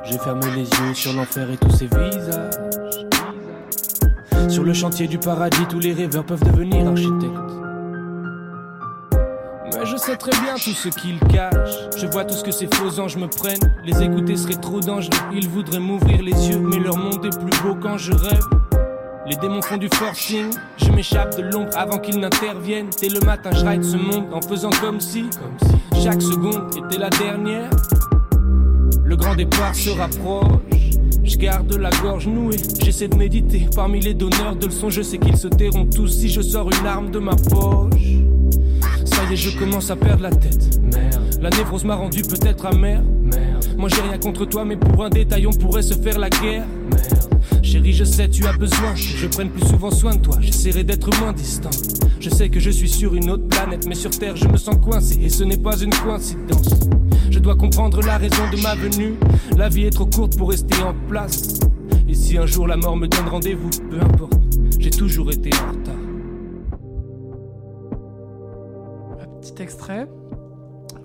J'ai 0.03 0.19
fermé 0.19 0.47
les 0.57 0.63
yeux 0.65 0.95
sur 0.95 1.13
l'enfer 1.13 1.49
et 1.51 1.57
tous 1.57 1.71
ses 1.71 1.87
visages. 1.87 3.00
Sur 4.51 4.65
le 4.65 4.75
chantier 4.75 5.07
du 5.07 5.17
paradis, 5.19 5.65
tous 5.69 5.79
les 5.79 5.93
rêveurs 5.93 6.25
peuvent 6.25 6.43
devenir 6.43 6.89
architectes. 6.89 7.39
Mais 9.73 9.87
je 9.87 9.97
sais 9.97 10.17
très 10.17 10.33
bien 10.33 10.55
tout 10.55 10.73
ce 10.73 10.89
qu'ils 10.89 11.21
cachent. 11.21 11.89
Je 11.97 12.07
vois 12.09 12.25
tout 12.25 12.35
ce 12.35 12.43
que 12.43 12.51
ces 12.51 12.67
faux 12.67 12.99
anges 12.99 13.17
me 13.17 13.29
prennent. 13.29 13.77
Les 13.85 14.03
écouter 14.03 14.37
serait 14.37 14.61
trop 14.61 14.81
dangereux. 14.81 15.17
Ils 15.33 15.49
voudraient 15.49 15.79
m'ouvrir 15.79 16.21
les 16.21 16.49
yeux, 16.49 16.59
mais 16.59 16.79
leur 16.79 16.97
monde 16.97 17.25
est 17.25 17.39
plus 17.39 17.63
beau 17.63 17.77
quand 17.81 17.97
je 17.97 18.13
rêve. 18.13 18.45
Les 19.29 19.37
démons 19.37 19.63
font 19.63 19.77
du 19.77 19.89
forcing, 19.95 20.51
je 20.79 20.91
m'échappe 20.91 21.37
de 21.37 21.43
l'ombre 21.43 21.71
avant 21.77 21.99
qu'ils 21.99 22.19
n'interviennent. 22.19 22.91
Dès 23.01 23.09
le 23.09 23.21
matin, 23.21 23.51
je 23.53 23.65
ride 23.65 23.85
ce 23.85 23.97
monde 23.97 24.35
en 24.35 24.41
faisant 24.41 24.71
comme 24.81 24.99
si, 25.01 25.31
comme 25.31 25.71
si 25.95 26.03
chaque 26.03 26.21
seconde 26.21 26.75
était 26.77 26.99
la 26.99 27.11
dernière. 27.11 27.71
Le 29.05 29.15
grand 29.15 29.37
départ 29.37 29.77
se 29.77 29.91
rapproche. 29.91 30.80
Je 31.23 31.37
garde 31.37 31.73
la 31.75 31.91
gorge 32.03 32.27
nouée, 32.27 32.57
j'essaie 32.83 33.09
de 33.09 33.17
méditer. 33.17 33.69
Parmi 33.75 34.01
les 34.01 34.15
donneurs 34.15 34.57
de 34.57 34.67
leçons, 34.67 34.91
je 34.91 35.03
sais 35.03 35.19
qu'ils 35.19 35.37
se 35.37 35.49
tairont 35.49 35.87
tous 35.87 36.09
si 36.09 36.29
je 36.29 36.41
sors 36.41 36.71
une 36.71 36.87
arme 36.87 37.11
de 37.11 37.19
ma 37.19 37.37
poche. 37.37 38.17
Ça 39.05 39.23
y 39.29 39.35
est, 39.35 39.37
je 39.37 39.59
commence 39.59 39.91
à 39.91 39.97
perdre 39.97 40.23
la 40.23 40.31
tête. 40.31 40.81
Merde. 40.83 41.39
La 41.41 41.51
névrose 41.51 41.85
m'a 41.85 41.97
rendu 41.97 42.23
peut-être 42.23 42.67
amer. 42.67 43.03
Merde. 43.23 43.67
Moi 43.77 43.89
j'ai 43.89 44.01
rien 44.03 44.19
contre 44.19 44.45
toi, 44.45 44.65
mais 44.65 44.77
pour 44.77 45.05
un 45.05 45.11
détail, 45.11 45.47
on 45.47 45.53
pourrait 45.53 45.83
se 45.83 45.95
faire 45.95 46.19
la 46.19 46.31
guerre. 46.31 46.67
Merde. 46.91 47.31
Chérie, 47.63 47.93
je 47.93 48.05
sais, 48.05 48.29
tu 48.29 48.47
as 48.47 48.53
besoin 48.53 48.93
que 48.93 48.99
je 48.99 49.27
prenne 49.27 49.51
plus 49.51 49.67
souvent 49.67 49.91
soin 49.91 50.17
de 50.17 50.21
toi. 50.21 50.37
J'essaierai 50.41 50.85
d'être 50.85 51.11
moins 51.21 51.33
distant. 51.33 51.71
Je 52.19 52.29
sais 52.29 52.49
que 52.49 52.61
je 52.61 52.71
suis 52.71 52.89
sur 52.89 53.15
une 53.15 53.31
autre 53.31 53.47
planète, 53.47 53.87
mais 53.87 53.95
sur 53.95 54.11
Terre, 54.11 54.37
je 54.37 54.47
me 54.47 54.57
sens 54.57 54.77
coincé. 54.83 55.19
Et 55.23 55.29
ce 55.29 55.45
n'est 55.45 55.57
pas 55.57 55.79
une 55.79 55.91
coïncidence. 55.91 56.75
Je 57.41 57.43
dois 57.43 57.57
comprendre 57.57 58.03
la 58.03 58.19
raison 58.19 58.51
de 58.51 58.63
ma 58.63 58.75
venue. 58.75 59.15
La 59.57 59.71
vie 59.71 59.85
est 59.85 59.91
trop 59.91 60.05
courte 60.05 60.37
pour 60.37 60.51
rester 60.51 60.77
en 60.83 60.93
place. 61.09 61.59
Et 62.07 62.13
si 62.13 62.37
un 62.37 62.45
jour 62.45 62.67
la 62.67 62.77
mort 62.77 62.99
me 62.99 63.09
donne 63.09 63.27
rendez-vous, 63.29 63.71
peu 63.89 63.99
importe, 63.99 64.35
j'ai 64.79 64.91
toujours 64.91 65.33
été 65.33 65.49
en 65.55 65.73
retard. 65.73 65.95
Un 69.21 69.41
petit 69.41 69.63
extrait 69.63 70.07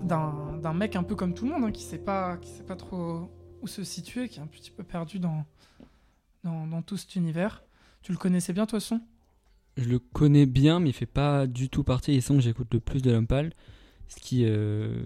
d'un 0.02 0.58
d'un 0.62 0.74
mec 0.74 0.94
un 0.94 1.04
peu 1.04 1.14
comme 1.14 1.32
tout 1.32 1.46
le 1.46 1.52
monde, 1.52 1.64
hein, 1.64 1.72
qui 1.72 1.82
sait 1.82 1.96
pas, 1.96 2.36
qui 2.36 2.50
sait 2.50 2.64
pas 2.64 2.76
trop 2.76 3.30
où 3.62 3.66
se 3.66 3.82
situer, 3.82 4.28
qui 4.28 4.38
est 4.38 4.42
un 4.42 4.46
petit 4.46 4.70
peu 4.70 4.84
perdu 4.84 5.18
dans, 5.18 5.46
dans, 6.44 6.66
dans 6.66 6.82
tout 6.82 6.98
cet 6.98 7.16
univers. 7.16 7.64
Tu 8.02 8.12
le 8.12 8.18
connaissais 8.18 8.52
bien, 8.52 8.66
toi, 8.66 8.78
son? 8.78 9.00
Je 9.78 9.88
le 9.88 9.98
connais 9.98 10.44
bien, 10.44 10.80
mais 10.80 10.90
il 10.90 10.92
fait 10.92 11.06
pas 11.06 11.46
du 11.46 11.70
tout 11.70 11.82
partie 11.82 12.12
des 12.12 12.20
sons 12.20 12.34
que 12.34 12.42
j'écoute 12.42 12.68
le 12.74 12.80
plus 12.80 13.00
de 13.00 13.10
Lumpal. 13.10 13.54
Ce 14.08 14.16
qui, 14.16 14.44
euh, 14.44 15.02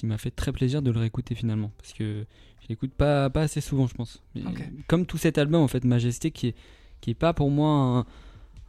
qui 0.00 0.06
m'a 0.06 0.18
fait 0.18 0.30
très 0.30 0.52
plaisir 0.52 0.82
de 0.82 0.90
le 0.90 0.98
réécouter 0.98 1.34
finalement. 1.34 1.70
Parce 1.78 1.92
que 1.92 2.26
je 2.62 2.68
l'écoute 2.68 2.92
pas, 2.92 3.30
pas 3.30 3.42
assez 3.42 3.60
souvent, 3.60 3.86
je 3.86 3.94
pense. 3.94 4.22
Comme 4.88 5.06
tout 5.06 5.18
cet 5.18 5.38
album, 5.38 5.62
en 5.62 5.68
fait, 5.68 5.84
Majesté, 5.84 6.30
qui 6.30 6.48
est, 6.48 6.54
qui 7.00 7.10
est 7.10 7.14
pas 7.14 7.32
pour 7.32 7.50
moi 7.50 8.06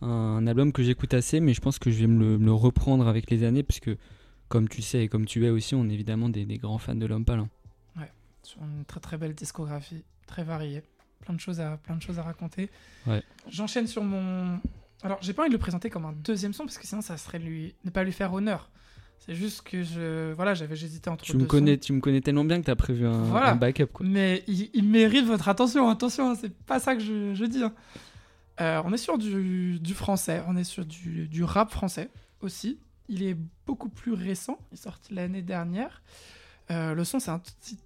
un, 0.01 0.07
un 0.07 0.47
album 0.47 0.71
que 0.71 0.83
j'écoute 0.83 1.13
assez, 1.13 1.39
mais 1.39 1.53
je 1.53 1.61
pense 1.61 1.79
que 1.79 1.89
je 1.91 1.99
vais 1.99 2.07
me 2.07 2.19
le, 2.19 2.37
me 2.37 2.45
le 2.45 2.53
reprendre 2.53 3.07
avec 3.07 3.29
les 3.31 3.43
années. 3.43 3.63
Parce 3.63 3.79
que, 3.79 3.97
comme 4.49 4.67
tu 4.69 4.81
sais 4.81 5.03
et 5.03 5.07
comme 5.07 5.25
tu 5.25 5.45
es 5.45 5.49
aussi, 5.49 5.73
on 5.75 5.87
est 5.89 5.93
évidemment 5.93 6.29
des, 6.29 6.45
des 6.45 6.57
grands 6.57 6.77
fans 6.77 6.95
de 6.95 7.05
Lumpal. 7.05 7.39
hein. 7.39 7.49
Sur 8.43 8.63
une 8.63 8.83
très 8.85 8.99
très 8.99 9.17
belle 9.17 9.35
discographie, 9.35 10.03
très 10.25 10.43
variée, 10.43 10.81
plein 11.21 11.35
de 11.35 11.39
choses 11.39 11.59
à, 11.61 11.77
plein 11.77 11.95
de 11.95 12.01
choses 12.01 12.17
à 12.17 12.23
raconter. 12.23 12.69
Ouais. 13.05 13.21
J'enchaîne 13.47 13.85
sur 13.85 14.03
mon. 14.03 14.59
Alors, 15.03 15.19
j'ai 15.21 15.33
pas 15.33 15.43
envie 15.43 15.49
de 15.49 15.55
le 15.55 15.59
présenter 15.59 15.91
comme 15.91 16.05
un 16.05 16.13
deuxième 16.13 16.51
son 16.51 16.65
parce 16.65 16.77
que 16.79 16.85
sinon 16.87 17.01
ça 17.01 17.17
serait 17.17 17.37
lui 17.39 17.75
ne 17.85 17.91
pas 17.91 18.03
lui 18.03 18.11
faire 18.11 18.33
honneur. 18.33 18.71
C'est 19.25 19.36
juste 19.36 19.62
que 19.62 19.84
je 19.84 20.34
voilà, 20.34 20.53
j'avais 20.55 20.75
j'hésitais 20.75 21.10
entre 21.10 21.23
Tu 21.23 21.34
deux 21.34 21.38
me, 21.38 21.43
sons. 21.43 21.47
connais, 21.47 21.77
tu 21.77 21.93
me 21.93 21.99
connais 22.01 22.21
tellement 22.21 22.43
bien 22.43 22.60
que 22.60 22.65
tu 22.65 22.71
as 22.71 22.75
prévu 22.75 23.05
un, 23.05 23.21
Voilà. 23.23 23.51
un 23.51 23.55
backup. 23.55 23.86
Quoi. 23.93 24.05
Mais 24.05 24.43
il, 24.47 24.69
il 24.73 24.84
mérite 24.84 25.25
votre 25.25 25.47
attention, 25.47 25.88
attention, 25.89 26.31
hein, 26.31 26.36
c'est 26.39 26.51
pas 26.53 26.79
ça 26.79 26.95
que 26.95 27.01
je, 27.01 27.34
je 27.36 27.45
dis. 27.45 27.63
hein. 27.63 27.73
Euh, 28.60 28.81
on 28.84 28.91
est 28.93 28.97
sur 28.97 29.17
du, 29.19 29.79
du 29.79 29.93
français, 29.93 30.41
on 30.47 30.55
est 30.57 30.63
sur 30.63 30.86
du, 30.86 31.27
du 31.27 31.43
rap 31.43 31.71
français 31.71 32.10
aussi. 32.41 32.79
Il 33.10 33.23
est 33.23 33.38
beaucoup 33.67 33.89
plus 33.89 34.13
récent, 34.13 34.57
il 34.71 34.75
est 34.75 34.81
sorti 34.81 35.13
l'année 35.13 35.41
dernière. 35.43 36.01
Euh, 36.71 36.93
le 36.95 37.03
son, 37.03 37.19
c'est 37.19 37.31
un, 37.31 37.41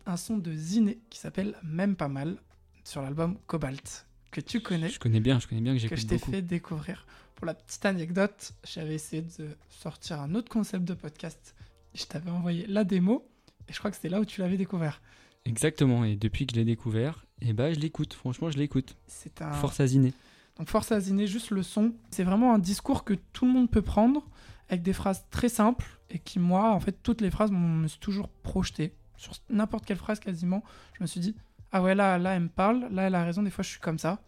un 0.05 0.17
son 0.17 0.37
de 0.37 0.53
Ziné 0.53 0.99
qui 1.09 1.19
s'appelle 1.19 1.55
Même 1.63 1.95
pas 1.95 2.07
mal 2.07 2.37
sur 2.83 3.01
l'album 3.01 3.37
Cobalt, 3.47 4.05
que 4.31 4.39
tu 4.41 4.61
connais, 4.61 4.89
Je 4.89 4.99
connais 4.99 5.19
bien, 5.19 5.39
je 5.39 5.47
connais 5.47 5.61
bien 5.61 5.73
que 5.75 5.79
que 5.87 5.95
je 5.95 6.01
j'écoute 6.01 6.07
t'ai 6.09 6.17
fait 6.31 6.41
découvrir. 6.41 7.05
Pour 7.35 7.45
la 7.45 7.53
petite 7.53 7.85
anecdote, 7.85 8.53
j'avais 8.63 8.95
essayé 8.95 9.21
de 9.21 9.49
sortir 9.69 10.21
un 10.21 10.35
autre 10.35 10.49
concept 10.49 10.85
de 10.85 10.93
podcast. 10.93 11.55
Je 11.93 12.05
t'avais 12.05 12.31
envoyé 12.31 12.65
la 12.67 12.83
démo 12.83 13.27
et 13.67 13.73
je 13.73 13.79
crois 13.79 13.91
que 13.91 13.95
c'était 13.97 14.09
là 14.09 14.19
où 14.21 14.25
tu 14.25 14.41
l'avais 14.41 14.57
découvert. 14.57 15.01
Exactement, 15.45 16.05
et 16.05 16.15
depuis 16.15 16.47
que 16.47 16.53
je 16.53 16.59
l'ai 16.59 16.65
découvert, 16.65 17.25
et 17.41 17.53
bah 17.53 17.71
je 17.71 17.79
l'écoute, 17.79 18.13
franchement 18.13 18.49
je 18.49 18.57
l'écoute. 18.57 18.95
C'est 19.05 19.41
un, 19.41 19.51
Force 19.51 19.79
à 19.79 19.85
Ziné. 19.87 20.13
Donc 20.57 20.69
Force 20.69 20.91
à 20.91 20.99
Ziner, 20.99 21.27
juste 21.27 21.51
le 21.51 21.61
son. 21.61 21.93
C'est 22.09 22.23
vraiment 22.23 22.53
un 22.55 22.59
discours 22.59 23.03
que 23.03 23.13
tout 23.13 23.45
le 23.45 23.51
monde 23.51 23.69
peut 23.69 23.81
prendre 23.83 24.25
avec 24.69 24.81
des 24.81 24.93
phrases 24.93 25.23
très 25.29 25.49
simples 25.49 25.85
et 26.09 26.17
qui, 26.19 26.39
moi, 26.39 26.71
en 26.73 26.79
fait, 26.79 26.97
toutes 27.03 27.21
les 27.21 27.29
phrases, 27.29 27.51
m'ont- 27.51 27.59
me 27.81 27.87
suis 27.87 27.99
toujours 27.99 28.29
projeté. 28.29 28.93
Sur 29.17 29.33
n'importe 29.49 29.85
quelle 29.85 29.97
phrase 29.97 30.19
quasiment, 30.19 30.63
je 30.97 31.03
me 31.03 31.07
suis 31.07 31.19
dit, 31.19 31.35
ah 31.71 31.81
ouais, 31.81 31.93
là, 31.95 32.17
là, 32.17 32.31
elle 32.35 32.43
me 32.43 32.49
parle, 32.49 32.87
là, 32.91 33.03
elle 33.03 33.15
a 33.15 33.23
raison, 33.23 33.43
des 33.43 33.51
fois, 33.51 33.63
je 33.63 33.69
suis 33.69 33.79
comme 33.79 33.99
ça. 33.99 34.21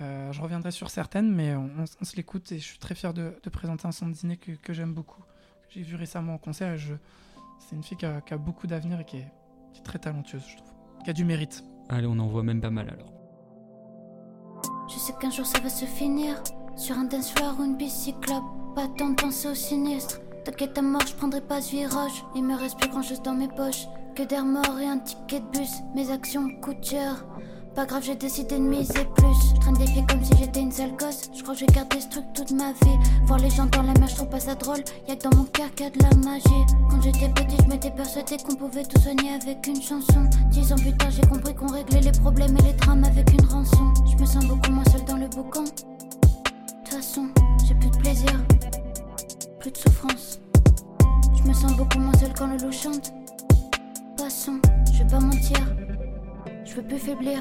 Euh, 0.00 0.30
je 0.32 0.40
reviendrai 0.40 0.70
sur 0.70 0.90
certaines, 0.90 1.32
mais 1.34 1.54
on, 1.56 1.70
on- 1.78 1.84
on 2.00 2.04
se 2.04 2.14
l'écoute 2.16 2.52
et 2.52 2.58
je 2.58 2.64
suis 2.64 2.78
très 2.78 2.94
fier 2.94 3.12
de, 3.12 3.34
de 3.42 3.50
présenter 3.50 3.86
un 3.88 3.92
son 3.92 4.06
de 4.08 4.14
Ziner 4.14 4.36
que, 4.36 4.52
que 4.52 4.72
j'aime 4.72 4.94
beaucoup. 4.94 5.20
que 5.22 5.70
J'ai 5.74 5.82
vu 5.82 5.96
récemment 5.96 6.34
en 6.34 6.38
concert 6.38 6.72
et 6.74 6.78
je... 6.78 6.94
c'est 7.58 7.74
une 7.74 7.82
fille 7.82 7.96
qui 7.96 8.06
a, 8.06 8.20
qui 8.20 8.32
a 8.34 8.38
beaucoup 8.38 8.66
d'avenir 8.68 9.00
et 9.00 9.04
qui 9.04 9.16
est, 9.18 9.26
qui 9.72 9.80
est 9.80 9.84
très 9.84 9.98
talentueuse, 9.98 10.44
je 10.48 10.56
trouve. 10.58 10.70
Qui 11.04 11.10
a 11.10 11.12
du 11.12 11.24
mérite. 11.24 11.64
Allez, 11.88 12.06
on 12.06 12.18
en 12.18 12.26
voit 12.28 12.42
même 12.44 12.60
pas 12.60 12.70
mal 12.70 12.88
alors. 12.90 13.12
Je 14.88 14.98
sais 14.98 15.12
qu'un 15.20 15.30
jour 15.30 15.44
ça 15.46 15.58
va 15.60 15.68
se 15.68 15.84
finir 15.84 16.42
Sur 16.76 16.96
un 16.98 17.04
dance 17.04 17.30
floor 17.32 17.56
ou 17.60 17.64
une 17.64 17.76
bicyclope 17.76 18.44
Pas 18.74 18.88
tant 18.96 19.10
de 19.10 19.14
penser 19.20 19.48
au 19.48 19.54
sinistre 19.54 20.20
T'inquiète 20.44 20.78
à 20.78 20.82
mort, 20.82 21.06
je 21.06 21.14
prendrai 21.14 21.40
pas 21.42 21.60
ce 21.60 21.72
virage 21.72 22.24
Il 22.34 22.44
me 22.44 22.54
reste 22.56 22.78
plus 22.78 22.88
grand 22.88 23.02
chose 23.02 23.20
dans 23.22 23.34
mes 23.34 23.48
poches 23.48 23.86
Que 24.14 24.22
d'air 24.22 24.44
mort 24.46 24.78
et 24.80 24.86
un 24.86 24.98
ticket 24.98 25.40
de 25.40 25.46
bus 25.58 25.70
Mes 25.94 26.10
actions 26.10 26.48
coûtent 26.60 26.84
cher 26.84 27.26
Pas 27.78 27.86
grave, 27.86 28.02
j'ai 28.02 28.16
décidé 28.16 28.58
de 28.58 28.64
miser 28.64 29.04
plus. 29.14 29.54
Je 29.54 29.60
traîne 29.60 29.74
des 29.74 29.86
filles 29.86 30.04
comme 30.08 30.24
si 30.24 30.36
j'étais 30.36 30.62
une 30.62 30.72
sale 30.72 30.96
gosse. 30.98 31.30
Je 31.32 31.44
crois 31.44 31.54
que 31.54 31.60
je 31.60 31.64
vais 31.64 31.72
garder 31.72 32.00
ce 32.00 32.08
truc 32.08 32.24
toute 32.34 32.50
ma 32.50 32.72
vie. 32.72 32.98
Voir 33.26 33.38
les 33.38 33.50
gens 33.50 33.66
dans 33.66 33.82
la 33.82 33.92
mer, 33.92 34.08
je 34.08 34.16
trouve 34.16 34.30
pas 34.30 34.40
ça 34.40 34.56
drôle. 34.56 34.82
Y'a 35.06 35.14
que 35.14 35.28
dans 35.28 35.36
mon 35.36 35.44
cœur 35.44 35.72
qu'il 35.76 35.86
y 35.86 35.88
a 35.88 35.92
de 35.92 36.02
la 36.02 36.28
magie. 36.28 36.74
Quand 36.90 37.00
j'étais 37.00 37.28
petit, 37.28 37.56
je 37.62 37.68
m'étais 37.68 37.92
persuadé 37.92 38.36
qu'on 38.38 38.56
pouvait 38.56 38.82
tout 38.82 39.00
soigner 39.00 39.34
avec 39.40 39.64
une 39.68 39.80
chanson. 39.80 40.28
Dix 40.50 40.72
ans 40.72 40.76
plus 40.76 40.96
tard, 40.96 41.12
j'ai 41.12 41.22
compris 41.22 41.54
qu'on 41.54 41.68
réglait 41.68 42.00
les 42.00 42.10
problèmes 42.10 42.56
et 42.58 42.62
les 42.62 42.72
drames 42.72 43.04
avec 43.04 43.30
une 43.32 43.46
rançon. 43.46 43.94
Je 44.10 44.20
me 44.20 44.26
sens 44.26 44.44
beaucoup 44.44 44.72
moins 44.72 44.84
seule 44.90 45.04
dans 45.04 45.16
le 45.16 45.28
boucan. 45.28 45.62
De 45.62 45.70
toute 45.70 46.94
façon, 46.94 47.28
j'ai 47.64 47.76
plus 47.76 47.90
de 47.90 47.96
plaisir. 47.98 48.44
Plus 49.60 49.70
de 49.70 49.76
souffrance. 49.76 50.40
Je 51.32 51.48
me 51.48 51.54
sens 51.54 51.76
beaucoup 51.76 52.00
moins 52.00 52.18
seule 52.18 52.34
quand 52.36 52.48
le 52.48 52.56
loup 52.56 52.72
chante. 52.72 53.12
Passons, 54.16 54.58
je 54.92 55.04
vais 55.04 55.08
pas 55.08 55.20
mentir. 55.20 55.60
Je 56.64 56.74
veux 56.74 56.82
plus 56.82 56.98
faiblir 56.98 57.38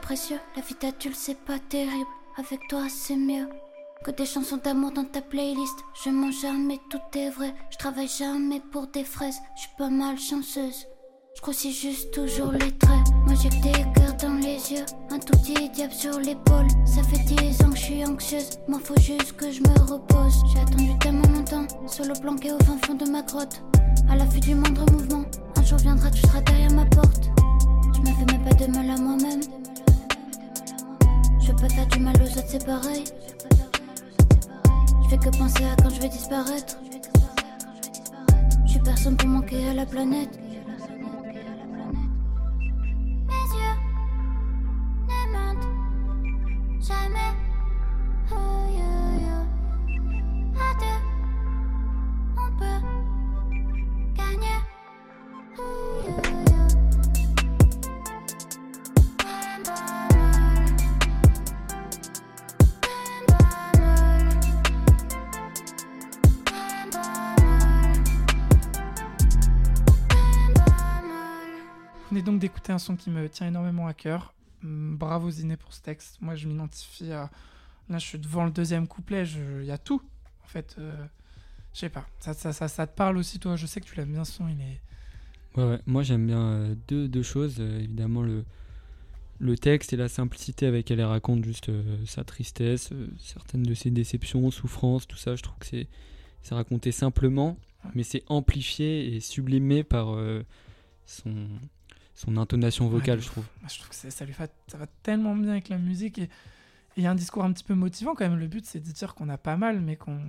précieux. 0.00 0.38
La 0.56 0.62
vie 0.62 0.74
d'adulte, 0.80 1.16
c'est 1.16 1.38
pas 1.38 1.58
terrible. 1.58 2.06
Avec 2.36 2.60
toi, 2.68 2.82
c'est 2.88 3.16
mieux. 3.16 3.48
Que 4.04 4.10
des 4.10 4.26
chansons 4.26 4.58
d'amour 4.62 4.92
dans 4.92 5.04
ta 5.04 5.20
playlist. 5.20 5.78
Je 6.04 6.10
mens 6.10 6.32
jamais, 6.32 6.78
tout 6.90 7.18
est 7.18 7.30
vrai. 7.30 7.54
Je 7.70 7.76
travaille 7.76 8.08
jamais 8.08 8.60
pour 8.72 8.86
des 8.88 9.04
fraises. 9.04 9.38
Je 9.56 9.62
suis 9.62 9.70
pas 9.76 9.90
mal 9.90 10.18
chanceuse. 10.18 10.86
Je 11.36 11.42
grossis 11.42 11.72
juste 11.72 12.12
toujours 12.12 12.52
les 12.52 12.76
traits. 12.78 13.08
Moi 13.26 13.34
j'ai 13.40 13.50
que 13.50 13.62
des 13.62 14.00
cœurs 14.00 14.16
dans 14.20 14.34
les 14.34 14.72
yeux. 14.72 14.86
Un 15.10 15.18
tout 15.18 15.36
petit 15.38 15.68
diable 15.68 15.92
sur 15.92 16.18
l'épaule. 16.18 16.66
Ça 16.84 17.02
fait 17.04 17.22
dix 17.24 17.62
ans 17.62 17.70
que 17.70 17.76
je 17.76 17.82
suis 17.82 18.04
anxieuse. 18.04 18.58
M'en 18.68 18.78
faut 18.78 18.98
juste 19.00 19.36
que 19.36 19.50
je 19.50 19.60
me 19.60 19.92
repose. 19.92 20.42
J'ai 20.52 20.60
attendu 20.60 20.98
tellement 20.98 21.28
longtemps. 21.28 21.66
Solo 21.86 22.14
planqué 22.20 22.52
au 22.52 22.58
fin 22.64 22.78
fond 22.84 22.94
de 22.94 23.08
ma 23.08 23.22
grotte. 23.22 23.62
À 24.10 24.16
l'affût 24.16 24.40
du 24.40 24.54
moindre 24.54 24.90
mouvement. 24.90 25.24
Un 25.56 25.64
jour 25.64 25.78
viendra, 25.78 26.10
tu 26.10 26.22
seras 26.22 26.40
derrière 26.40 26.72
ma 26.72 26.86
porte. 26.86 27.29
Je 28.02 28.10
me 28.10 28.16
fais 28.16 28.24
même 28.32 28.44
pas 28.44 28.54
de 28.54 28.66
mal 28.70 28.90
à 28.90 28.96
moi-même. 28.96 29.40
Je 31.40 31.48
veux 31.48 31.56
pas 31.56 31.68
faire 31.68 31.86
du 31.86 31.98
mal 32.00 32.14
aux 32.16 32.38
autres, 32.38 32.48
c'est 32.48 32.64
pareil. 32.64 33.04
Je 35.02 35.08
fais 35.10 35.18
que 35.18 35.36
penser 35.36 35.64
à 35.64 35.76
quand 35.82 35.90
je 35.90 36.00
vais 36.00 36.08
disparaître. 36.08 36.78
Je 38.64 38.70
suis 38.70 38.80
personne 38.80 39.16
pour 39.16 39.28
manquer 39.28 39.68
à 39.68 39.74
la 39.74 39.84
planète. 39.84 40.30
Son 72.80 72.96
qui 72.96 73.10
me 73.10 73.28
tient 73.28 73.46
énormément 73.46 73.86
à 73.86 73.94
cœur. 73.94 74.34
Hum, 74.64 74.96
Bravo 74.96 75.30
Ziné 75.30 75.56
pour 75.56 75.72
ce 75.72 75.82
texte. 75.82 76.18
Moi, 76.20 76.34
je 76.34 76.48
m'identifie 76.48 77.12
à. 77.12 77.30
Là, 77.88 77.98
je 77.98 78.06
suis 78.06 78.18
devant 78.18 78.44
le 78.44 78.50
deuxième 78.50 78.86
couplet. 78.86 79.24
Il 79.60 79.66
y 79.66 79.70
a 79.70 79.78
tout. 79.78 80.02
En 80.44 80.48
fait, 80.48 80.76
euh, 80.78 80.92
je 81.74 81.80
sais 81.80 81.88
pas. 81.88 82.06
Ça, 82.18 82.34
ça, 82.34 82.52
ça, 82.52 82.68
ça 82.68 82.86
te 82.86 82.96
parle 82.96 83.16
aussi, 83.16 83.38
toi? 83.38 83.56
Je 83.56 83.66
sais 83.66 83.80
que 83.80 83.86
tu 83.86 83.94
l'aimes 83.96 84.12
bien 84.12 84.24
ce 84.24 84.32
son. 84.32 84.48
Il 84.48 84.60
est. 84.60 84.80
Ouais, 85.56 85.64
ouais. 85.64 85.80
Moi 85.86 86.02
j'aime 86.02 86.26
bien 86.26 86.42
euh, 86.42 86.74
deux, 86.88 87.08
deux 87.08 87.22
choses. 87.24 87.56
Euh, 87.58 87.80
évidemment 87.80 88.22
le, 88.22 88.44
le 89.40 89.58
texte 89.58 89.92
et 89.92 89.96
la 89.96 90.08
simplicité 90.08 90.66
avec 90.66 90.88
laquelle 90.88 91.00
elle 91.00 91.06
raconte 91.06 91.44
juste 91.44 91.70
euh, 91.70 91.82
sa 92.06 92.22
tristesse, 92.22 92.90
certaines 93.18 93.64
de 93.64 93.74
ses 93.74 93.90
déceptions, 93.90 94.48
souffrances, 94.50 95.08
tout 95.08 95.16
ça. 95.16 95.34
Je 95.34 95.42
trouve 95.42 95.58
que 95.58 95.66
c'est 95.66 95.88
c'est 96.42 96.54
raconté 96.54 96.92
simplement, 96.92 97.58
mais 97.94 98.02
c'est 98.02 98.22
amplifié 98.28 99.14
et 99.14 99.20
sublimé 99.20 99.84
par 99.84 100.16
son, 101.04 101.48
son 102.24 102.36
intonation 102.36 102.88
vocale, 102.88 103.20
je 103.20 103.26
trouve. 103.28 103.44
Je 103.68 103.76
trouve 103.78 103.88
que 103.88 103.94
ça 104.10 104.24
lui 104.24 104.32
va, 104.32 104.46
ça 104.68 104.76
va 104.78 104.86
tellement 105.02 105.34
bien 105.34 105.52
avec 105.52 105.68
la 105.70 105.78
musique 105.78 106.18
et 106.18 106.28
il 106.96 107.02
y 107.02 107.06
a 107.06 107.10
un 107.10 107.14
discours 107.14 107.44
un 107.44 107.52
petit 107.52 107.64
peu 107.64 107.74
motivant 107.74 108.14
quand 108.14 108.28
même. 108.28 108.38
Le 108.38 108.46
but, 108.48 108.66
c'est 108.66 108.80
de 108.80 108.90
dire 108.92 109.14
qu'on 109.14 109.28
a 109.30 109.38
pas 109.38 109.56
mal, 109.56 109.80
mais 109.80 109.96
qu'on 109.96 110.20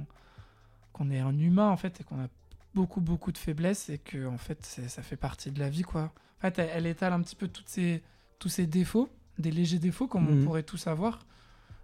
qu'on 0.94 1.10
est 1.10 1.20
un 1.20 1.38
humain 1.38 1.70
en 1.70 1.78
fait 1.78 2.00
et 2.00 2.04
qu'on 2.04 2.20
a 2.24 2.28
beaucoup 2.76 3.02
beaucoup 3.02 3.32
de 3.32 3.38
faiblesses 3.38 3.90
et 3.90 3.98
que 3.98 4.26
en 4.28 4.38
fait 4.38 4.64
ça 4.88 5.02
fait 5.02 5.16
partie 5.18 5.52
de 5.52 5.60
la 5.60 5.70
vie 5.70 5.82
quoi. 5.84 6.14
En 6.38 6.42
fait, 6.42 6.60
elle, 6.60 6.70
elle 6.74 6.86
étale 6.88 7.14
un 7.14 7.22
petit 7.22 7.36
peu 7.36 7.48
toutes 7.48 7.70
ces, 7.70 8.02
tous 8.40 8.50
ces 8.50 8.68
défauts, 8.68 9.10
des 9.38 9.52
légers 9.52 9.80
défauts 9.80 10.08
comme 10.08 10.26
Mhm. 10.30 10.42
on 10.42 10.46
pourrait 10.46 10.64
tous 10.64 10.88
avoir, 10.88 11.26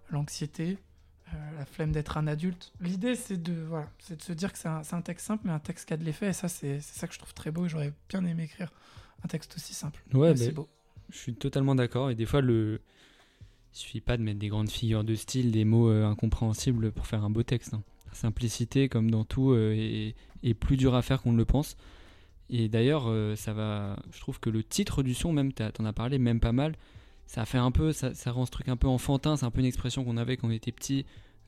l'anxiété, 0.10 0.78
euh, 1.34 1.58
la 1.60 1.66
flemme 1.66 1.92
d'être 1.92 2.18
un 2.18 2.28
adulte. 2.28 2.72
L'idée 2.82 3.16
c'est 3.16 3.42
de 3.42 3.54
voilà, 3.68 3.90
c'est 4.00 4.18
de 4.18 4.22
se 4.24 4.32
dire 4.34 4.52
que 4.54 4.58
c'est 4.60 4.70
un, 4.70 4.82
un 4.92 5.02
texte 5.02 5.26
simple 5.28 5.44
mais 5.46 5.52
un 5.54 5.60
texte 5.60 5.88
qui 5.88 5.94
a 5.94 5.98
de 5.98 6.04
l'effet 6.04 6.28
et 6.30 6.34
ça 6.34 6.48
c'est 6.48 6.80
ça 6.82 7.08
que 7.08 7.14
je 7.14 7.20
trouve 7.20 7.34
très 7.34 7.52
beau 7.52 7.66
et 7.66 7.70
j'aurais 7.70 7.94
bien 8.10 8.24
aimé 8.26 8.44
écrire 8.44 8.72
un 9.24 9.28
texte 9.28 9.56
aussi 9.56 9.74
simple. 9.74 10.04
Ouais, 10.14 10.32
Mais 10.32 10.38
c'est 10.38 10.52
beau. 10.52 10.68
je 11.12 11.18
suis 11.18 11.34
totalement 11.36 11.76
d'accord. 11.76 12.10
Et 12.12 12.16
des 12.16 12.26
fois, 12.26 12.42
le... 12.42 12.82
il 13.74 13.78
suffit 13.78 14.02
pas 14.02 14.18
de 14.18 14.24
mettre 14.24 14.40
des 14.40 14.48
grandes 14.50 14.70
figures 14.70 15.04
de 15.04 15.16
style, 15.16 15.52
des 15.52 15.66
mots 15.66 15.90
euh, 15.90 16.06
incompréhensibles 16.06 16.92
pour 16.92 17.08
faire 17.08 17.24
un 17.24 17.30
beau 17.30 17.44
texte. 17.44 17.74
hein. 17.74 17.84
La 18.08 18.14
simplicité, 18.14 18.90
comme 18.90 19.12
dans 19.12 19.26
tout, 19.26 19.52
euh, 19.52 19.74
est, 19.76 20.16
est 20.44 20.54
plus 20.54 20.78
dur 20.78 20.96
à 20.96 21.02
faire 21.02 21.22
qu'on 21.22 21.34
ne 21.34 21.38
le 21.38 21.46
pense. 21.46 21.76
Et 22.50 22.70
d'ailleurs, 22.70 23.06
euh, 23.08 23.36
ça 23.36 23.52
va. 23.54 23.98
Je 24.12 24.20
trouve 24.22 24.40
que 24.40 24.50
le 24.50 24.64
titre 24.64 25.04
du 25.04 25.14
son, 25.14 25.34
même, 25.34 25.52
t'en 25.52 25.84
as 25.86 25.94
parlé, 25.94 26.18
même 26.18 26.40
pas 26.40 26.54
mal. 26.54 26.76
Ça 27.26 27.44
fait 27.46 27.58
un 27.58 27.72
peu, 27.72 27.92
ça, 27.92 28.14
ça 28.14 28.32
rend 28.32 28.46
ce 28.46 28.52
truc 28.52 28.70
un 28.70 28.78
peu 28.78 28.88
enfantin. 28.88 29.36
C'est 29.36 29.46
un 29.46 29.52
peu 29.52 29.60
une 29.60 29.66
expression 29.66 30.06
qu'on 30.06 30.16
avait 30.16 30.38
quand 30.38 30.48
on 30.48 30.52
était 30.52 30.72
petit, 30.72 31.06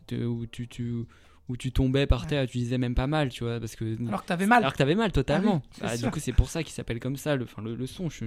de- 0.09 0.25
où 0.25 0.45
tu, 0.45 0.67
tu, 0.67 1.05
où 1.49 1.57
tu 1.57 1.71
tombais 1.71 2.05
par 2.07 2.27
terre, 2.27 2.43
et 2.43 2.47
tu 2.47 2.59
disais 2.59 2.77
même 2.77 2.95
pas 2.95 3.07
mal, 3.07 3.29
tu 3.29 3.43
vois, 3.43 3.59
parce 3.59 3.75
que 3.75 3.97
Alors 4.07 4.21
que 4.21 4.27
t'avais 4.27 4.45
mal. 4.45 4.59
alors 4.59 4.71
que 4.73 4.77
t'avais 4.77 4.95
mal 4.95 5.11
totalement. 5.11 5.61
Ah 5.81 5.85
oui, 5.85 5.87
Bah, 5.89 5.97
du 5.97 6.11
coup, 6.11 6.19
c'est 6.19 6.31
pour 6.33 6.49
ça 6.49 6.63
qu'il 6.63 6.71
s'appelle 6.73 6.99
comme 6.99 7.15
ça, 7.17 7.35
le, 7.35 7.43
enfin, 7.45 7.61
le, 7.63 7.75
le 7.75 7.87
son. 7.87 8.09
Je, 8.09 8.25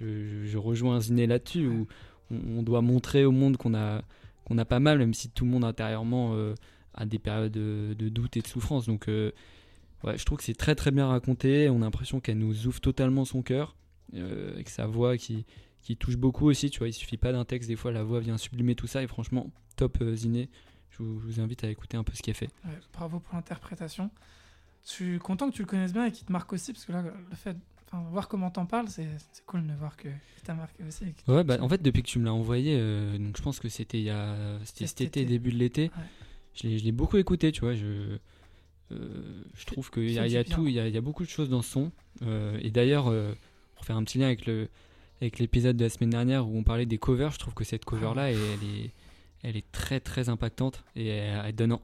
je, 0.00 0.44
je 0.44 0.58
rejoins 0.58 1.00
Ziné 1.00 1.26
là-dessus, 1.26 1.66
où 1.66 1.86
on, 2.30 2.58
on 2.58 2.62
doit 2.62 2.82
montrer 2.82 3.24
au 3.24 3.30
monde 3.32 3.56
qu'on 3.56 3.74
a, 3.74 4.02
qu'on 4.44 4.58
a 4.58 4.64
pas 4.64 4.80
mal, 4.80 4.98
même 4.98 5.14
si 5.14 5.30
tout 5.30 5.44
le 5.44 5.50
monde 5.52 5.64
intérieurement 5.64 6.32
euh, 6.34 6.54
a 6.94 7.06
des 7.06 7.18
périodes 7.18 7.52
de, 7.52 7.94
de 7.96 8.08
doute 8.08 8.36
et 8.36 8.40
de 8.40 8.46
souffrance. 8.48 8.86
Donc, 8.86 9.08
euh, 9.08 9.30
ouais, 10.02 10.18
je 10.18 10.24
trouve 10.24 10.38
que 10.38 10.44
c'est 10.44 10.54
très 10.54 10.74
très 10.74 10.90
bien 10.90 11.06
raconté. 11.06 11.68
On 11.70 11.76
a 11.82 11.84
l'impression 11.84 12.18
qu'elle 12.20 12.38
nous 12.38 12.66
ouvre 12.66 12.80
totalement 12.80 13.24
son 13.24 13.42
cœur, 13.42 13.76
euh, 14.16 14.54
avec 14.54 14.70
sa 14.70 14.86
voix 14.86 15.16
qui, 15.16 15.44
qui 15.82 15.96
touche 15.96 16.16
beaucoup 16.16 16.48
aussi. 16.48 16.68
Tu 16.70 16.80
vois, 16.80 16.88
il 16.88 16.92
suffit 16.92 17.16
pas 17.16 17.30
d'un 17.30 17.44
texte, 17.44 17.68
des 17.68 17.76
fois 17.76 17.92
la 17.92 18.02
voix 18.02 18.18
vient 18.18 18.38
sublimer 18.38 18.74
tout 18.74 18.88
ça. 18.88 19.02
Et 19.04 19.06
franchement, 19.06 19.50
top 19.76 19.98
euh, 20.02 20.16
Ziné. 20.16 20.48
Vous, 21.00 21.20
je 21.20 21.26
vous 21.26 21.40
invite 21.40 21.64
à 21.64 21.68
écouter 21.70 21.96
un 21.96 22.04
peu 22.04 22.12
ce 22.14 22.22
qu'elle 22.22 22.34
fait. 22.34 22.50
Ouais, 22.64 22.78
bravo 22.92 23.18
pour 23.20 23.34
l'interprétation. 23.34 24.10
Je 24.84 24.90
suis 24.90 25.18
content 25.18 25.50
que 25.50 25.54
tu 25.56 25.62
le 25.62 25.66
connaisses 25.66 25.92
bien 25.92 26.06
et 26.06 26.12
qu'il 26.12 26.26
te 26.26 26.32
marque 26.32 26.52
aussi, 26.52 26.72
parce 26.72 26.84
que 26.84 26.92
là, 26.92 27.02
le 27.02 27.36
fait, 27.36 27.56
enfin, 27.86 28.02
voir 28.10 28.28
comment 28.28 28.50
t'en 28.50 28.66
parles, 28.66 28.88
c'est 28.88 29.08
cool 29.46 29.66
de 29.66 29.72
voir 29.74 29.96
que 29.96 30.08
qu'il 30.08 30.42
t'a 30.44 30.54
marqué 30.54 30.82
aussi. 30.86 31.04
Ouais, 31.28 31.44
bah, 31.44 31.58
en 31.60 31.68
fait, 31.68 31.82
depuis 31.82 32.02
que 32.02 32.08
tu 32.08 32.18
me 32.18 32.24
l'as 32.24 32.32
envoyé, 32.32 32.76
euh, 32.78 33.18
donc 33.18 33.36
je 33.36 33.42
pense 33.42 33.60
que 33.60 33.68
c'était 33.68 33.98
il 33.98 34.04
y 34.04 34.10
a, 34.10 34.34
c'était 34.64 34.86
cet 34.86 34.98
Cet 34.98 35.00
été, 35.08 35.20
été. 35.22 35.28
début 35.30 35.52
de 35.52 35.58
l'été. 35.58 35.84
Ouais. 35.84 36.02
Je 36.54 36.68
l'ai, 36.68 36.78
je 36.78 36.84
l'ai 36.84 36.92
beaucoup 36.92 37.16
écouté, 37.18 37.52
tu 37.52 37.60
vois. 37.60 37.74
Je, 37.74 38.18
euh, 38.92 39.42
je 39.54 39.64
trouve 39.66 39.90
qu'il 39.90 40.10
y 40.10 40.18
a, 40.18 40.22
fait 40.22 40.30
y 40.30 40.36
a 40.36 40.44
tout, 40.44 40.66
il 40.66 40.74
y 40.74 40.80
a, 40.80 40.88
y 40.88 40.96
a 40.96 41.00
beaucoup 41.00 41.24
de 41.24 41.28
choses 41.28 41.48
dans 41.48 41.62
ce 41.62 41.70
son. 41.70 41.92
Euh, 42.22 42.58
et 42.62 42.70
d'ailleurs, 42.70 43.12
pour 43.76 43.84
faire 43.84 43.96
un 43.96 44.04
petit 44.04 44.18
lien 44.18 44.26
avec 44.26 44.46
le, 44.46 44.68
avec 45.20 45.38
l'épisode 45.38 45.76
de 45.76 45.84
la 45.84 45.90
semaine 45.90 46.10
dernière 46.10 46.48
où 46.48 46.56
on 46.58 46.62
parlait 46.64 46.86
des 46.86 46.98
covers, 46.98 47.30
je 47.32 47.38
trouve 47.38 47.54
que 47.54 47.64
cette 47.64 47.84
cover-là, 47.84 48.30
elle, 48.32 48.38
elle 48.38 48.68
est, 48.68 48.90
elle 49.42 49.56
est 49.56 49.70
très 49.72 50.00
très 50.00 50.28
impactante 50.28 50.84
et 50.96 51.08
elle, 51.08 51.42
elle 51.46 51.54
donne 51.54 51.78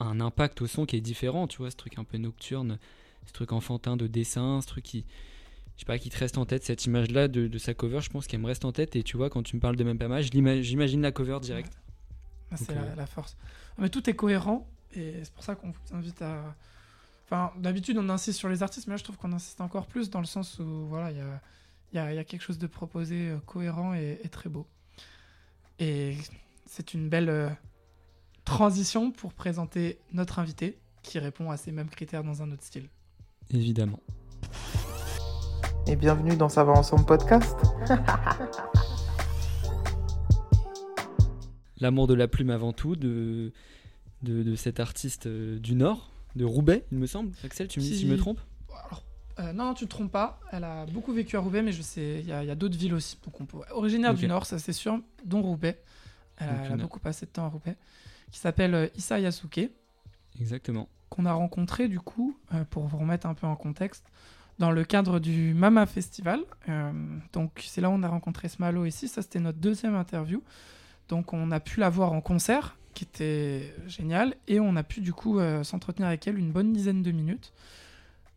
un 0.00 0.20
impact 0.20 0.62
au 0.62 0.66
son 0.66 0.86
qui 0.86 0.96
est 0.96 1.00
différent, 1.00 1.46
tu 1.46 1.58
vois, 1.58 1.70
ce 1.70 1.76
truc 1.76 1.98
un 1.98 2.04
peu 2.04 2.18
nocturne, 2.18 2.78
ce 3.26 3.32
truc 3.32 3.52
enfantin 3.52 3.96
de 3.96 4.06
dessin, 4.06 4.60
ce 4.60 4.66
truc 4.66 4.84
qui, 4.84 5.04
je 5.74 5.80
sais 5.80 5.86
pas, 5.86 5.98
qui 5.98 6.08
te 6.10 6.18
reste 6.18 6.38
en 6.38 6.46
tête, 6.46 6.64
cette 6.64 6.84
image-là 6.84 7.28
de, 7.28 7.48
de 7.48 7.58
sa 7.58 7.74
cover, 7.74 8.00
je 8.00 8.10
pense 8.10 8.26
qu'elle 8.26 8.40
me 8.40 8.46
reste 8.46 8.64
en 8.64 8.72
tête. 8.72 8.96
Et 8.96 9.02
tu 9.02 9.16
vois, 9.16 9.28
quand 9.30 9.42
tu 9.42 9.56
me 9.56 9.60
parles 9.60 9.76
de 9.76 9.84
même 9.84 9.98
pas 9.98 10.08
mal, 10.08 10.22
j'imagine 10.22 11.02
la 11.02 11.12
cover 11.12 11.38
direct. 11.40 11.72
Ah, 12.50 12.56
c'est 12.56 12.74
la, 12.74 12.82
euh, 12.82 12.94
la 12.94 13.06
force. 13.06 13.36
Mais 13.76 13.88
tout 13.88 14.08
est 14.08 14.14
cohérent 14.14 14.66
et 14.94 15.14
c'est 15.22 15.32
pour 15.32 15.44
ça 15.44 15.54
qu'on 15.54 15.70
vous 15.70 15.96
invite 15.96 16.22
à. 16.22 16.56
Enfin, 17.26 17.52
d'habitude, 17.58 17.98
on 17.98 18.08
insiste 18.08 18.38
sur 18.38 18.48
les 18.48 18.62
artistes, 18.62 18.86
mais 18.86 18.94
là, 18.94 18.96
je 18.96 19.04
trouve 19.04 19.18
qu'on 19.18 19.32
insiste 19.32 19.60
encore 19.60 19.86
plus 19.86 20.08
dans 20.08 20.20
le 20.20 20.26
sens 20.26 20.58
où, 20.60 20.86
voilà, 20.86 21.10
il 21.10 21.18
y 21.18 21.20
a, 21.20 21.40
il 21.92 21.96
y, 21.96 21.98
a, 21.98 22.12
il 22.12 22.16
y 22.16 22.18
a 22.18 22.24
quelque 22.24 22.40
chose 22.40 22.58
de 22.58 22.66
proposé 22.66 23.28
euh, 23.28 23.38
cohérent 23.44 23.94
et, 23.94 24.18
et 24.24 24.28
très 24.30 24.48
beau. 24.48 24.66
Et 25.78 26.16
c'est 26.68 26.92
une 26.92 27.08
belle 27.08 27.30
euh, 27.30 27.48
transition 28.44 29.10
pour 29.10 29.32
présenter 29.32 29.98
notre 30.12 30.38
invité 30.38 30.78
qui 31.02 31.18
répond 31.18 31.50
à 31.50 31.56
ces 31.56 31.72
mêmes 31.72 31.88
critères 31.88 32.22
dans 32.22 32.42
un 32.42 32.52
autre 32.52 32.62
style. 32.62 32.90
Évidemment. 33.50 34.00
Et 35.86 35.96
bienvenue 35.96 36.36
dans 36.36 36.50
Ça 36.50 36.64
va 36.64 36.72
ensemble 36.72 37.06
podcast. 37.06 37.56
L'amour 41.80 42.06
de 42.06 42.12
la 42.12 42.28
plume 42.28 42.50
avant 42.50 42.74
tout, 42.74 42.96
de, 42.96 43.52
de, 44.22 44.42
de 44.42 44.54
cet 44.54 44.78
artiste 44.78 45.26
euh, 45.26 45.58
du 45.58 45.74
Nord, 45.74 46.10
de 46.36 46.44
Roubaix, 46.44 46.84
il 46.92 46.98
me 46.98 47.06
semble. 47.06 47.32
Axel, 47.44 47.68
tu 47.68 47.80
me 47.80 47.84
dis 47.84 47.96
si 47.96 48.06
je 48.06 48.12
me 48.12 48.18
trompe 48.18 48.40
Alors, 48.68 49.04
euh, 49.38 49.54
non, 49.54 49.72
tu 49.72 49.86
te 49.86 49.90
trompes 49.90 50.12
pas. 50.12 50.38
Elle 50.52 50.64
a 50.64 50.84
beaucoup 50.84 51.14
vécu 51.14 51.36
à 51.36 51.40
Roubaix, 51.40 51.62
mais 51.62 51.72
je 51.72 51.80
sais, 51.80 52.20
il 52.20 52.26
y 52.26 52.32
a, 52.32 52.42
il 52.44 52.46
y 52.46 52.50
a 52.50 52.56
d'autres 52.56 52.76
villes 52.76 52.94
aussi. 52.94 53.16
Donc 53.24 53.40
on 53.40 53.46
peut... 53.46 53.58
Originaire 53.70 54.12
du 54.12 54.28
Nord, 54.28 54.44
ça 54.44 54.58
c'est 54.58 54.74
sûr, 54.74 55.00
dont 55.24 55.40
Roubaix. 55.40 55.80
Elle 56.40 56.48
a, 56.48 56.64
elle 56.70 56.76
beaucoup 56.76 57.00
passé 57.00 57.26
de 57.26 57.30
temps 57.30 57.44
à 57.44 57.48
Roubaix. 57.48 57.76
Qui 58.30 58.38
s'appelle 58.38 58.74
euh, 58.74 58.88
Issa 58.96 59.18
Yasuke, 59.18 59.70
Exactement. 60.40 60.88
qu'on 61.08 61.24
a 61.26 61.32
rencontré 61.32 61.88
du 61.88 62.00
coup, 62.00 62.36
euh, 62.54 62.64
pour 62.64 62.86
vous 62.86 62.98
remettre 62.98 63.26
un 63.26 63.34
peu 63.34 63.46
en 63.46 63.56
contexte, 63.56 64.04
dans 64.58 64.70
le 64.70 64.84
cadre 64.84 65.18
du 65.20 65.54
Mama 65.54 65.86
Festival. 65.86 66.40
Euh, 66.68 66.92
donc 67.32 67.62
c'est 67.66 67.80
là 67.80 67.88
où 67.90 67.92
on 67.92 68.02
a 68.02 68.08
rencontré 68.08 68.48
Smalo 68.48 68.84
ici. 68.84 69.08
Ça 69.08 69.22
c'était 69.22 69.40
notre 69.40 69.58
deuxième 69.58 69.94
interview. 69.94 70.42
Donc 71.08 71.32
on 71.32 71.50
a 71.50 71.60
pu 71.60 71.80
la 71.80 71.88
voir 71.88 72.12
en 72.12 72.20
concert, 72.20 72.76
qui 72.92 73.04
était 73.04 73.74
génial, 73.86 74.34
et 74.46 74.60
on 74.60 74.76
a 74.76 74.82
pu 74.82 75.00
du 75.00 75.12
coup 75.12 75.38
euh, 75.38 75.62
s'entretenir 75.62 76.08
avec 76.08 76.26
elle 76.26 76.38
une 76.38 76.50
bonne 76.52 76.72
dizaine 76.72 77.02
de 77.02 77.12
minutes. 77.12 77.52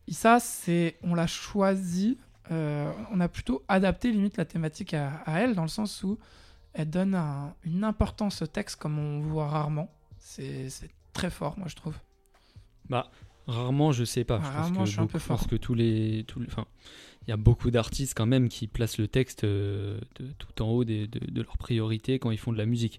Issa, 0.08 0.40
c'est, 0.40 0.96
on 1.02 1.14
l'a 1.14 1.26
choisi, 1.26 2.18
euh, 2.50 2.90
on 3.12 3.20
a 3.20 3.28
plutôt 3.28 3.62
adapté 3.68 4.10
limite 4.10 4.36
la 4.36 4.44
thématique 4.44 4.94
à, 4.94 5.22
à 5.26 5.40
elle, 5.40 5.54
dans 5.54 5.62
le 5.62 5.68
sens 5.68 6.02
où 6.02 6.18
elle 6.74 6.90
donne 6.90 7.14
un- 7.14 7.54
une 7.64 7.84
importance 7.84 8.42
au 8.42 8.46
texte 8.46 8.76
comme 8.76 8.98
on 8.98 9.20
voit 9.20 9.48
rarement. 9.48 9.90
C'est 10.18 10.68
très 11.12 11.30
fort, 11.30 11.58
moi 11.58 11.68
je 11.68 11.76
trouve. 11.76 11.96
Bah, 12.88 13.10
rarement, 13.46 13.92
je 13.92 14.04
sais 14.04 14.24
pas. 14.24 14.36
Ah, 14.36 14.44
je 14.44 14.46
pense 14.48 14.54
rarement, 14.56 14.80
que 14.80 14.86
je 14.86 14.90
suis 14.92 15.00
un 15.00 15.06
peu 15.06 15.18
pense 15.18 15.22
fort. 15.40 15.46
que 15.48 15.56
tous 15.56 15.74
les. 15.74 16.24
tous 16.26 16.40
les- 16.40 16.46
Enfin, 16.46 16.66
il 17.26 17.30
y 17.30 17.32
a 17.32 17.36
beaucoup 17.36 17.70
d'artistes 17.70 18.14
quand 18.16 18.26
même 18.26 18.48
qui 18.48 18.66
placent 18.66 18.98
le 18.98 19.06
texte 19.08 19.44
euh, 19.44 20.00
de, 20.18 20.26
tout 20.38 20.62
en 20.62 20.70
haut 20.70 20.84
des- 20.84 21.06
de, 21.06 21.20
de 21.30 21.42
leurs 21.42 21.56
priorités 21.56 22.18
quand 22.18 22.30
ils 22.30 22.38
font 22.38 22.52
de 22.52 22.58
la 22.58 22.66
musique. 22.66 22.98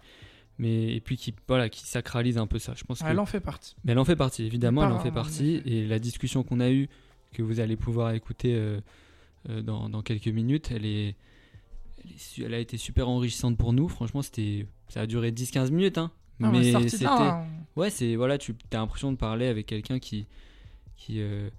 Mais, 0.59 0.93
et 0.95 1.01
puis 1.01 1.17
qui, 1.17 1.34
voilà, 1.47 1.67
qui 1.67 1.84
sacralisent 1.86 2.38
un 2.38 2.45
peu 2.47 2.59
ça. 2.59 2.74
Je 2.76 2.84
pense 2.84 2.99
que 3.01 3.07
Elle 3.07 3.19
en 3.19 3.26
fait 3.26 3.39
partie. 3.39 3.76
Mais 3.84 3.93
elle 3.93 3.99
en 3.99 4.05
fait 4.05 4.15
partie, 4.15 4.43
évidemment, 4.43 4.82
Pas 4.82 4.88
elle 4.88 4.93
en 4.93 4.99
fait 4.99 5.11
partie. 5.11 5.61
Et 5.65 5.88
la 5.88 5.97
discussion 5.99 6.43
qu'on 6.43 6.59
a 6.59 6.69
eue, 6.69 6.89
que 7.34 7.41
vous 7.41 7.59
allez 7.59 7.76
pouvoir 7.76 8.11
écouter 8.11 8.53
euh, 8.55 8.80
euh, 9.49 9.61
dans, 9.63 9.89
dans 9.89 10.03
quelques 10.03 10.28
minutes, 10.28 10.69
elle, 10.71 10.86
est, 10.86 11.15
elle, 12.39 12.53
a 12.53 12.59
été 12.59 12.77
super 12.77 13.09
enrichissante 13.09 13.57
pour 13.57 13.73
nous. 13.73 13.87
Franchement, 13.87 14.21
c'était, 14.21 14.65
ça 14.89 15.01
a 15.01 15.05
duré 15.07 15.31
10-15 15.31 15.71
minutes. 15.71 15.97
Hein. 15.97 16.11
Non, 16.39 16.51
mais 16.51 16.89
c'était. 16.89 17.05
hein. 17.05 17.45
Ouais, 17.75 17.89
c'est, 17.89 18.15
voilà, 18.15 18.37
tu 18.37 18.55
as 18.71 18.77
l'impression 18.77 19.11
de 19.11 19.17
parler 19.17 19.47
avec 19.47 19.65
quelqu'un 19.65 19.99
qui, 19.99 20.27
qui, 20.95 21.21
euh, 21.21 21.49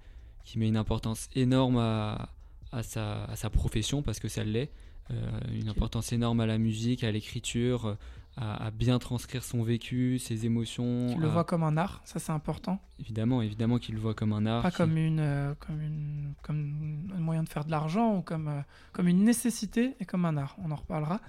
qui 0.43 0.59
met 0.59 0.67
une 0.67 0.77
importance 0.77 1.29
énorme 1.35 1.77
à, 1.77 2.29
à, 2.71 2.83
sa, 2.83 3.25
à 3.25 3.35
sa 3.35 3.49
profession, 3.49 4.01
parce 4.01 4.19
que 4.19 4.27
ça 4.27 4.43
l'est. 4.43 4.71
Euh, 5.11 5.29
une 5.53 5.69
importance 5.69 6.11
énorme 6.13 6.39
à 6.39 6.45
la 6.45 6.57
musique, 6.57 7.03
à 7.03 7.11
l'écriture, 7.11 7.95
à, 8.37 8.65
à 8.65 8.71
bien 8.71 8.99
transcrire 8.99 9.43
son 9.43 9.63
vécu, 9.63 10.19
ses 10.19 10.45
émotions. 10.45 11.07
Tu 11.13 11.19
le 11.19 11.27
à- 11.27 11.31
vois 11.31 11.43
comme 11.45 11.63
un 11.63 11.77
art, 11.77 12.01
ça 12.05 12.19
c'est 12.19 12.31
important. 12.31 12.79
Évidemment, 12.99 13.41
évidemment 13.41 13.77
qu'il 13.79 13.95
le 13.95 14.01
voit 14.01 14.13
comme 14.13 14.33
un 14.33 14.45
art. 14.45 14.61
Pas 14.63 14.71
qui- 14.71 14.77
comme, 14.77 14.97
une, 14.97 15.19
euh, 15.19 15.53
comme, 15.59 15.81
une, 15.81 16.33
comme 16.41 17.09
un 17.15 17.19
moyen 17.19 17.43
de 17.43 17.49
faire 17.49 17.63
de 17.65 17.71
l'argent 17.71 18.17
ou 18.17 18.21
comme, 18.21 18.47
euh, 18.49 18.61
comme 18.91 19.07
une 19.07 19.23
nécessité 19.23 19.95
et 19.99 20.05
comme 20.05 20.25
un 20.25 20.35
art. 20.37 20.55
On 20.63 20.71
en 20.71 20.75
reparlera. 20.75 21.21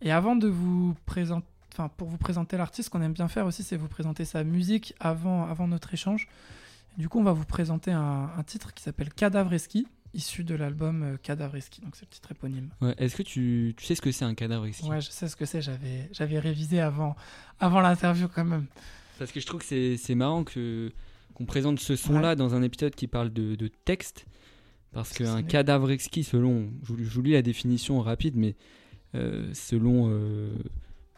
Et 0.00 0.10
avant 0.10 0.36
de 0.36 0.48
vous 0.48 0.94
présenter, 1.06 1.46
enfin 1.72 1.88
pour 1.96 2.08
vous 2.08 2.18
présenter 2.18 2.56
l'artiste, 2.56 2.86
ce 2.86 2.90
qu'on 2.90 3.02
aime 3.02 3.12
bien 3.12 3.28
faire 3.28 3.44
aussi, 3.46 3.62
c'est 3.62 3.76
vous 3.76 3.88
présenter 3.88 4.24
sa 4.24 4.42
musique 4.44 4.94
avant, 5.00 5.44
avant 5.46 5.68
notre 5.68 5.92
échange. 5.92 6.28
Du 6.96 7.08
coup, 7.08 7.20
on 7.20 7.24
va 7.24 7.32
vous 7.32 7.44
présenter 7.44 7.92
un, 7.92 8.30
un 8.36 8.42
titre 8.42 8.74
qui 8.74 8.82
s'appelle 8.82 9.12
Cadavreski, 9.12 9.86
issu 10.14 10.44
de 10.44 10.54
l'album 10.54 11.02
euh, 11.02 11.16
Cadavreski. 11.22 11.80
Donc 11.80 11.96
c'est 11.96 12.04
le 12.06 12.10
titre 12.10 12.32
éponyme. 12.32 12.70
Ouais, 12.80 12.94
Est-ce 12.98 13.16
que 13.16 13.22
tu, 13.22 13.74
tu 13.76 13.84
sais 13.84 13.94
ce 13.94 14.00
que 14.00 14.10
c'est 14.12 14.24
un 14.24 14.34
cadavre 14.34 14.66
exquis? 14.66 14.88
Ouais, 14.88 15.00
je 15.00 15.10
sais 15.10 15.28
ce 15.28 15.36
que 15.36 15.44
c'est. 15.44 15.60
J'avais, 15.62 16.38
révisé 16.38 16.80
avant, 16.80 17.14
avant 17.60 17.80
l'interview 17.80 18.28
quand 18.28 18.44
même. 18.44 18.66
Parce 19.18 19.32
que 19.32 19.40
je 19.40 19.46
trouve 19.46 19.60
que 19.66 19.96
c'est, 19.96 20.14
marrant 20.14 20.44
que, 20.44 20.92
qu'on 21.34 21.44
présente 21.44 21.80
ce 21.80 21.96
son-là 21.96 22.36
dans 22.36 22.54
un 22.54 22.62
épisode 22.62 22.94
qui 22.94 23.06
parle 23.06 23.32
de, 23.32 23.54
de 23.54 23.68
texte. 23.84 24.26
Parce 24.92 25.12
qu'un 25.12 25.38
c'est- 25.38 25.42
cadavre 25.46 25.90
exquis, 25.90 26.24
selon. 26.24 26.70
Je, 26.82 26.92
vous- 26.92 27.04
je 27.04 27.10
vous 27.10 27.22
lis 27.22 27.32
la 27.32 27.42
définition 27.42 28.00
rapide, 28.00 28.34
mais 28.36 28.56
euh, 29.14 29.50
selon 29.52 30.08
euh, 30.10 30.50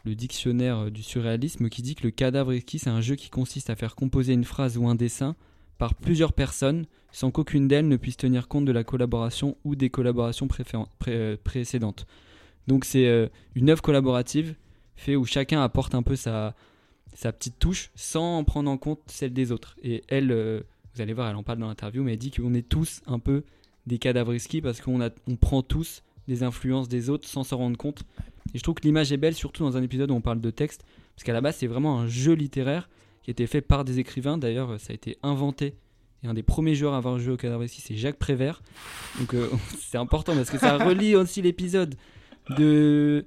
le 0.03 0.15
dictionnaire 0.15 0.91
du 0.91 1.03
surréalisme, 1.03 1.69
qui 1.69 1.81
dit 1.81 1.95
que 1.95 2.03
le 2.03 2.11
cadavre 2.11 2.51
exquis, 2.51 2.79
c'est 2.79 2.89
un 2.89 3.01
jeu 3.01 3.15
qui 3.15 3.29
consiste 3.29 3.69
à 3.69 3.75
faire 3.75 3.95
composer 3.95 4.33
une 4.33 4.43
phrase 4.43 4.77
ou 4.77 4.87
un 4.87 4.95
dessin 4.95 5.35
par 5.77 5.95
plusieurs 5.95 6.33
personnes 6.33 6.85
sans 7.11 7.31
qu'aucune 7.31 7.67
d'elles 7.67 7.87
ne 7.87 7.97
puisse 7.97 8.17
tenir 8.17 8.47
compte 8.47 8.65
de 8.65 8.71
la 8.71 8.83
collaboration 8.83 9.57
ou 9.63 9.75
des 9.75 9.89
collaborations 9.89 10.47
précédentes. 10.47 12.05
Donc 12.67 12.85
c'est 12.85 13.07
euh, 13.07 13.27
une 13.55 13.69
œuvre 13.69 13.81
collaborative 13.81 14.55
fait 14.95 15.15
où 15.15 15.25
chacun 15.25 15.61
apporte 15.61 15.95
un 15.95 16.03
peu 16.03 16.15
sa, 16.15 16.53
petite 17.15 17.59
touche 17.59 17.91
sans 17.95 18.37
en 18.37 18.43
prendre 18.43 18.69
en 18.69 18.77
compte 18.77 18.99
celle 19.07 19.33
des 19.33 19.51
autres. 19.51 19.75
Et 19.83 20.03
elle, 20.07 20.31
euh, 20.31 20.61
vous 20.93 21.01
allez 21.01 21.13
voir, 21.13 21.29
elle 21.29 21.35
en 21.35 21.43
parle 21.43 21.59
dans 21.59 21.67
l'interview, 21.67 22.03
mais 22.03 22.13
elle 22.13 22.19
dit 22.19 22.31
qu'on 22.31 22.53
est 22.53 22.67
tous 22.67 23.01
un 23.07 23.19
peu 23.19 23.43
des 23.87 23.97
cadavres 23.97 24.33
exquis 24.33 24.61
parce 24.61 24.79
qu'on 24.79 24.99
prend 25.39 25.63
tous 25.63 26.03
des 26.27 26.43
influences 26.43 26.87
des 26.87 27.09
autres 27.09 27.27
sans 27.27 27.43
s'en 27.43 27.57
rendre 27.57 27.77
compte. 27.77 28.03
Et 28.53 28.57
je 28.57 28.63
trouve 28.63 28.75
que 28.75 28.83
l'image 28.83 29.11
est 29.11 29.17
belle, 29.17 29.33
surtout 29.33 29.63
dans 29.63 29.75
un 29.75 29.83
épisode 29.83 30.11
où 30.11 30.13
on 30.13 30.21
parle 30.21 30.41
de 30.41 30.51
texte, 30.51 30.85
parce 31.15 31.23
qu'à 31.23 31.33
la 31.33 31.41
base 31.41 31.55
c'est 31.55 31.67
vraiment 31.67 31.99
un 31.99 32.07
jeu 32.07 32.33
littéraire 32.33 32.89
qui 33.23 33.31
a 33.31 33.33
été 33.33 33.47
fait 33.47 33.61
par 33.61 33.85
des 33.85 33.99
écrivains. 33.99 34.37
D'ailleurs, 34.37 34.79
ça 34.79 34.91
a 34.91 34.93
été 34.93 35.17
inventé. 35.23 35.75
Et 36.23 36.27
un 36.27 36.33
des 36.33 36.43
premiers 36.43 36.75
joueurs 36.75 36.93
à 36.93 36.97
avoir 36.97 37.17
joué 37.19 37.33
au 37.33 37.37
cadavre 37.37 37.63
exquis, 37.63 37.81
c'est 37.81 37.95
Jacques 37.95 38.17
Prévert. 38.17 38.61
Donc 39.19 39.33
euh, 39.33 39.49
c'est 39.79 39.97
important 39.97 40.35
parce 40.35 40.49
que 40.49 40.57
ça 40.59 40.77
relie 40.77 41.15
aussi 41.15 41.41
l'épisode 41.41 41.95
de 42.57 43.25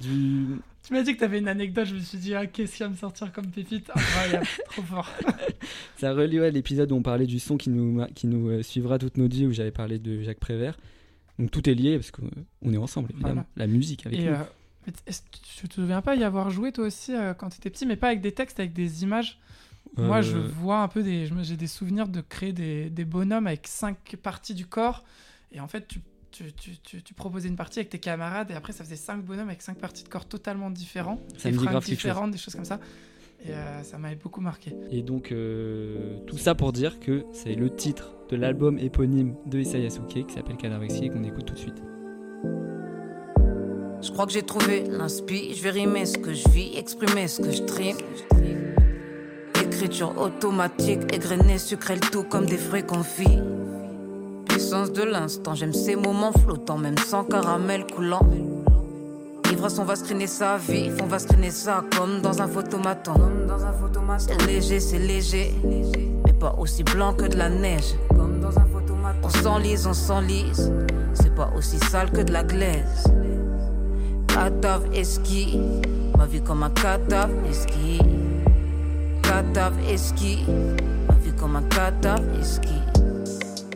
du 0.00 0.46
Tu 0.86 0.92
m'as 0.92 1.02
dit 1.02 1.14
que 1.14 1.20
t'avais 1.20 1.38
une 1.38 1.48
anecdote, 1.48 1.86
je 1.86 1.94
me 1.94 2.00
suis 2.00 2.18
dit, 2.18 2.34
ah, 2.34 2.46
qu'est-ce 2.46 2.76
qui 2.76 2.82
va 2.82 2.88
me 2.88 2.94
sortir 2.96 3.32
comme 3.32 3.46
pépite? 3.46 3.90
Incroyable, 3.94 4.46
trop 4.70 4.82
fort. 4.82 5.10
Ça 5.96 6.12
relie 6.12 6.38
ouais, 6.38 6.50
l'épisode 6.50 6.92
où 6.92 6.96
on 6.96 7.02
parlait 7.02 7.26
du 7.26 7.38
son 7.38 7.56
qui 7.56 7.70
nous, 7.70 8.04
qui 8.14 8.26
nous 8.26 8.48
euh, 8.48 8.62
suivra 8.62 8.98
toute 8.98 9.16
notre 9.16 9.34
vie, 9.34 9.46
où 9.46 9.52
j'avais 9.52 9.70
parlé 9.70 9.98
de 9.98 10.22
Jacques 10.22 10.38
Prévert. 10.40 10.76
Donc 11.38 11.50
tout 11.50 11.68
est 11.68 11.74
lié 11.74 11.96
parce 11.96 12.10
qu'on 12.10 12.72
est 12.72 12.76
ensemble, 12.76 13.10
évidemment. 13.12 13.44
La 13.56 13.66
musique 13.66 14.06
avec 14.06 14.18
Et 14.20 14.24
nous. 14.26 14.32
euh, 14.32 15.12
tu 15.58 15.68
te 15.68 15.74
souviens 15.74 16.02
pas 16.02 16.14
y 16.14 16.24
avoir 16.24 16.50
joué 16.50 16.72
toi 16.72 16.86
aussi 16.86 17.14
euh, 17.14 17.34
quand 17.34 17.48
t'étais 17.48 17.70
petit, 17.70 17.86
mais 17.86 17.96
pas 17.96 18.08
avec 18.08 18.20
des 18.20 18.32
textes, 18.32 18.60
avec 18.60 18.72
des 18.72 19.02
images? 19.02 19.38
Moi, 19.96 20.20
je 20.22 20.36
Euh, 20.36 20.40
vois 20.60 20.80
un 20.82 20.88
peu 20.88 21.02
des. 21.02 21.26
J'ai 21.42 21.56
des 21.56 21.66
souvenirs 21.66 22.08
de 22.08 22.20
créer 22.20 22.52
des, 22.52 22.90
des 22.90 23.04
bonhommes 23.04 23.46
avec 23.46 23.66
cinq 23.66 24.16
parties 24.22 24.54
du 24.54 24.66
corps. 24.66 25.04
Et 25.52 25.60
en 25.60 25.68
fait, 25.68 25.86
tu, 25.88 26.00
tu, 26.30 26.52
tu, 26.52 26.78
tu- 26.82 27.02
tu 27.02 27.14
proposais 27.14 27.48
une 27.48 27.56
partie 27.56 27.78
avec 27.78 27.88
tes 27.88 27.98
camarades. 27.98 28.50
Et 28.50 28.54
après, 28.54 28.72
ça 28.72 28.84
faisait 28.84 28.96
cinq 28.96 29.24
bonhommes 29.24 29.48
avec 29.48 29.62
cinq 29.62 29.78
parties 29.78 30.04
de 30.04 30.08
corps 30.08 30.26
totalement 30.26 30.70
différents. 30.70 31.18
Ça 31.38 31.50
des 31.50 31.56
fringues 31.56 31.72
chose. 31.74 31.84
différentes, 31.86 32.30
des 32.32 32.38
choses 32.38 32.54
comme 32.54 32.64
ça. 32.66 32.78
Et 33.44 33.50
euh, 33.52 33.82
ça 33.82 33.96
m'avait 33.98 34.16
beaucoup 34.16 34.40
marqué. 34.40 34.74
Et 34.90 35.02
donc 35.02 35.30
euh, 35.30 36.18
tout 36.26 36.38
ça 36.38 36.54
pour 36.54 36.72
dire 36.72 36.98
que 37.00 37.24
c'est 37.32 37.54
le 37.54 37.70
titre 37.74 38.14
de 38.30 38.36
l'album 38.36 38.78
éponyme 38.78 39.34
de 39.46 39.60
Isaiah 39.60 39.90
Suke 39.90 40.26
qui 40.26 40.34
s'appelle 40.34 40.56
Cadavre 40.56 40.82
Exquis 40.84 41.04
et 41.06 41.10
qu'on 41.10 41.22
écoute 41.22 41.44
tout 41.46 41.54
de 41.54 41.58
suite. 41.58 41.82
Je 44.02 44.10
crois 44.10 44.26
que 44.26 44.32
j'ai 44.32 44.42
trouvé 44.42 44.84
l'inspi. 44.84 45.54
Je 45.54 45.62
vais 45.62 45.70
rimer 45.70 46.06
ce 46.06 46.18
que 46.18 46.32
je 46.32 46.48
vis, 46.48 46.76
exprimer 46.76 47.28
ce 47.28 47.40
que 47.42 47.50
je 47.52 47.62
trime. 47.62 47.96
Automatique, 49.86 51.14
égrenée, 51.14 51.58
sucrée, 51.58 51.94
le 51.94 52.00
tout 52.00 52.24
comme 52.24 52.44
des 52.44 52.56
fruits 52.56 52.82
confits. 52.82 53.38
Puissance 54.48 54.90
de 54.90 55.04
l'instant, 55.04 55.54
j'aime 55.54 55.72
ces 55.72 55.94
moments 55.94 56.32
flottants, 56.32 56.76
même 56.76 56.98
sans 56.98 57.22
caramel 57.22 57.86
coulant. 57.86 58.26
Ivresse, 59.52 59.78
on 59.78 59.84
va 59.84 59.94
screener 59.94 60.26
sa 60.26 60.56
vie, 60.56 60.90
on 61.00 61.06
va 61.06 61.20
screener 61.20 61.52
ça 61.52 61.84
comme 61.96 62.20
dans 62.20 62.42
un 62.42 62.48
photomaton. 62.48 63.14
Léger, 64.44 64.80
c'est 64.80 64.98
léger, 64.98 65.54
mais 66.24 66.32
pas 66.32 66.56
aussi 66.58 66.82
blanc 66.82 67.14
que 67.14 67.26
de 67.26 67.36
la 67.36 67.48
neige. 67.48 67.94
On 69.22 69.28
s'enlise, 69.28 69.86
on 69.86 69.94
s'enlise, 69.94 70.72
c'est 71.14 71.32
pas 71.32 71.52
aussi 71.56 71.78
sale 71.78 72.10
que 72.10 72.22
de 72.22 72.32
la 72.32 72.42
glaise. 72.42 73.04
Cadavre 74.26 74.92
esqui, 74.92 75.60
ma 76.18 76.26
vie 76.26 76.42
comme 76.42 76.64
un 76.64 76.70
cadavre 76.70 77.32
esqui. 77.48 78.00
Esqui, 79.36 80.38
ma 81.06 81.14
vie 81.16 81.32
comme 81.38 81.56
un 81.56 82.40
esqui. 82.40 82.72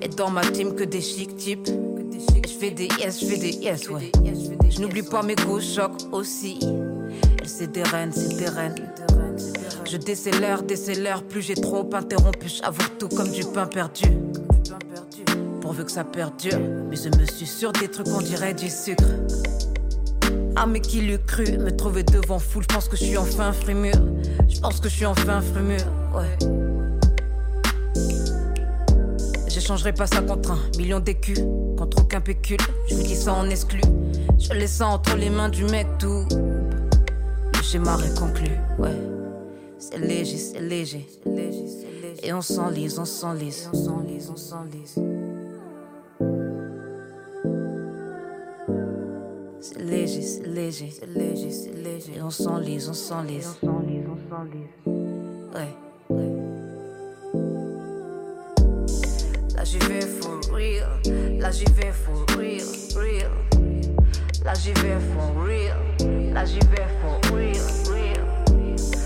Et 0.01 0.09
dans 0.09 0.31
ma 0.31 0.41
team 0.41 0.75
que 0.75 0.85
des 0.85 1.03
chic 1.03 1.37
types. 1.37 1.69
Je 1.69 2.53
fais 2.59 2.71
des 2.71 2.89
yes, 2.99 3.21
je 3.21 3.27
fais 3.27 3.37
des 3.37 3.51
yes, 3.51 3.91
ouais. 3.91 4.11
Je 4.71 4.81
n'oublie 4.81 5.03
pas 5.03 5.23
mes 5.23 5.37
coups 5.37 5.63
chocs 5.63 6.01
aussi. 6.13 6.61
Et 7.43 7.47
c'est 7.47 7.71
des 7.73 7.83
reines, 7.83 8.11
c'est 8.11 8.39
des 8.39 8.49
reines. 8.49 8.75
Je 9.85 9.99
décélère, 9.99 10.63
décélère, 10.63 11.23
plus 11.25 11.43
j'ai 11.43 11.55
trop 11.55 11.87
interrompu. 11.93 12.49
J'avoue 12.49 12.89
tout 12.99 13.09
comme 13.09 13.31
du 13.31 13.45
pain 13.45 13.67
perdu. 13.67 14.05
Pourvu 15.61 15.85
que 15.85 15.93
ça 15.93 16.05
perdure. 16.05 16.59
Mais 16.89 16.97
je 16.97 17.11
me 17.21 17.27
suis 17.27 17.47
sur 17.47 17.73
des 17.73 17.89
trucs, 17.89 18.09
on 18.09 18.23
dirait 18.23 18.55
du 18.55 18.71
sucre. 18.71 19.05
Ah 20.57 20.67
mais 20.67 20.81
qui 20.81 21.03
l'eût 21.03 21.19
cru 21.19 21.59
Me 21.59 21.71
trouver 21.71 22.03
devant 22.03 22.39
foule, 22.39 22.63
je 22.63 22.75
pense 22.75 22.89
que 22.89 22.97
je 22.97 23.05
suis 23.05 23.19
enfin 23.19 23.53
frémur 23.53 23.95
Je 24.51 24.61
pense 24.61 24.81
que 24.81 24.89
je 24.89 24.95
suis 24.95 25.07
enfin 25.07 25.41
frémur, 25.41 25.81
ouais. 26.15 26.37
J'échangerai 29.49 29.93
pas 29.93 30.07
ça 30.07 30.21
contre 30.21 30.53
un 30.53 30.79
million 30.79 31.01
d'écus 31.01 31.39
Contre 31.79 32.03
aucun 32.03 32.21
pécule, 32.21 32.59
je 32.89 32.95
vous 32.95 33.03
dis 33.03 33.17
ça 33.17 33.33
en 33.33 33.49
exclu. 33.49 33.81
Je 34.39 34.53
laisse 34.53 34.73
ça 34.73 34.89
entre 34.89 35.17
les 35.17 35.31
mains 35.31 35.49
du 35.49 35.65
mec 35.65 35.87
tout. 35.99 36.27
Le 36.31 37.63
schéma 37.63 37.97
est 38.05 38.19
conclu, 38.19 38.51
ouais. 38.79 38.97
C'est 39.79 39.99
léger, 39.99 40.37
c'est 40.37 40.61
léger. 40.61 41.09
Et 42.23 42.33
on 42.35 42.43
s'enlise, 42.43 42.99
on 42.99 43.07
s'enlise 43.07 43.71
On 43.73 43.77
s'enlise, 43.77 44.31
on 44.31 44.37
s'enlise 44.37 44.99
C'est 49.61 49.83
léger, 49.83 50.23
c'est 50.23 50.47
léger, 50.47 50.91
c'est 50.91 51.07
léger, 51.07 51.51
c'est 51.51 51.73
léger. 51.83 52.13
Et 52.17 52.23
on 52.23 52.31
s'enlise, 52.31 52.89
on 52.89 52.95
s'enlise. 52.95 53.57
S'enlise. 54.31 54.69
Ouais, 54.87 55.75
ouais. 56.09 56.31
Là 59.57 59.65
j'y 59.65 59.79
vais 59.79 60.03
for 60.03 60.39
real. 60.55 60.87
Là 61.41 61.51
j'y 61.51 61.65
vais 61.65 61.91
for 61.91 62.25
real, 62.39 62.63
real. 62.95 63.33
Là 64.45 64.55
j'y 64.55 64.73
vais 64.75 65.01
for 65.15 65.35
real. 65.45 65.75
Là 66.33 66.45
j'y 66.45 66.61
vais 66.61 66.87
for 67.03 67.19
real, 67.35 67.67
real. 67.91 68.25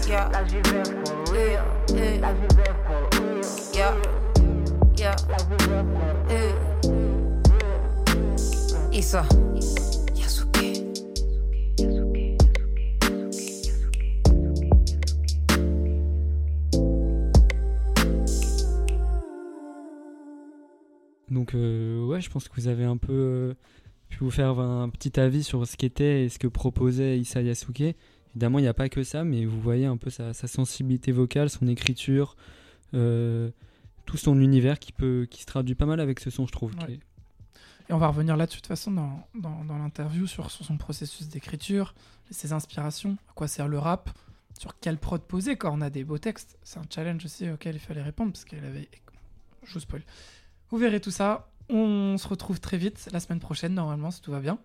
Yeah. 0.06 0.28
Là 0.30 0.44
j'y 0.46 0.56
vais 0.56 0.84
for 0.84 1.16
real. 1.32 1.64
Là 2.20 2.30
j'y 2.34 2.48
vais 2.56 2.74
for 2.84 3.02
real. 3.18 3.44
Yeah. 3.72 3.94
Yeah. 4.98 5.16
Là 5.30 5.38
j'y 5.38 5.56
vais 5.68 5.84
for 5.94 6.14
real. 6.28 6.56
Issa. 8.92 9.22
Donc 21.44 21.54
euh, 21.56 22.02
ouais, 22.06 22.22
je 22.22 22.30
pense 22.30 22.48
que 22.48 22.54
vous 22.54 22.68
avez 22.68 22.84
un 22.84 22.96
peu 22.96 23.12
euh, 23.12 23.54
pu 24.08 24.20
vous 24.20 24.30
faire 24.30 24.58
un 24.58 24.88
petit 24.88 25.20
avis 25.20 25.44
sur 25.44 25.66
ce 25.66 25.76
qu'était 25.76 26.24
et 26.24 26.28
ce 26.30 26.38
que 26.38 26.46
proposait 26.46 27.18
Issa 27.18 27.42
Yasuke. 27.42 27.94
Évidemment, 28.30 28.60
il 28.60 28.62
n'y 28.62 28.68
a 28.68 28.72
pas 28.72 28.88
que 28.88 29.02
ça, 29.02 29.24
mais 29.24 29.44
vous 29.44 29.60
voyez 29.60 29.84
un 29.84 29.98
peu 29.98 30.08
sa, 30.08 30.32
sa 30.32 30.46
sensibilité 30.46 31.12
vocale, 31.12 31.50
son 31.50 31.68
écriture, 31.68 32.34
euh, 32.94 33.50
tout 34.06 34.16
son 34.16 34.40
univers 34.40 34.78
qui, 34.78 34.92
peut, 34.92 35.26
qui 35.30 35.42
se 35.42 35.46
traduit 35.46 35.74
pas 35.74 35.84
mal 35.84 36.00
avec 36.00 36.18
ce 36.18 36.30
son, 36.30 36.46
je 36.46 36.52
trouve. 36.52 36.72
Ouais. 36.88 36.98
Et 37.90 37.92
on 37.92 37.98
va 37.98 38.08
revenir 38.08 38.38
là-dessus 38.38 38.56
de 38.56 38.62
toute 38.62 38.68
façon 38.68 38.90
dans, 38.90 39.28
dans, 39.34 39.66
dans 39.66 39.76
l'interview 39.76 40.26
sur, 40.26 40.50
sur 40.50 40.64
son 40.64 40.78
processus 40.78 41.28
d'écriture, 41.28 41.94
ses 42.30 42.54
inspirations, 42.54 43.18
à 43.28 43.32
quoi 43.34 43.48
sert 43.48 43.68
le 43.68 43.78
rap, 43.78 44.08
sur 44.58 44.80
quelle 44.80 44.96
prod 44.96 45.20
poser 45.20 45.56
quand 45.56 45.76
on 45.76 45.82
a 45.82 45.90
des 45.90 46.04
beaux 46.04 46.16
textes. 46.16 46.56
C'est 46.62 46.78
un 46.78 46.86
challenge 46.88 47.22
aussi 47.26 47.50
auquel 47.50 47.76
il 47.76 47.80
fallait 47.80 48.02
répondre 48.02 48.32
parce 48.32 48.46
qu'elle 48.46 48.64
avait. 48.64 48.88
Je 49.62 49.74
vous 49.74 49.80
spoil. 49.80 50.02
Vous 50.74 50.80
verrez 50.80 50.98
tout 51.00 51.12
ça. 51.12 51.52
On 51.68 52.18
se 52.18 52.26
retrouve 52.26 52.58
très 52.58 52.76
vite 52.76 53.08
la 53.12 53.20
semaine 53.20 53.38
prochaine, 53.38 53.74
normalement, 53.74 54.10
si 54.10 54.20
tout 54.20 54.32
va 54.32 54.40
bien. 54.40 54.58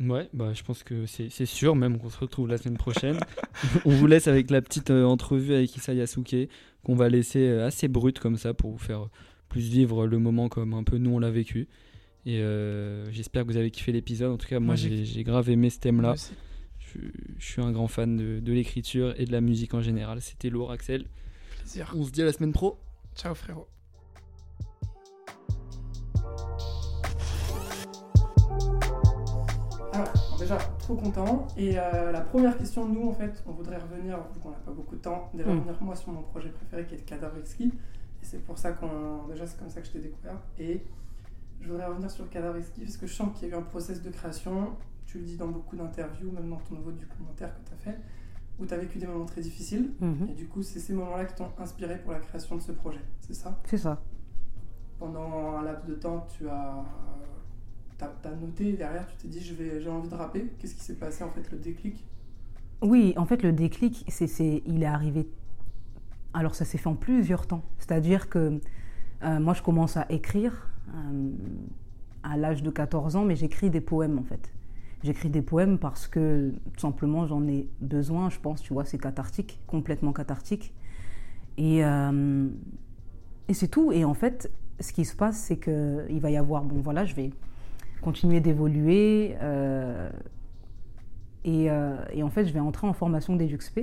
Ouais, 0.00 0.28
bah, 0.32 0.52
je 0.52 0.64
pense 0.64 0.82
que 0.82 1.06
c'est 1.06 1.46
sûr, 1.46 1.76
même 1.76 1.96
qu'on 1.96 2.10
se 2.10 2.18
retrouve 2.18 2.48
la 2.48 2.58
semaine 2.58 2.76
prochaine. 2.76 3.20
On 3.84 3.90
vous 3.90 4.08
laisse 4.08 4.26
avec 4.26 4.50
la 4.50 4.60
petite 4.62 4.90
euh, 4.90 5.04
entrevue 5.04 5.54
avec 5.54 5.76
Issa 5.76 5.94
Yasuke, 5.94 6.48
qu'on 6.82 6.96
va 6.96 7.08
laisser 7.08 7.38
euh, 7.38 7.68
assez 7.68 7.86
brute 7.86 8.18
comme 8.18 8.36
ça 8.36 8.52
pour 8.52 8.72
vous 8.72 8.78
faire 8.78 9.02
euh, 9.02 9.10
plus 9.48 9.60
vivre 9.60 10.08
le 10.08 10.18
moment 10.18 10.48
comme 10.48 10.74
un 10.74 10.82
peu 10.82 10.98
nous 10.98 11.12
on 11.12 11.20
l'a 11.20 11.30
vécu. 11.30 11.68
Et 12.26 12.40
euh, 12.40 13.08
j'espère 13.12 13.44
que 13.44 13.52
vous 13.52 13.56
avez 13.56 13.70
kiffé 13.70 13.92
l'épisode. 13.92 14.32
En 14.32 14.38
tout 14.38 14.48
cas, 14.48 14.58
moi, 14.58 14.74
Moi, 14.74 14.74
j'ai 14.74 15.04
j'ai 15.04 15.22
grave 15.22 15.50
aimé 15.50 15.70
ce 15.70 15.78
thème-là. 15.78 16.16
Je 17.38 17.46
suis 17.46 17.62
un 17.62 17.70
grand 17.70 17.86
fan 17.86 18.16
de, 18.16 18.40
de 18.40 18.52
l'écriture 18.52 19.14
et 19.20 19.24
de 19.24 19.30
la 19.30 19.40
musique 19.40 19.72
en 19.74 19.82
général. 19.82 20.20
C'était 20.20 20.50
lourd, 20.50 20.72
Axel. 20.72 21.06
Plaisir. 21.60 21.94
On 21.94 22.02
se 22.02 22.10
dit 22.10 22.22
à 22.22 22.24
la 22.24 22.32
semaine 22.32 22.52
pro. 22.52 22.80
Ciao, 23.14 23.36
frérot. 23.36 23.68
Déjà, 30.44 30.58
trop 30.78 30.94
content. 30.94 31.46
Et 31.56 31.78
euh, 31.78 32.12
la 32.12 32.20
première 32.20 32.56
question, 32.56 32.86
nous, 32.88 33.08
en 33.08 33.12
fait, 33.12 33.42
on 33.46 33.52
voudrait 33.52 33.78
revenir, 33.78 34.16
vu 34.32 34.40
qu'on 34.40 34.50
n'a 34.50 34.56
pas 34.56 34.70
beaucoup 34.72 34.96
de 34.96 35.00
temps, 35.00 35.30
déjà 35.34 35.50
Mm. 35.50 35.58
revenir 35.58 35.82
moi 35.82 35.96
sur 35.96 36.12
mon 36.12 36.22
projet 36.22 36.48
préféré 36.50 36.86
qui 36.86 36.94
est 36.94 36.98
le 36.98 37.04
Cadavre 37.04 37.38
Exquis. 37.38 37.72
Et 38.22 38.24
c'est 38.24 38.38
pour 38.44 38.56
ça 38.58 38.72
qu'on. 38.72 39.26
Déjà, 39.28 39.46
c'est 39.46 39.58
comme 39.58 39.68
ça 39.70 39.80
que 39.80 39.86
je 39.86 39.92
t'ai 39.92 39.98
découvert. 40.00 40.36
Et 40.58 40.82
je 41.60 41.68
voudrais 41.70 41.86
revenir 41.86 42.10
sur 42.10 42.24
le 42.24 42.30
Cadavre 42.30 42.56
Exquis 42.56 42.82
parce 42.82 42.96
que 42.96 43.06
je 43.06 43.14
sens 43.14 43.28
qu'il 43.34 43.48
y 43.48 43.52
a 43.52 43.54
eu 43.54 43.58
un 43.58 43.62
process 43.62 44.02
de 44.02 44.10
création. 44.10 44.70
Tu 45.06 45.18
le 45.18 45.24
dis 45.24 45.36
dans 45.36 45.48
beaucoup 45.48 45.76
d'interviews, 45.76 46.30
même 46.30 46.48
dans 46.50 46.56
ton 46.56 46.74
nouveau 46.76 46.90
documentaire 46.92 47.54
que 47.54 47.68
tu 47.68 47.74
as 47.74 47.76
fait, 47.76 47.98
où 48.58 48.66
tu 48.66 48.72
as 48.74 48.78
vécu 48.78 48.98
des 48.98 49.06
moments 49.06 49.26
très 49.26 49.40
difficiles. 49.42 49.92
Mhm. 50.00 50.28
Et 50.30 50.34
du 50.34 50.46
coup, 50.48 50.62
c'est 50.62 50.80
ces 50.80 50.92
moments-là 50.94 51.24
qui 51.26 51.34
t'ont 51.34 51.50
inspiré 51.58 51.98
pour 51.98 52.12
la 52.12 52.18
création 52.20 52.56
de 52.56 52.60
ce 52.62 52.72
projet. 52.72 53.00
C'est 53.20 53.34
ça? 53.34 53.58
C'est 53.64 53.78
ça. 53.78 54.00
pendant 54.98 55.56
un 55.58 55.62
laps 55.62 55.86
de 55.86 55.94
temps, 55.96 56.26
tu 56.38 56.48
as, 56.48 56.82
t'as, 57.98 58.12
t'as 58.22 58.34
noté 58.34 58.72
derrière, 58.72 59.06
tu 59.08 59.16
t'es 59.16 59.28
dit 59.28 59.40
j'ai 59.40 59.88
envie 59.88 60.08
de 60.08 60.14
rapper. 60.14 60.52
Qu'est-ce 60.58 60.74
qui 60.74 60.82
s'est 60.82 60.94
passé 60.94 61.24
en 61.24 61.30
fait, 61.30 61.50
le 61.50 61.58
déclic? 61.58 62.04
Oui, 62.82 63.14
en 63.16 63.24
fait, 63.24 63.42
le 63.42 63.52
déclic, 63.52 64.04
c'est, 64.08 64.26
c'est, 64.26 64.62
il 64.66 64.82
est 64.82 64.86
arrivé. 64.86 65.28
Alors, 66.34 66.54
ça 66.54 66.64
s'est 66.64 66.78
fait 66.78 66.88
en 66.88 66.96
plusieurs 66.96 67.46
temps. 67.46 67.62
C'est-à-dire 67.78 68.28
que 68.28 68.60
euh, 69.22 69.40
moi, 69.40 69.54
je 69.54 69.62
commence 69.62 69.96
à 69.96 70.06
écrire 70.10 70.68
euh, 70.94 71.30
à 72.22 72.36
l'âge 72.36 72.62
de 72.62 72.70
14 72.70 73.16
ans, 73.16 73.24
mais 73.24 73.36
j'écris 73.36 73.70
des 73.70 73.80
poèmes 73.80 74.18
en 74.18 74.24
fait. 74.24 74.50
J'écris 75.02 75.30
des 75.30 75.42
poèmes 75.42 75.78
parce 75.78 76.06
que 76.08 76.52
tout 76.72 76.80
simplement 76.80 77.26
j'en 77.26 77.46
ai 77.46 77.68
besoin, 77.80 78.30
je 78.30 78.38
pense, 78.38 78.62
tu 78.62 78.72
vois, 78.72 78.86
c'est 78.86 78.98
cathartique, 78.98 79.60
complètement 79.66 80.12
cathartique. 80.12 80.72
Et, 81.58 81.84
euh, 81.84 82.48
et 83.48 83.54
c'est 83.54 83.68
tout. 83.68 83.92
Et 83.92 84.04
en 84.04 84.14
fait, 84.14 84.50
ce 84.80 84.92
qui 84.92 85.04
se 85.04 85.14
passe, 85.14 85.38
c'est 85.38 85.58
qu'il 85.58 86.20
va 86.20 86.30
y 86.30 86.36
avoir, 86.36 86.64
bon 86.64 86.80
voilà, 86.80 87.04
je 87.04 87.14
vais 87.14 87.30
continuer 88.04 88.40
d'évoluer. 88.40 89.36
euh, 89.42 90.10
et, 91.44 91.70
euh, 91.70 91.96
et 92.12 92.22
en 92.22 92.30
fait, 92.30 92.46
je 92.46 92.52
vais 92.52 92.60
entrer 92.60 92.86
en 92.86 92.92
formation 92.92 93.36
d'EduxP. 93.36 93.80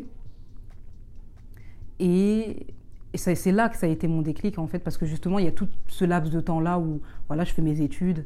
Et, 1.99 2.67
et 3.13 3.17
c'est 3.17 3.51
là 3.51 3.69
que 3.69 3.77
ça 3.77 3.85
a 3.85 3.89
été 3.89 4.07
mon 4.07 4.21
déclic, 4.21 4.57
en 4.57 4.67
fait, 4.67 4.79
parce 4.79 4.97
que 4.97 5.05
justement, 5.05 5.37
il 5.39 5.45
y 5.45 5.47
a 5.47 5.51
tout 5.51 5.69
ce 5.87 6.05
laps 6.05 6.31
de 6.33 6.41
temps-là 6.41 6.79
où 6.79 7.01
voilà, 7.27 7.43
je 7.43 7.53
fais 7.53 7.61
mes 7.61 7.81
études, 7.81 8.25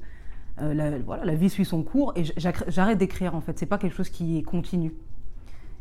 euh, 0.61 0.73
la, 0.73 0.99
voilà, 0.99 1.25
la 1.25 1.35
vie 1.35 1.49
suit 1.49 1.65
son 1.65 1.83
cours, 1.83 2.13
et 2.15 2.23
j'arrête 2.37 2.97
d'écrire, 2.97 3.35
en 3.35 3.41
fait. 3.41 3.57
C'est 3.59 3.65
pas 3.65 3.77
quelque 3.77 3.95
chose 3.95 4.09
qui 4.09 4.37
est 4.37 4.43
continu. 4.43 4.93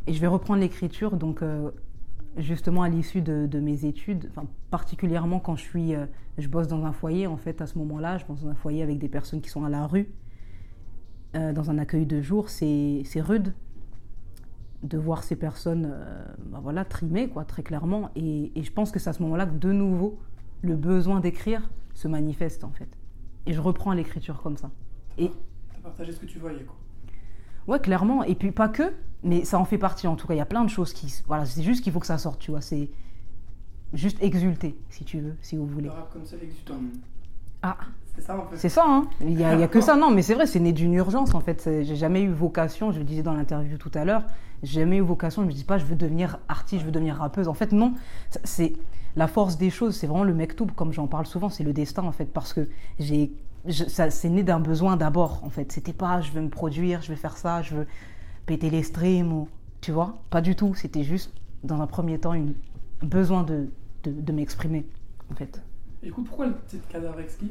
Et 0.07 0.13
je 0.13 0.21
vais 0.21 0.27
reprendre 0.27 0.61
l'écriture, 0.61 1.17
donc 1.17 1.43
justement 2.37 2.83
à 2.83 2.89
l'issue 2.89 3.23
de, 3.23 3.61
mes 3.61 3.85
études, 3.85 4.29
enfin, 4.31 4.47
particulièrement 4.71 5.41
quand 5.41 5.57
je 5.57 5.63
suis, 5.63 5.95
euh, 5.95 6.07
je 6.39 6.49
bosse 6.49 6.69
dans 6.69 6.85
un 6.85 6.93
foyer, 6.93 7.27
en 7.27 7.37
fait, 7.37 7.61
à 7.61 7.67
ce 7.67 7.79
moment-là, 7.79 8.19
je 8.19 8.25
bosse 8.27 8.43
dans 8.43 8.49
un 8.49 8.55
foyer 8.55 8.83
avec 8.83 8.99
des 8.99 9.09
personnes 9.09 9.41
qui 9.41 9.51
sont 9.51 9.65
à 9.65 9.69
la 9.69 9.87
rue, 9.87 10.13
euh, 11.37 11.53
dans 11.53 11.71
un 11.71 11.79
accueil 11.79 12.07
de 12.07 12.21
jour, 12.21 12.49
c'est 12.49 13.05
rude 13.17 13.55
de 14.83 14.99
voir 14.99 15.25
ces 15.25 15.37
personnes 15.37 15.91
euh, 15.91 16.25
bah 16.47 16.61
voilà, 16.63 16.85
trimées, 16.85 17.29
quoi, 17.29 17.45
très 17.45 17.63
clairement. 17.63 18.11
Et, 18.17 18.53
je 18.61 18.71
pense 18.71 18.91
que 18.91 18.99
c'est 18.99 19.11
à 19.11 19.15
ce 19.15 19.23
moment-là 19.23 19.47
que, 19.47 19.57
de 19.57 19.73
nouveau, 19.73 20.19
le 20.63 20.77
besoin 20.77 21.21
d'écrire 21.21 21.71
se 21.95 22.07
manifeste, 22.09 22.65
en 22.65 22.71
fait. 22.71 22.89
Et 23.47 23.53
je 23.53 23.61
reprends 23.61 23.93
l'écriture 23.93 24.43
comme 24.43 24.57
ça. 24.57 24.71
Et 25.17 25.31
partagé 25.85 26.13
ce 26.13 26.21
que 26.21 26.27
tu 26.27 26.39
voyais 26.39 26.65
quoi. 26.65 26.77
Ouais, 27.69 27.79
clairement. 27.81 28.23
Et 28.25 28.35
puis 28.35 28.53
pas 28.53 28.69
que, 28.69 28.93
mais 29.23 29.45
ça 29.45 29.59
en 29.59 29.65
fait 29.65 29.79
partie, 29.79 30.07
en 30.07 30.17
tout 30.17 30.27
cas. 30.27 30.35
Il 30.35 30.39
y 30.39 30.41
a 30.43 30.47
plein 30.47 30.65
de 30.65 30.71
choses 30.71 30.93
qui... 30.93 31.13
Voilà, 31.27 31.45
c'est 31.45 31.63
juste 31.63 31.83
qu'il 31.83 31.93
faut 31.93 32.01
que 32.01 32.07
ça 32.07 32.19
sorte, 32.19 32.39
tu 32.41 32.51
vois. 32.51 32.61
C'est 32.61 32.91
juste 33.93 34.23
exulter, 34.23 34.77
si 34.91 35.05
tu 35.05 35.21
veux, 35.21 35.37
si 35.41 35.57
vous 35.57 35.67
voulez. 35.67 35.87
Le 35.87 35.93
rap 35.93 36.13
comme 36.13 36.25
ça, 36.27 36.37
l'exutoire. 36.41 36.79
Ah, 37.63 37.77
C'est 38.15 38.23
ça 38.23 38.35
un 38.35 38.39
peu. 38.41 38.57
c'est 38.57 38.69
ça, 38.69 38.85
hein 38.87 39.09
Il 39.21 39.35
n'y 39.37 39.45
a, 39.45 39.55
il 39.55 39.61
y 39.61 39.63
a 39.63 39.69
que 39.69 39.81
ça. 39.81 39.97
Non, 39.97 40.11
mais 40.11 40.23
c'est 40.23 40.35
vrai, 40.35 40.47
c'est 40.47 40.61
né 40.61 40.73
d'une 40.73 40.95
urgence, 40.95 41.35
en 41.35 41.41
fait. 41.41 41.69
J'ai 41.83 41.97
jamais 41.97 42.23
eu 42.23 42.31
vocation, 42.31 42.93
je 42.93 42.99
le 42.99 43.05
disais 43.05 43.23
dans 43.23 43.33
l'interview 43.33 43.79
tout 43.79 43.91
à 43.95 44.05
l'heure, 44.05 44.25
j'ai 44.63 44.81
jamais 44.81 44.99
eu 44.99 45.01
vocation, 45.01 45.43
je 45.43 45.47
me 45.47 45.53
dis 45.53 45.65
pas, 45.65 45.79
je 45.79 45.85
veux 45.85 45.97
devenir 45.97 46.39
artiste, 46.49 46.81
je 46.81 46.87
veux 46.87 46.93
devenir 46.93 47.17
rappeuse. 47.17 47.49
En 47.49 47.55
fait, 47.55 47.73
non. 47.73 47.95
C'est 48.45 48.75
la 49.17 49.29
force 49.29 49.57
des 49.57 49.71
choses, 49.71 49.97
c'est 49.97 50.07
vraiment 50.07 50.25
le 50.25 50.35
mektoub, 50.35 50.73
comme 50.75 50.93
j'en 50.93 51.07
parle 51.07 51.25
souvent, 51.27 51.49
c'est 51.49 51.65
le 51.65 51.73
destin, 51.73 52.03
en 52.05 52.13
fait, 52.13 52.27
parce 52.27 52.53
que 52.53 52.69
j'ai... 52.99 53.33
je- 53.67 53.85
ça- 53.85 54.11
C'est 54.11 54.29
né 54.29 54.43
d'un 54.43 54.61
besoin 54.61 54.97
d'abord, 54.97 55.43
en 55.45 55.51
fait. 55.51 55.73
C'était 55.73 55.93
pas, 55.93 56.21
je 56.21 56.33
veux 56.33 56.41
me 56.43 56.49
produire, 56.51 57.03
je 57.03 57.09
vais 57.09 57.17
faire 57.17 57.37
ça, 57.37 57.63
je 57.63 57.75
veux 57.77 57.87
péter 58.47 58.71
les 58.71 58.83
streams, 58.83 59.33
ou... 59.33 59.49
tu 59.81 59.93
vois 59.93 60.19
Pas 60.31 60.41
du 60.41 60.55
tout. 60.57 60.75
C'était 60.75 61.05
juste, 61.05 61.33
dans 61.63 61.81
un 61.81 61.87
premier 61.87 62.19
temps, 62.19 62.35
une- 62.35 62.55
un 63.03 63.07
besoin 63.07 63.43
de, 63.43 63.69
de, 64.05 64.13
de 64.13 64.33
m'exprimer, 64.33 64.87
en 65.31 65.35
fait. 65.35 65.63
Et 66.03 66.07
du 66.07 66.13
coup, 66.13 66.23
pourquoi 66.23 66.47
le 66.47 66.55
titre 66.67 66.87
Cadavre 66.89 67.21
Exquis 67.21 67.51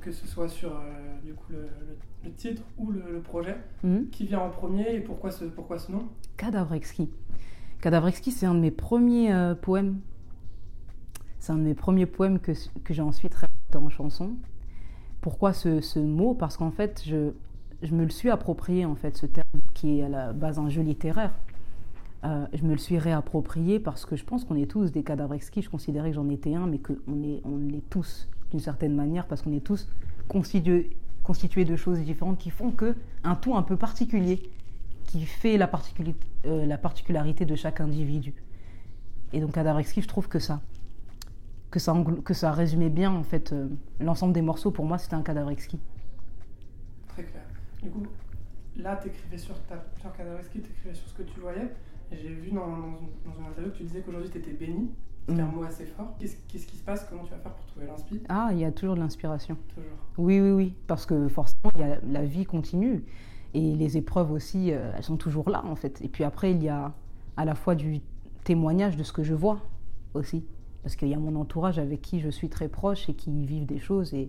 Que 0.00 0.10
ce 0.12 0.26
soit 0.26 0.48
sur 0.48 0.70
euh, 0.72 1.20
du 1.24 1.32
coup, 1.34 1.44
le, 1.50 1.58
le- 1.58 1.96
le 2.24 2.32
titre 2.32 2.62
ou 2.78 2.90
le, 2.90 3.02
le 3.12 3.20
projet 3.20 3.56
Mhm. 3.82 4.08
Qui 4.10 4.26
vient 4.26 4.40
en 4.40 4.50
premier 4.50 4.94
et 4.94 5.00
pourquoi 5.00 5.30
ce, 5.30 5.44
pourquoi 5.44 5.78
ce 5.78 5.92
nom? 5.92 6.08
Cadavre 6.36 6.72
exquis. 6.74 7.10
Cadavre 7.80 8.08
exquis, 8.08 8.32
c'est 8.32 8.46
un 8.46 8.54
de 8.54 8.60
mes 8.60 8.70
premiers 8.70 9.32
euh, 9.32 9.54
poèmes. 9.54 10.00
C'est 11.38 11.52
un 11.52 11.56
de 11.56 11.62
mes 11.62 11.74
premiers 11.74 12.06
poèmes 12.06 12.38
que, 12.38 12.52
que 12.82 12.94
j'ai 12.94 13.02
ensuite 13.02 13.34
répété 13.34 13.76
en 13.76 13.88
chanson. 13.90 14.30
Pourquoi 15.24 15.54
ce, 15.54 15.80
ce 15.80 15.98
mot 15.98 16.34
Parce 16.34 16.58
qu'en 16.58 16.70
fait, 16.70 17.02
je, 17.06 17.30
je 17.82 17.94
me 17.94 18.04
le 18.04 18.10
suis 18.10 18.28
approprié, 18.28 18.84
en 18.84 18.94
fait, 18.94 19.16
ce 19.16 19.24
terme 19.24 19.46
qui 19.72 19.98
est 19.98 20.02
à 20.02 20.10
la 20.10 20.34
base 20.34 20.58
un 20.58 20.68
jeu 20.68 20.82
littéraire. 20.82 21.32
Euh, 22.24 22.44
je 22.52 22.62
me 22.62 22.72
le 22.72 22.78
suis 22.78 22.98
réapproprié 22.98 23.80
parce 23.80 24.04
que 24.04 24.16
je 24.16 24.24
pense 24.26 24.44
qu'on 24.44 24.54
est 24.54 24.70
tous 24.70 24.92
des 24.92 25.02
cadavres 25.02 25.32
exquis. 25.32 25.62
Je 25.62 25.70
considérais 25.70 26.10
que 26.10 26.16
j'en 26.16 26.28
étais 26.28 26.54
un, 26.54 26.66
mais 26.66 26.76
qu'on 26.76 27.22
est, 27.22 27.40
on 27.46 27.56
l'est 27.56 27.88
tous 27.88 28.28
d'une 28.50 28.60
certaine 28.60 28.94
manière 28.94 29.26
parce 29.26 29.40
qu'on 29.40 29.54
est 29.54 29.64
tous 29.64 29.88
constitués, 30.28 30.90
de 31.64 31.76
choses 31.76 32.00
différentes 32.00 32.36
qui 32.36 32.50
font 32.50 32.70
que 32.70 32.94
un 33.22 33.34
tout 33.34 33.56
un 33.56 33.62
peu 33.62 33.78
particulier 33.78 34.42
qui 35.04 35.24
fait 35.24 35.56
la, 35.56 35.70
euh, 36.44 36.66
la 36.66 36.76
particularité 36.76 37.46
de 37.46 37.56
chaque 37.56 37.80
individu. 37.80 38.34
Et 39.32 39.40
donc 39.40 39.52
Cadavre 39.52 39.78
exquis, 39.78 40.02
je 40.02 40.08
trouve 40.08 40.28
que 40.28 40.38
ça, 40.38 40.60
que 41.74 41.80
ça, 41.80 41.92
que 42.24 42.34
ça 42.34 42.52
résumait 42.52 42.88
bien 42.88 43.10
en 43.10 43.24
fait 43.24 43.52
euh, 43.52 43.66
l'ensemble 43.98 44.32
des 44.32 44.42
morceaux. 44.42 44.70
Pour 44.70 44.84
moi, 44.84 44.96
c'était 44.96 45.16
un 45.16 45.22
cadavre 45.22 45.50
exquis. 45.50 45.80
Très 47.08 47.24
clair. 47.24 47.42
Du 47.82 47.90
coup, 47.90 48.06
là, 48.76 48.94
t'écrivais 48.94 49.38
sur, 49.38 49.60
ta, 49.62 49.84
sur 50.00 50.12
Cadavre 50.12 50.38
Exquis, 50.38 50.60
t'écrivais 50.60 50.94
sur 50.94 51.08
ce 51.08 51.14
que 51.14 51.24
tu 51.24 51.40
voyais. 51.40 51.72
J'ai 52.12 52.28
vu 52.28 52.52
dans, 52.52 52.68
dans, 52.68 52.76
une, 52.76 53.08
dans 53.26 53.36
une 53.40 53.46
interview 53.46 53.72
que 53.72 53.76
tu 53.78 53.82
disais 53.82 54.02
qu'aujourd'hui 54.02 54.30
t'étais 54.30 54.52
béni. 54.52 54.92
C'était 55.26 55.42
Mm. 55.42 55.46
un 55.46 55.50
mot 55.52 55.64
assez 55.64 55.86
fort. 55.86 56.14
Qu'est-ce 56.20 56.66
qui 56.66 56.76
se 56.76 56.84
passe? 56.84 57.06
Comment 57.10 57.24
tu 57.24 57.30
vas 57.32 57.38
faire 57.38 57.52
pour 57.54 57.66
trouver 57.66 57.86
l'inspi? 57.86 58.22
Ah, 58.28 58.50
il 58.52 58.58
y 58.60 58.64
a 58.64 58.70
toujours 58.70 58.94
de 58.94 59.00
l'inspiration. 59.00 59.56
Toujours. 59.74 59.90
Oui, 60.16 60.40
oui, 60.40 60.50
oui, 60.52 60.74
parce 60.86 61.06
que 61.06 61.26
forcément, 61.26 61.72
y 61.76 61.82
a, 61.82 61.98
la 62.06 62.24
vie 62.24 62.44
continue 62.44 63.04
et 63.52 63.74
les 63.74 63.96
épreuves 63.96 64.30
aussi, 64.30 64.70
euh, 64.70 64.92
elles 64.96 65.02
sont 65.02 65.16
toujours 65.16 65.50
là 65.50 65.64
en 65.64 65.74
fait. 65.74 66.00
Et 66.02 66.08
puis 66.08 66.22
après, 66.22 66.52
il 66.52 66.62
y 66.62 66.68
a 66.68 66.92
à 67.36 67.44
la 67.44 67.56
fois 67.56 67.74
du 67.74 68.00
témoignage 68.44 68.96
de 68.96 69.02
ce 69.02 69.12
que 69.12 69.24
je 69.24 69.34
vois 69.34 69.58
aussi, 70.12 70.44
parce 70.84 70.96
qu'il 70.96 71.08
y 71.08 71.14
a 71.14 71.18
mon 71.18 71.34
entourage 71.36 71.78
avec 71.78 72.02
qui 72.02 72.20
je 72.20 72.28
suis 72.28 72.50
très 72.50 72.68
proche 72.68 73.08
et 73.08 73.14
qui 73.14 73.46
vivent 73.46 73.64
des 73.64 73.78
choses 73.80 74.12
et, 74.12 74.28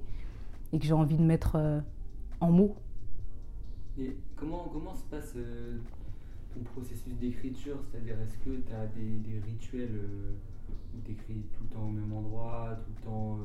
et 0.71 0.79
que 0.79 0.85
j'ai 0.85 0.93
envie 0.93 1.17
de 1.17 1.21
mettre 1.23 1.57
euh, 1.57 1.81
en 2.39 2.49
mots. 2.49 2.75
Et 3.99 4.15
comment, 4.37 4.69
comment 4.71 4.95
se 4.95 5.03
passe 5.03 5.33
euh, 5.35 5.77
ton 6.53 6.61
processus 6.61 7.13
d'écriture? 7.19 7.77
C'est-à-dire, 7.91 8.15
est-ce 8.21 8.37
que 8.37 8.55
tu 8.65 8.73
as 8.73 8.87
des, 8.87 9.17
des 9.29 9.39
rituels 9.45 9.95
euh, 9.95 10.31
où 10.97 11.01
tu 11.05 11.11
écris 11.11 11.43
tout 11.57 11.63
le 11.69 11.75
temps 11.75 11.85
au 11.87 11.91
même 11.91 12.11
endroit, 12.13 12.79
tout 12.85 12.91
le 13.01 13.05
temps. 13.05 13.37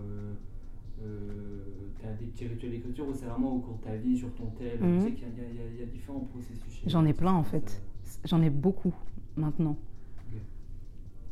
tu 2.00 2.06
as 2.06 2.12
des 2.12 2.26
petits 2.26 2.46
rituels 2.46 2.70
d'écriture 2.70 3.08
ou 3.08 3.12
c'est 3.14 3.26
vraiment 3.26 3.56
au 3.56 3.58
cours 3.58 3.76
de 3.78 3.84
ta 3.84 3.96
vie, 3.96 4.16
sur 4.16 4.32
ton 4.34 4.46
tel 4.58 4.78
Mhm. 4.80 5.00
Je 5.00 5.04
sais 5.06 5.12
qu'il 5.14 5.24
y, 5.28 5.56
y 5.56 5.82
a- 5.82 5.84
y 5.84 5.86
différents 5.88 6.20
processus. 6.20 6.82
J'en 6.86 7.04
ai 7.06 7.12
plein 7.12 7.32
en 7.34 7.42
fait. 7.42 7.82
J'en 8.24 8.40
ai 8.40 8.50
beaucoup 8.50 8.94
maintenant. 9.36 9.76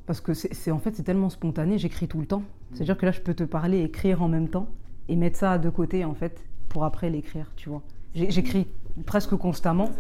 Parce 0.08 0.22
que 0.22 0.32
c'est 0.32 0.70
en 0.70 0.78
fait 0.78 0.96
c'est 0.96 1.02
tellement 1.02 1.28
spontané, 1.28 1.76
j'écris 1.76 2.08
tout 2.08 2.18
le 2.18 2.24
temps. 2.26 2.42
C'est-à-dire 2.72 2.96
que 2.96 3.04
là 3.04 3.12
je 3.12 3.20
peux 3.20 3.34
te 3.34 3.44
parler, 3.44 3.82
écrire 3.82 4.22
en 4.22 4.28
même 4.28 4.48
temps 4.48 4.66
et 5.08 5.16
mettre 5.16 5.36
ça 5.36 5.58
de 5.58 5.68
côté 5.68 6.04
en 6.06 6.14
fait 6.14 6.42
pour 6.70 6.84
après 6.84 7.10
l'écrire, 7.10 7.52
tu 7.56 7.68
vois. 7.68 7.82
J'écris 8.14 8.66
presque 9.04 9.36
constamment. 9.36 9.90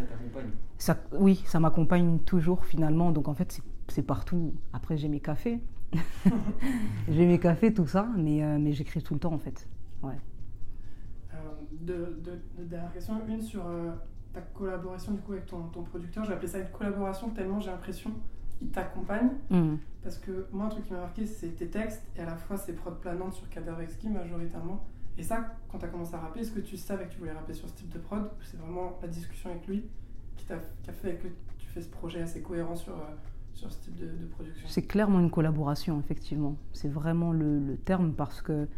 Ça 0.78 0.96
oui, 1.18 1.42
ça 1.44 1.60
m'accompagne 1.60 2.20
toujours 2.20 2.64
finalement. 2.64 3.12
Donc 3.12 3.28
en 3.28 3.34
fait 3.34 3.60
c'est- 3.88 4.02
partout. 4.02 4.54
Après 4.72 4.96
j'ai 4.96 5.08
mes 5.08 5.20
cafés, 5.20 5.60
j'ai 7.10 7.26
mes 7.26 7.38
cafés 7.38 7.74
tout 7.74 7.86
ça, 7.86 8.08
mais, 8.16 8.42
euh, 8.42 8.56
mais 8.58 8.72
j'écris 8.72 9.02
tout 9.02 9.12
le 9.12 9.20
temps 9.20 9.34
en 9.34 9.38
fait. 9.38 9.68
Ouais. 10.02 10.14
Euh, 11.34 11.36
deux, 11.82 12.18
deux- 12.24 12.40
deux 12.56 12.64
dernières 12.64 12.92
questions. 12.94 13.14
Une 13.28 13.42
sur 13.42 13.66
euh, 13.66 13.90
ta 14.32 14.40
collaboration 14.40 15.12
du 15.12 15.20
coup 15.20 15.32
avec 15.32 15.44
ton, 15.46 15.64
ton 15.64 15.82
producteur. 15.82 16.24
J'ai 16.24 16.32
appelé 16.32 16.48
ça 16.48 16.58
une 16.60 16.68
collaboration 16.68 17.28
tellement 17.28 17.60
j'ai 17.60 17.70
l'impression 17.70 18.10
qu'il 18.58 18.68
t'accompagne. 18.68 19.30
Mhm. 19.50 19.78
Parce 20.02 20.18
que 20.18 20.46
moi, 20.52 20.66
un 20.66 20.68
truc 20.68 20.84
qui 20.86 20.92
m'a 20.92 21.00
marqué, 21.00 21.26
c'est 21.26 21.48
tes 21.48 21.68
textes 21.68 22.02
et 22.16 22.20
à 22.20 22.26
la 22.26 22.36
fois 22.36 22.56
ces 22.56 22.72
prods 22.72 22.92
planantes 22.92 23.34
sur 23.34 23.48
Cadavre 23.48 23.80
Exquis 23.80 24.08
majoritairement. 24.08 24.84
Et 25.18 25.22
ça, 25.22 25.56
quand 25.70 25.78
tu 25.78 25.84
as 25.84 25.88
commencé 25.88 26.14
à 26.14 26.18
rapper, 26.18 26.40
est-ce 26.40 26.52
que 26.52 26.60
tu 26.60 26.76
savais 26.76 27.06
que 27.06 27.12
tu 27.12 27.18
voulais 27.18 27.32
rapper 27.32 27.52
sur 27.52 27.68
ce 27.68 27.74
type 27.74 27.92
de 27.92 27.98
prod 27.98 28.22
ou 28.22 28.42
c'est 28.42 28.56
vraiment 28.56 28.96
la 29.02 29.08
discussion 29.08 29.50
avec 29.50 29.66
lui 29.66 29.84
qui, 30.36 30.44
t'a, 30.46 30.56
qui 30.82 30.90
a 30.90 30.92
fait 30.92 31.14
que 31.16 31.26
tu 31.58 31.66
fais 31.66 31.82
ce 31.82 31.88
projet 31.88 32.22
assez 32.22 32.40
cohérent 32.40 32.76
sur, 32.76 32.92
euh, 32.92 33.02
sur 33.52 33.72
ce 33.72 33.82
type 33.82 33.96
de, 33.96 34.06
de 34.06 34.26
production? 34.30 34.66
C'est 34.68 34.86
clairement 34.86 35.18
une 35.18 35.30
collaboration, 35.30 35.98
effectivement. 35.98 36.56
C'est 36.72 36.88
vraiment 36.88 37.32
le, 37.32 37.58
le 37.58 37.76
terme 37.76 38.12
parce 38.12 38.40
que 38.40 38.68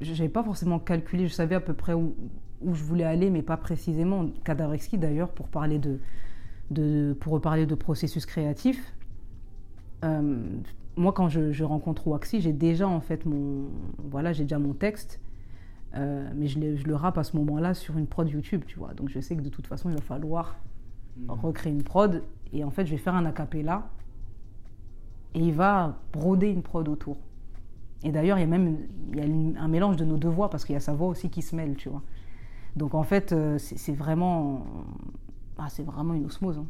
je 0.00 0.12
n'avais 0.12 0.28
pas 0.28 0.44
forcément 0.44 0.78
calculé, 0.78 1.26
je 1.26 1.32
savais 1.32 1.54
à 1.54 1.60
peu 1.60 1.74
près 1.74 1.94
où, 1.94 2.14
où 2.60 2.74
je 2.74 2.84
voulais 2.84 3.04
aller, 3.04 3.30
mais 3.30 3.42
pas 3.42 3.56
précisément. 3.56 4.26
Exquis, 4.74 4.98
d'ailleurs, 4.98 5.30
pour 5.30 5.48
parler 5.48 5.78
de, 5.78 5.98
de, 6.70 7.16
pour 7.18 7.32
reparler 7.32 7.64
de 7.66 7.74
processus 7.74 8.26
créatif. 8.26 8.92
Euh, 10.04 10.42
moi, 10.96 11.12
quand 11.12 11.28
je, 11.28 11.52
je 11.52 11.64
rencontre 11.64 12.06
Waxy, 12.08 12.40
j'ai 12.40 12.52
déjà 12.52 12.86
en 12.88 13.00
fait 13.00 13.24
mon, 13.26 13.68
voilà, 14.10 14.32
j'ai 14.32 14.42
déjà 14.44 14.58
mon 14.58 14.74
texte, 14.74 15.20
euh, 15.94 16.28
mais 16.34 16.46
je, 16.48 16.58
le- 16.58 16.76
je 16.76 16.84
le 16.86 16.94
rappe 16.94 17.18
à 17.18 17.24
ce 17.24 17.36
moment-là 17.36 17.74
sur 17.74 17.96
une 17.98 18.06
prod 18.06 18.28
YouTube, 18.28 18.62
tu 18.66 18.78
vois. 18.78 18.94
Donc 18.94 19.08
je 19.08 19.20
sais 19.20 19.36
que 19.36 19.42
de 19.42 19.48
toute 19.48 19.66
façon, 19.66 19.88
il 19.90 19.94
va 19.96 20.02
falloir 20.02 20.56
Mhm. 21.16 21.30
recréer 21.30 21.72
une 21.72 21.82
prod 21.82 22.22
et 22.54 22.64
en 22.64 22.70
fait 22.70 22.86
je 22.86 22.90
vais 22.92 22.96
faire 22.96 23.14
un 23.14 23.26
acapella 23.26 23.86
et 25.34 25.40
il 25.40 25.52
va 25.52 25.98
broder 26.12 26.48
une 26.50 26.62
prod 26.62 26.86
autour. 26.88 27.16
Et 28.02 28.10
d'ailleurs, 28.10 28.38
il 28.38 28.40
y 28.40 28.44
a 28.44 28.46
même 28.46 28.78
il 29.12 29.18
y 29.18 29.20
a 29.20 29.24
une- 29.26 29.56
un 29.58 29.68
mélange 29.68 29.96
de 29.96 30.04
nos 30.04 30.16
deux 30.16 30.28
voix 30.28 30.50
parce 30.50 30.64
qu'il 30.64 30.72
y 30.72 30.76
a 30.76 30.80
sa 30.80 30.94
voix 30.94 31.08
aussi 31.08 31.28
qui 31.30 31.42
se 31.42 31.54
mêle, 31.54 31.76
tu 31.76 31.88
vois. 31.88 32.02
Donc 32.76 32.94
en 32.94 33.02
fait, 33.02 33.32
euh, 33.32 33.58
c'est 33.58 33.76
c'est 33.78 33.92
vraiment, 33.92 34.64
ah, 35.58 35.68
c'est 35.68 35.82
vraiment 35.82 36.14
une 36.14 36.24
osmose, 36.24 36.58
hein, 36.58 36.66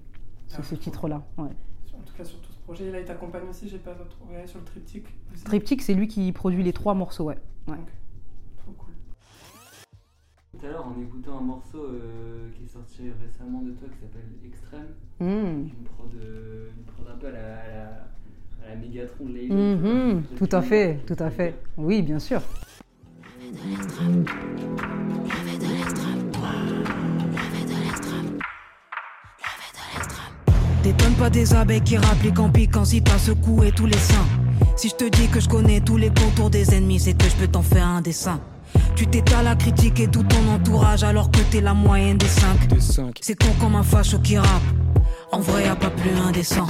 ce, 0.49 0.57
Ah, 0.59 0.62
ce 0.64 0.74
titre-là. 0.74 1.22
Ouais. 1.39 1.45
En 1.45 2.03
tout 2.05 2.14
cas, 2.16 2.24
sur 2.24 2.41
tout 2.41 2.52
ce 2.52 2.52
projet. 2.65 2.87
Et 2.87 2.91
là, 2.91 3.01
il 3.01 3.05
t'accompagne 3.05 3.49
aussi, 3.49 3.69
j'ai 3.69 3.79
pas 3.79 3.95
retrouvé 3.95 4.47
sur 4.47 4.59
le 4.59 4.65
triptyque. 4.65 5.07
aussi. 5.35 5.45
Triptyque, 5.45 5.83
c'est 5.83 5.95
lui 5.95 6.09
qui 6.09 6.31
produit 6.33 6.63
les 6.63 6.73
trois 6.73 6.95
morceaux, 6.95 7.25
ouais. 7.25 7.39
ouais. 7.69 7.77
Trop 8.59 8.73
cool. 8.73 8.95
Tout 10.59 10.67
à 10.67 10.71
l'heure, 10.71 10.87
en 10.87 11.01
écoutant 11.01 11.39
un 11.39 11.43
morceau 11.43 11.85
euh, 11.85 12.49
qui 12.57 12.65
est 12.65 12.69
sorti 12.69 13.03
récemment 13.25 13.63
de 13.63 13.71
toi 13.73 13.89
qui 13.89 13.99
s'appelle 14.01 14.29
Extrême, 14.47 14.89
Mm. 15.21 15.25
une, 15.27 15.85
prod, 15.85 16.11
euh, 16.17 16.69
une 16.77 16.83
prod 16.85 17.07
un 17.15 17.17
peu 17.19 17.29
à 17.29 17.31
la, 17.31 17.39
à 17.39 17.69
la, 17.69 17.85
à 18.65 18.69
la 18.71 18.77
Mégatron 18.77 19.25
de 19.27 19.33
vois. 19.33 20.23
Tout 20.37 20.49
à 20.57 20.63
fait, 20.63 20.99
tout 21.07 21.17
à 21.19 21.31
fait. 21.31 21.55
Oui, 21.77 22.03
bien 22.03 22.19
sûr. 22.19 22.43
T'étonnes 30.83 31.14
pas 31.14 31.30
des 31.30 31.55
abeilles 31.55 31.80
qui 31.83 31.97
rappliquent 31.97 32.39
en 32.41 32.51
piquant 32.51 32.85
si 32.85 33.03
t'as 33.03 33.18
secoué 33.18 33.70
tous 33.72 33.87
les 33.87 33.97
seins. 33.99 34.26
Si 34.76 34.89
je 34.89 34.95
te 34.97 35.05
dis 35.09 35.28
que 35.28 35.39
je 35.41 35.49
connais 35.49 35.80
tous 35.80 35.97
les 35.97 36.09
contours 36.09 36.51
des 36.51 36.74
ennemis, 36.74 36.99
c'est 37.01 37.14
que 37.14 37.24
je 37.28 37.37
peux 37.37 37.47
t'en 37.47 37.62
faire 37.62 37.87
un 37.87 38.01
dessin. 38.01 38.41
Tu 38.97 39.07
t'étales 39.07 39.47
à 39.47 39.55
critiquer 39.55 40.09
tout 40.09 40.22
ton 40.24 40.49
entourage 40.49 41.05
alors 41.05 41.30
que 41.30 41.39
t'es 41.51 41.61
la 41.61 41.74
moyenne 41.74 42.18
des 42.18 42.26
cinq. 42.26 42.59
C'est 43.20 43.35
con 43.41 43.51
comme 43.61 43.76
un 43.76 43.83
facho 43.83 44.18
qui 44.18 44.37
rappe. 44.39 44.49
En 45.30 45.41
vrai, 45.41 45.64
y 45.64 45.68
a 45.68 45.76
pas 45.76 45.91
plus 45.91 46.11
indécent. 46.16 46.66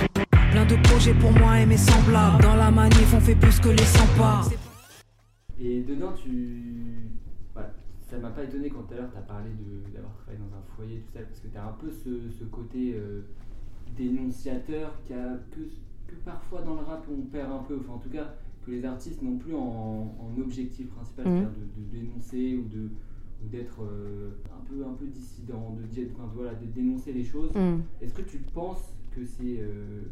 Plein 0.50 0.66
de 0.66 0.76
projets 0.88 1.14
pour 1.14 1.32
moi 1.32 1.58
et 1.60 1.66
mes 1.66 1.78
semblables. 1.78 2.42
Dans 2.42 2.56
la 2.56 2.70
manif, 2.70 3.14
on 3.14 3.20
fait 3.20 3.34
plus 3.34 3.58
que 3.60 3.70
les 3.70 3.84
100 3.84 4.06
pas. 4.18 4.42
Et 5.58 5.82
dedans, 5.82 6.12
tu. 6.22 7.08
Voilà. 7.54 7.70
Ça 8.10 8.18
m'a 8.18 8.28
pas 8.28 8.44
étonné 8.44 8.68
quand 8.68 8.82
tout 8.82 8.94
à 8.94 8.96
l'heure 8.98 9.10
tu 9.10 9.18
as 9.18 9.22
parlé 9.22 9.50
de- 9.50 9.90
d'avoir 9.94 10.12
travaillé 10.16 10.38
dans 10.38 10.54
un 10.56 10.62
foyer, 10.76 11.02
tout 11.06 11.12
ça, 11.18 11.20
parce 11.26 11.40
que 11.40 11.48
tu 11.48 11.56
as 11.56 11.64
un 11.64 11.76
peu 11.80 11.90
ce, 11.90 12.30
ce 12.38 12.44
côté 12.44 12.94
euh, 12.94 13.24
dénonciateur 13.97 14.93
que, 15.09 15.14
que 16.07 16.14
parfois 16.24 16.62
dans 16.62 16.74
le 16.74 16.80
rap 16.82 17.05
on 17.11 17.22
perd 17.22 17.51
un 17.53 17.59
peu, 17.62 17.76
enfin 17.80 17.95
en 17.95 17.99
tout 17.99 18.09
cas 18.11 18.34
que 18.64 18.70
les 18.70 18.84
artistes 18.84 19.20
n'ont 19.22 19.38
plus 19.38 19.55
en, 19.55 20.14
en 20.20 20.40
objectif 20.40 20.88
principal, 20.90 21.24
c'est-à-dire 21.26 21.51
de, 21.51 21.80
de 21.82 22.01
dénoncer 22.01 22.57
ou 22.57 22.68
de 22.68 22.88
ou 23.45 23.49
d'être 23.49 23.82
euh, 23.82 24.30
un 24.57 24.64
peu 24.64 24.84
un 24.86 24.93
peu 24.95 25.07
dissident, 25.07 25.74
de 25.76 25.82
dire, 25.88 26.07
enfin, 26.14 26.30
voilà, 26.32 26.55
de 26.55 26.66
dénoncer 26.66 27.12
les 27.12 27.24
choses. 27.24 27.53
Mhm. 27.57 27.82
Est-ce 28.01 28.14
que 28.14 28.22
tu 28.22 28.38
penses 28.38 28.95
que 29.11 29.24
c'est 29.24 29.59
euh, 29.61 30.03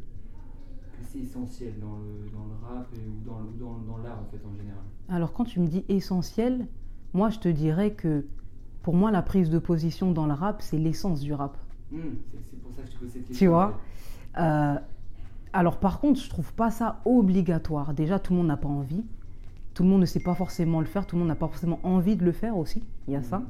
c'est 1.03 1.21
essentiel 1.21 1.75
dans 1.81 1.97
le, 1.99 2.29
dans 2.33 2.45
le 2.45 2.55
rap 2.67 2.89
et- 2.95 3.09
ou 3.09 3.25
dans, 3.25 3.41
ou 3.41 3.53
dans, 3.59 3.79
dans 3.93 3.99
l'art 3.99 4.19
en 4.21 4.25
fait 4.31 4.45
en 4.45 4.53
général? 4.55 4.83
Alors 5.09 5.33
quand 5.33 5.45
tu 5.45 5.61
me 5.61 5.67
dis 5.69 5.85
essentiel, 5.89 6.67
moi 7.15 7.31
je 7.31 7.39
te 7.39 7.49
dirais 7.49 7.93
que 7.95 8.27
pour 8.83 8.95
moi 8.95 9.11
la 9.11 9.23
prise 9.23 9.49
de 9.51 9.59
position 9.59 10.13
dans 10.13 10.27
le 10.27 10.33
rap, 10.35 10.61
c'est 10.61 10.79
l'essence 10.79 11.21
du 11.21 11.33
rap. 11.33 11.57
C'est- 11.91 11.97
pose 13.01 13.11
cette 13.13 13.27
question. 13.27 13.35
Tu 13.47 13.49
vois 13.49 13.79
Euh, 14.39 14.77
Alors 15.53 15.79
par 15.79 15.99
contre, 16.01 16.21
je 16.21 16.29
trouve 16.29 16.53
pas 16.53 16.71
ça 16.71 17.01
obligatoire. 17.05 17.93
Déjà, 17.95 18.19
tout 18.19 18.33
le 18.33 18.39
monde 18.39 18.47
n'a 18.49 18.57
pas 18.57 18.69
envie. 18.69 19.03
Tout 19.75 19.83
le 19.83 19.89
monde 19.89 20.01
ne 20.03 20.07
sait 20.07 20.21
pas 20.21 20.35
forcément 20.35 20.81
le 20.81 20.87
faire. 20.87 21.07
Tout 21.07 21.17
le 21.17 21.21
monde 21.21 21.29
n'a 21.29 21.35
pas 21.37 21.49
forcément 21.49 21.81
envie 21.83 22.17
de 22.17 22.25
le 22.25 22.33
faire 22.33 22.57
aussi. 22.57 22.83
Il 23.09 23.15
y 23.15 23.17
a 23.17 23.23
ça. 23.23 23.43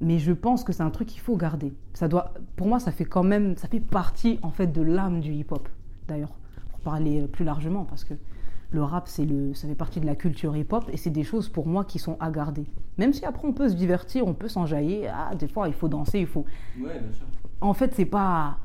Mais 0.00 0.18
je 0.18 0.32
pense 0.32 0.62
que 0.62 0.72
c'est 0.72 0.82
un 0.82 0.90
truc 0.90 1.08
qu'il 1.08 1.20
faut 1.22 1.36
garder. 1.36 1.72
Ça 1.94 2.06
doit, 2.06 2.34
pour 2.56 2.66
moi, 2.66 2.78
ça 2.78 2.92
fait 2.92 3.06
quand 3.06 3.22
même, 3.22 3.56
ça 3.56 3.66
fait 3.66 3.80
partie 3.80 4.38
en 4.42 4.50
fait 4.50 4.66
de 4.66 4.82
l'âme 4.82 5.20
du 5.20 5.32
hip-hop. 5.32 5.68
D'ailleurs, 6.06 6.34
pour 6.70 6.80
parler 6.80 7.26
plus 7.26 7.44
largement, 7.46 7.84
parce 7.84 8.04
que 8.04 8.12
le 8.72 8.82
rap, 8.82 9.08
c'est 9.08 9.24
le, 9.24 9.54
ça 9.54 9.66
fait 9.66 9.74
partie 9.74 10.00
de 10.00 10.06
la 10.06 10.14
culture 10.14 10.54
hip-hop 10.54 10.84
et 10.92 10.98
c'est 10.98 11.10
des 11.10 11.24
choses 11.24 11.48
pour 11.48 11.66
moi 11.66 11.84
qui 11.84 11.98
sont 11.98 12.18
à 12.20 12.30
garder. 12.30 12.66
Même 12.98 13.14
si 13.14 13.24
après 13.24 13.48
on 13.48 13.52
peut 13.54 13.70
se 13.70 13.74
divertir, 13.74 14.26
on 14.26 14.34
peut 14.34 14.48
s'enjailler. 14.48 15.08
Ah, 15.08 15.34
des 15.34 15.48
fois, 15.48 15.66
il 15.68 15.74
faut 15.74 15.88
danser, 15.88 16.20
il 16.20 16.26
faut. 16.26 16.44
Ouais, 16.78 16.98
bien 17.00 17.12
sûr. 17.12 17.24
En 17.66 17.74
fait, 17.74 17.94
c'est 17.94 18.04
pas. 18.06 18.58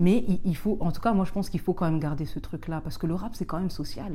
Mais 0.00 0.24
il, 0.28 0.40
il 0.44 0.56
faut, 0.56 0.76
en 0.80 0.90
tout 0.92 1.00
cas, 1.00 1.12
moi, 1.12 1.24
je 1.24 1.32
pense 1.32 1.48
qu'il 1.50 1.60
faut 1.60 1.72
quand 1.72 1.84
même 1.86 2.00
garder 2.00 2.24
ce 2.24 2.38
truc-là 2.38 2.80
parce 2.80 2.98
que 2.98 3.06
le 3.06 3.14
rap, 3.14 3.34
c'est 3.34 3.44
quand 3.44 3.58
même 3.58 3.70
social. 3.70 4.12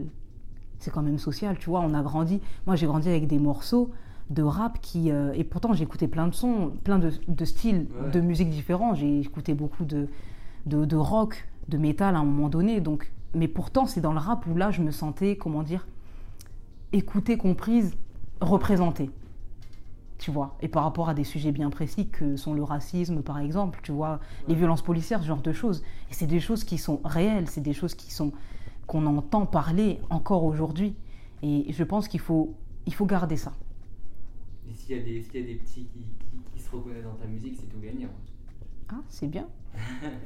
C'est 0.79 0.91
quand 0.91 1.01
même 1.01 1.17
social, 1.17 1.57
tu 1.57 1.69
vois. 1.69 1.81
On 1.81 1.93
a 1.93 2.01
grandi. 2.01 2.41
Moi, 2.65 2.75
j'ai 2.75 2.85
grandi 2.85 3.09
avec 3.09 3.27
des 3.27 3.39
morceaux 3.39 3.91
de 4.29 4.43
rap 4.43 4.79
qui. 4.81 5.11
euh, 5.11 5.31
et 5.33 5.43
pourtant, 5.43 5.73
j'ai 5.73 5.83
écouté 5.83 6.07
plein 6.07 6.27
de 6.27 6.33
sons, 6.33 6.71
plein 6.83 6.99
de, 6.99 7.11
de 7.27 7.45
styles 7.45 7.87
Ouais. 8.03 8.11
de 8.11 8.19
musique 8.21 8.49
différents. 8.49 8.93
J'ai 8.95 9.19
écouté 9.21 9.53
beaucoup 9.53 9.85
de, 9.85 10.07
de, 10.65 10.85
de 10.85 10.95
rock, 10.95 11.47
de 11.67 11.77
métal 11.77 12.15
à 12.15 12.19
un 12.19 12.23
moment 12.25 12.49
donné. 12.49 12.79
Donc, 12.81 13.11
mais 13.33 13.47
pourtant, 13.47 13.85
c'est 13.85 14.01
dans 14.01 14.13
le 14.13 14.19
rap 14.19 14.45
où 14.47 14.55
là, 14.55 14.71
je 14.71 14.81
me 14.81 14.91
sentais, 14.91 15.35
comment 15.37 15.63
dire, 15.63 15.85
écoutée, 16.93 17.37
comprise, 17.37 17.95
représentée. 18.41 19.09
Tu 20.19 20.31
vois, 20.31 20.57
et 20.61 20.67
par 20.67 20.83
rapport 20.83 21.07
à 21.09 21.13
des 21.13 21.23
sujets 21.23 21.51
bien 21.53 21.69
précis 21.69 22.09
que 22.09 22.35
sont 22.35 22.53
le 22.53 22.61
racisme, 22.61 23.21
par 23.23 23.39
exemple, 23.39 23.79
tu 23.83 23.93
vois, 23.93 24.19
les 24.49 24.53
violences 24.55 24.81
policières, 24.81 25.21
ce 25.21 25.27
genre 25.27 25.41
de 25.41 25.53
choses. 25.53 25.81
Et 26.11 26.13
c'est 26.13 26.27
des 26.27 26.41
choses 26.41 26.63
qui 26.65 26.77
sont 26.77 26.99
réelles, 27.05 27.47
c'est 27.49 27.61
des 27.61 27.71
choses 27.73 27.95
qui 27.95 28.11
sont 28.11 28.33
qu'on 28.85 29.05
entend 29.05 29.45
parler 29.45 29.99
encore 30.09 30.43
aujourd'hui. 30.43 30.93
Et 31.41 31.71
je 31.71 31.83
pense 31.85 32.07
qu'il 32.09 32.19
faut, 32.19 32.53
il 32.85 32.93
faut 32.93 33.05
garder 33.05 33.37
ça. 33.37 33.53
Et 34.69 34.73
s'il 34.75 34.97
y, 34.97 34.99
a 34.99 35.03
des- 35.03 35.21
s'il 35.21 35.39
y 35.39 35.43
a 35.43 35.47
des 35.47 35.55
petits 35.55 35.85
qui, 35.85 35.99
qui- 35.99 36.39
qui 36.53 36.59
se 36.61 36.69
reconnaissent 36.75 37.03
dans 37.05 37.13
ta 37.15 37.25
musique, 37.25 37.55
c'est 37.59 37.67
tout 37.67 37.79
gagné. 37.79 38.05
hein. 38.05 38.09
Ah, 38.91 39.01
c'est 39.07 39.27
bien. 39.27 39.47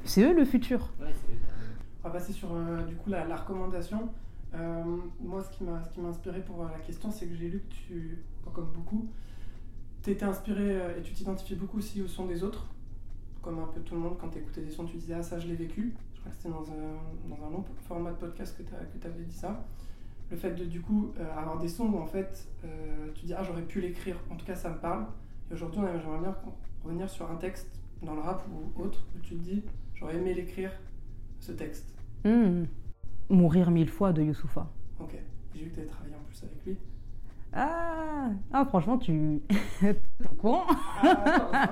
C'est 0.06 0.24
eux 0.24 0.34
le 0.34 0.46
futur. 0.46 0.90
Ouais, 1.00 1.08
c'est 1.14 1.34
On 2.04 2.08
va 2.08 2.14
passer 2.16 2.34
sur 2.34 2.50
euh, 2.54 2.82
du 2.88 2.96
coup 2.96 3.10
la, 3.12 3.26
la 3.26 3.36
recommandation. 3.36 4.10
Euh, 4.56 4.84
moi, 5.22 5.44
ce 5.44 5.56
qui 5.56 5.64
m'a 5.66 5.84
ce 5.84 5.90
qui 5.94 6.00
m'a 6.02 6.10
inspiré 6.10 6.42
pour 6.42 6.62
euh, 6.64 6.68
la 6.72 6.80
question, 6.80 7.12
c'est 7.12 7.28
que 7.28 7.36
j'ai 7.36 7.50
lu 7.50 7.60
que 7.60 7.74
tu, 7.74 8.18
pas 8.46 8.52
comme 8.52 8.72
beaucoup, 8.74 9.06
t'étais 10.04 10.26
inspiré 10.26 10.62
euh, 10.82 10.98
et 11.00 11.02
tu 11.02 11.14
t'identifiais 11.14 11.56
beaucoup 11.56 11.78
aussi 11.80 12.02
au 12.02 12.08
son 12.08 12.26
des 12.28 12.44
autres, 12.44 12.68
comme 13.42 13.60
un 13.60 13.68
peu 13.68 13.82
tout 13.82 13.96
le 13.96 14.02
monde. 14.02 14.18
Quand 14.20 14.30
t'écoutais 14.30 14.62
des 14.62 14.70
sons, 14.72 14.86
tu 14.86 14.98
disais 14.98 15.16
ah 15.16 15.24
ça 15.24 15.40
je 15.40 15.48
l'ai 15.48 15.56
vécu. 15.56 15.94
Je 16.14 16.20
crois 16.20 16.32
que 16.32 16.38
c'était 16.38 16.50
dans 16.50 16.64
un, 16.72 17.36
dans 17.36 17.46
un 17.46 17.50
long 17.50 17.66
format 17.88 18.12
de 18.12 18.18
podcast 18.18 18.56
que 18.58 18.64
tu 18.64 19.08
avais 19.08 19.24
dit 19.24 19.36
ça. 19.36 19.66
Le 20.32 20.38
fait 20.38 20.52
de 20.56 20.66
du 20.66 20.82
coup 20.82 21.12
euh, 21.20 21.38
avoir 21.38 21.58
des 21.60 21.68
sons 21.68 21.86
où 21.88 21.98
en 21.98 22.06
fait 22.06 22.48
euh, 22.64 23.10
tu 23.16 23.26
dis 23.26 23.34
ah 23.34 23.44
j'aurais 23.44 23.64
pu 23.64 23.82
l'écrire. 23.82 24.18
En 24.30 24.36
tout 24.36 24.46
cas 24.46 24.56
ça 24.56 24.70
me 24.70 24.78
parle. 24.78 25.06
Et 25.50 25.54
aujourd'hui 25.54 25.80
on 25.80 25.88
aimerait- 25.88 26.00
j'aimerais 26.02 26.20
bien 26.20 26.36
revenir 26.84 27.10
sur 27.10 27.30
un 27.30 27.36
texte 27.36 27.80
dans 28.02 28.16
le 28.16 28.22
rap 28.22 28.44
ou 28.76 28.82
autre 28.82 29.06
où 29.16 29.20
tu 29.20 29.36
te 29.36 29.42
dis 29.44 29.64
j'aurais 29.96 30.16
aimé 30.18 30.34
l'écrire 30.34 30.72
ce 31.40 31.52
texte. 31.52 31.94
Hmm. 32.26 32.64
Mourir 33.30 33.72
mille 33.72 33.90
fois 33.90 34.14
de 34.14 34.22
Youssoufa. 34.22 34.70
Ok. 35.00 35.16
J'ai 35.54 35.64
vu 35.66 35.70
que 35.72 35.82
tu 35.82 35.88
travaillé 35.88 36.16
en 36.16 36.24
plus 36.24 36.44
avec 36.44 36.66
lui. 36.66 36.78
Ah, 37.56 38.30
ah 38.52 38.66
franchement, 38.66 38.98
tu. 38.98 39.42
Au 40.32 40.36
courant 40.36 40.64
Ah, 41.04 41.70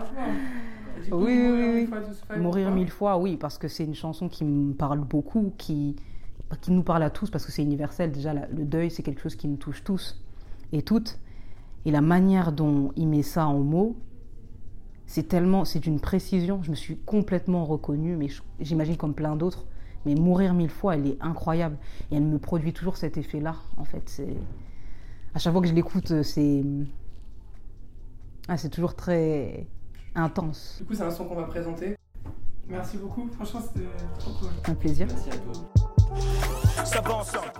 Oui, 1.12 1.12
oui, 1.12 1.38
Mourir 1.40 1.74
oui. 1.74 1.86
fois 1.88 2.38
Mourir 2.38 2.66
pourquoi 2.68 2.72
mille 2.72 2.90
fois, 2.92 3.18
oui, 3.18 3.38
parce 3.38 3.58
que 3.58 3.68
c'est 3.68 3.86
une 3.86 3.96
chanson 3.96 4.30
qui 4.30 4.44
me 4.46 4.74
parle 4.74 5.00
beaucoup, 5.00 5.54
qui, 5.58 5.96
bah, 6.50 6.58
qui 6.62 6.72
nous 6.72 6.84
parle 6.84 7.04
à 7.04 7.10
tous, 7.10 7.30
parce 7.32 7.46
que 7.46 7.52
c'est 7.52 7.64
universel. 7.64 8.12
Déjà, 8.12 8.34
la- 8.34 8.48
le 8.48 8.64
deuil, 8.66 8.92
c'est 8.92 9.02
quelque 9.04 9.22
chose 9.22 9.36
qui 9.36 9.48
nous 9.48 9.58
touche 9.58 9.84
tous 9.84 10.22
et 10.72 10.84
toutes. 10.84 11.20
Et 11.86 11.92
la 11.92 12.02
manière 12.02 12.52
dont 12.52 12.92
il 12.96 13.08
met 13.08 13.24
ça 13.24 13.48
en 13.48 13.60
mots, 13.60 13.96
c'est 15.08 15.28
tellement, 15.28 15.66
c'est 15.66 15.80
d'une 15.80 16.00
précision. 16.00 16.62
Je 16.62 16.70
me 16.70 16.76
suis 16.76 16.98
complètement 16.98 17.66
reconnue, 17.66 18.16
mais 18.16 18.28
j'imagine 18.60 18.98
comme 18.98 19.16
plein 19.16 19.36
d'autres. 19.36 19.66
Mais 20.06 20.14
mourir 20.16 20.54
mille 20.54 20.70
fois, 20.70 20.96
elle 20.96 21.08
est 21.08 21.18
incroyable 21.22 21.78
et 22.12 22.16
elle 22.18 22.24
me 22.24 22.38
produit 22.40 22.72
toujours 22.74 22.98
cet 22.98 23.18
effet-là. 23.18 23.56
En 23.78 23.84
fait, 23.86 24.04
c'est 24.08 24.36
à 25.34 25.40
chaque 25.40 25.54
fois 25.54 25.62
que 25.62 25.68
je 25.68 25.74
l'écoute, 25.74 26.24
c'est 26.24 26.64
ah, 28.48 28.58
c'est 28.58 28.70
toujours 28.70 28.96
très 28.96 29.68
intense. 30.16 30.76
Du 30.80 30.86
coup, 30.86 30.94
c'est 30.94 31.04
un 31.04 31.12
son 31.12 31.26
qu'on 31.26 31.36
va 31.36 31.44
présenter. 31.44 31.96
Merci 32.68 32.98
beaucoup. 32.98 33.30
Franchement, 33.34 33.62
c'était 33.62 33.88
trop 34.20 34.32
cool. 34.34 34.50
Un 34.66 34.76
plaisir. 34.76 35.08
Merci 35.08 35.30
à 35.30 35.38
toi. 35.38 36.86
Ça 36.86 37.02
va 37.02 37.16
ensemble. 37.16 37.52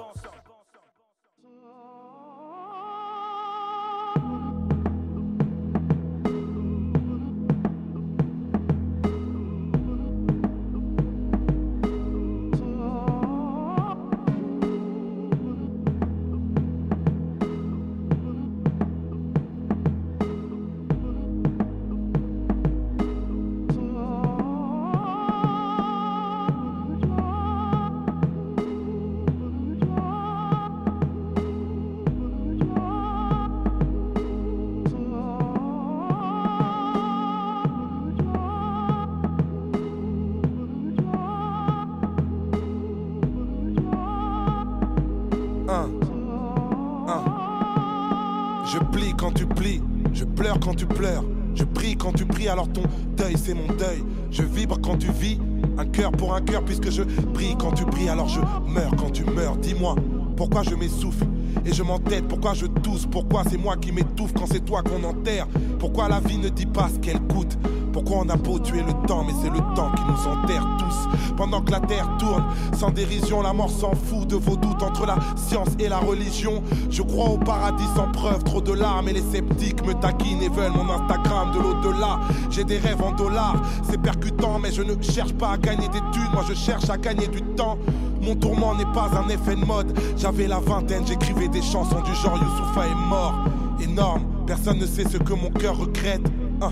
Alors 52.52 52.68
ton 52.72 52.84
deuil 53.16 53.36
c'est 53.38 53.54
mon 53.54 53.68
deuil. 53.68 54.04
Je 54.30 54.44
vibre 54.44 54.80
quand 54.82 54.98
tu 54.98 55.12
vis, 55.12 55.40
un 55.78 55.86
cœur 55.86 56.12
pour 56.12 56.36
un 56.36 56.42
cœur, 56.42 56.64
puisque 56.64 56.90
je 56.90 57.04
prie 57.34 57.56
quand 57.60 57.72
tu 57.72 57.86
pries, 57.86 58.10
alors 58.10 58.28
je 58.28 58.40
meurs 58.68 58.96
quand 58.98 59.12
tu 59.12 59.24
meurs. 59.24 59.58
Dis-moi, 59.58 59.96
pourquoi 60.38 60.64
je 60.64 60.76
m'essouffle 60.76 61.26
et 61.66 61.74
je 61.74 61.84
m'entête, 61.84 62.28
pourquoi 62.28 62.54
je 62.54 62.66
tousse, 62.66 63.06
pourquoi 63.06 63.44
c'est 63.50 63.58
moi 63.58 63.76
qui 63.78 63.92
m'étouffe 63.92 64.34
quand 64.34 64.48
c'est 64.48 64.64
toi 64.66 64.82
qu'on 64.82 65.04
enterre, 65.04 65.48
pourquoi 65.80 66.08
la 66.08 66.20
vie 66.20 66.38
ne 66.38 66.50
dit 66.50 66.66
pas 66.66 66.90
ce 66.90 67.00
qu'elle 67.00 67.20
coûte, 67.22 67.58
pourquoi 67.92 68.18
on 68.26 68.30
a 68.30 68.36
beau 68.36 68.60
tuer 68.60 68.84
le 68.84 69.08
temps, 69.08 69.24
mais 69.26 69.34
c'est 69.42 69.50
le 69.50 69.60
temps 69.76 69.92
qui 69.96 70.04
nous 70.04 70.32
enterre 70.32 70.66
tous. 70.78 71.36
Pendant 71.36 71.62
que 71.62 71.72
la 71.72 71.80
terre 71.80 72.10
tourne, 72.18 72.44
sans 72.78 72.90
dérision, 72.90 73.42
la 73.42 73.54
mort 73.54 73.70
s'en 73.70 73.94
fout 73.94 74.28
de 74.28 74.36
vos 74.36 74.56
doutes 74.56 74.84
entre 74.84 75.06
la 75.06 75.18
science 75.36 75.70
et 75.80 75.90
la 75.90 75.98
religion. 75.98 76.64
Je 76.90 77.02
crois 77.02 77.30
au 77.30 77.38
paradis 77.38 77.88
sans 77.96 78.12
preuve, 78.12 78.44
trop 78.44 78.62
de 78.62 78.74
larmes 78.74 79.10
et 79.10 79.14
les 79.14 79.22
sceptiques 79.22 79.86
me 79.86 79.94
taquinent 79.94 80.42
et 80.42 80.50
veulent 80.50 80.72
mon 80.72 80.90
Instagram 80.90 81.52
de 81.52 81.60
l'au-delà. 81.60 82.20
J'ai 82.50 82.64
des 82.64 82.78
rêves 82.78 83.02
en 83.02 83.12
dollars, 83.12 83.62
c'est 83.90 84.02
percutant, 84.02 84.60
mais 84.60 84.72
je 84.72 84.82
ne 84.82 85.02
cherche 85.02 85.34
pas 85.34 85.52
à 85.52 85.58
gagner 85.58 85.88
des 85.88 86.02
thunes, 86.12 86.30
moi 86.34 86.44
je 86.48 86.54
cherche 86.54 86.90
à 86.90 86.98
gagner 86.98 87.28
du 87.28 87.42
temps. 87.42 87.78
Mon 88.22 88.36
tourment 88.36 88.76
n'est 88.76 88.86
pas 88.86 89.10
un 89.18 89.28
effet 89.30 89.56
de 89.56 89.66
mode. 89.66 89.98
J'avais 90.16 90.48
la 90.48 90.60
vingtaine, 90.60 91.06
j'écrivais 91.08 91.48
des 91.48 91.62
chansons 91.62 92.02
du 92.02 92.14
genre 92.14 92.38
Youssoufa 92.38 92.88
est 92.88 93.10
mort. 93.10 93.34
Énorme, 93.82 94.24
personne 94.46 94.78
ne 94.78 94.86
sait 94.86 95.06
ce 95.10 95.18
que 95.18 95.34
mon 95.34 95.50
cœur 95.50 95.78
regrette. 95.78 96.22
Hein. 96.62 96.72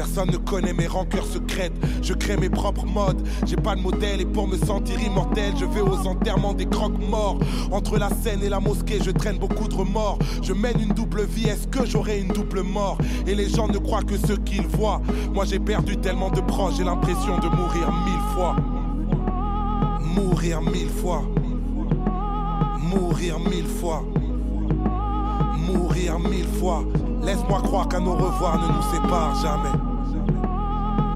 Personne 0.00 0.30
ne 0.30 0.38
connaît 0.38 0.72
mes 0.72 0.86
rancœurs 0.86 1.26
secrètes. 1.26 1.74
Je 2.00 2.14
crée 2.14 2.38
mes 2.38 2.48
propres 2.48 2.86
modes. 2.86 3.22
J'ai 3.44 3.56
pas 3.56 3.74
de 3.74 3.82
modèle 3.82 4.22
et 4.22 4.24
pour 4.24 4.48
me 4.48 4.56
sentir 4.56 4.98
immortel, 4.98 5.52
je 5.58 5.66
vais 5.66 5.82
aux 5.82 6.06
enterrements 6.06 6.54
des 6.54 6.64
croque-morts. 6.64 7.38
Entre 7.70 7.98
la 7.98 8.08
scène 8.08 8.42
et 8.42 8.48
la 8.48 8.60
mosquée, 8.60 8.98
je 9.04 9.10
traîne 9.10 9.36
beaucoup 9.36 9.68
de 9.68 9.74
remords. 9.74 10.18
Je 10.40 10.54
mène 10.54 10.80
une 10.80 10.94
double 10.94 11.24
vie. 11.24 11.48
Est-ce 11.48 11.68
que 11.68 11.84
j'aurai 11.84 12.18
une 12.18 12.28
double 12.28 12.62
mort? 12.62 12.96
Et 13.26 13.34
les 13.34 13.50
gens 13.50 13.68
ne 13.68 13.76
croient 13.76 14.00
que 14.00 14.16
ce 14.16 14.32
qu'ils 14.32 14.66
voient. 14.66 15.02
Moi 15.34 15.44
j'ai 15.44 15.58
perdu 15.58 15.98
tellement 15.98 16.30
de 16.30 16.40
proches, 16.40 16.76
j'ai 16.78 16.84
l'impression 16.84 17.36
de 17.36 17.48
mourir 17.48 17.92
mille 18.06 18.34
fois. 18.34 18.56
Mourir 20.00 20.62
mille 20.62 20.88
fois. 20.88 21.24
Mourir 22.78 23.38
mille 23.38 23.66
fois. 23.66 24.02
Mourir 25.58 26.18
mille 26.18 26.48
fois. 26.58 26.84
Laisse-moi 27.22 27.60
croire 27.60 27.86
qu'à 27.86 28.00
nos 28.00 28.14
revoirs 28.14 28.58
ne 28.62 28.66
nous 28.66 28.82
sépare 28.94 29.34
jamais. 29.42 29.89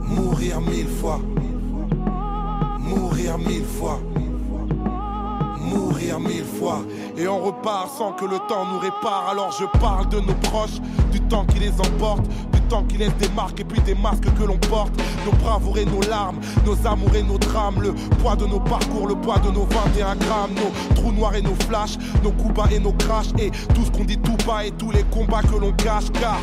Mourir 0.06 0.60
mille 0.60 0.88
fois. 0.88 1.20
Mourir 2.78 3.38
mille 3.38 3.64
fois. 3.64 4.00
Mourir 5.60 6.20
mille 6.20 6.44
fois. 6.44 6.80
Et 7.16 7.26
on 7.26 7.40
repart 7.40 7.88
sans 7.96 8.12
que 8.12 8.24
le 8.24 8.38
temps 8.48 8.66
nous 8.70 8.78
répare. 8.78 9.28
Alors 9.30 9.50
je 9.58 9.64
parle 9.78 10.08
de 10.08 10.20
nos 10.20 10.34
proches, 10.34 10.80
du 11.10 11.20
temps 11.22 11.44
qui 11.46 11.58
les 11.58 11.72
emporte, 11.80 12.22
du 12.52 12.60
temps 12.68 12.84
qui 12.84 12.98
laisse 12.98 13.16
des 13.16 13.28
marques 13.30 13.60
et 13.60 13.64
puis 13.64 13.80
des 13.80 13.94
masques 13.94 14.32
que 14.38 14.44
l'on 14.44 14.58
porte. 14.58 14.92
Nos 15.24 15.32
bravoures 15.32 15.78
et 15.78 15.86
nos 15.86 16.02
larmes, 16.02 16.40
nos 16.66 16.86
amours 16.86 17.16
et 17.16 17.22
nos 17.22 17.38
drames, 17.38 17.80
le 17.80 17.94
poids 18.18 18.36
de 18.36 18.46
nos 18.46 18.60
parcours, 18.60 19.08
le 19.08 19.14
poids 19.14 19.38
de 19.38 19.50
nos 19.50 19.64
21 19.64 20.16
grammes, 20.16 20.54
nos 20.54 20.94
trous 20.94 21.12
noirs 21.12 21.34
et 21.34 21.42
nos 21.42 21.54
flashs, 21.66 21.96
nos 22.22 22.32
coups 22.32 22.54
bas 22.54 22.68
et 22.70 22.78
nos 22.78 22.92
crashs, 22.92 23.32
et 23.38 23.50
tout 23.74 23.84
ce 23.84 23.90
qu'on 23.90 24.04
dit 24.04 24.18
tout 24.18 24.36
bas 24.46 24.64
et 24.64 24.70
tous 24.72 24.90
les 24.90 25.04
combats 25.04 25.42
que 25.42 25.58
l'on 25.58 25.72
cache, 25.72 26.10
car 26.12 26.38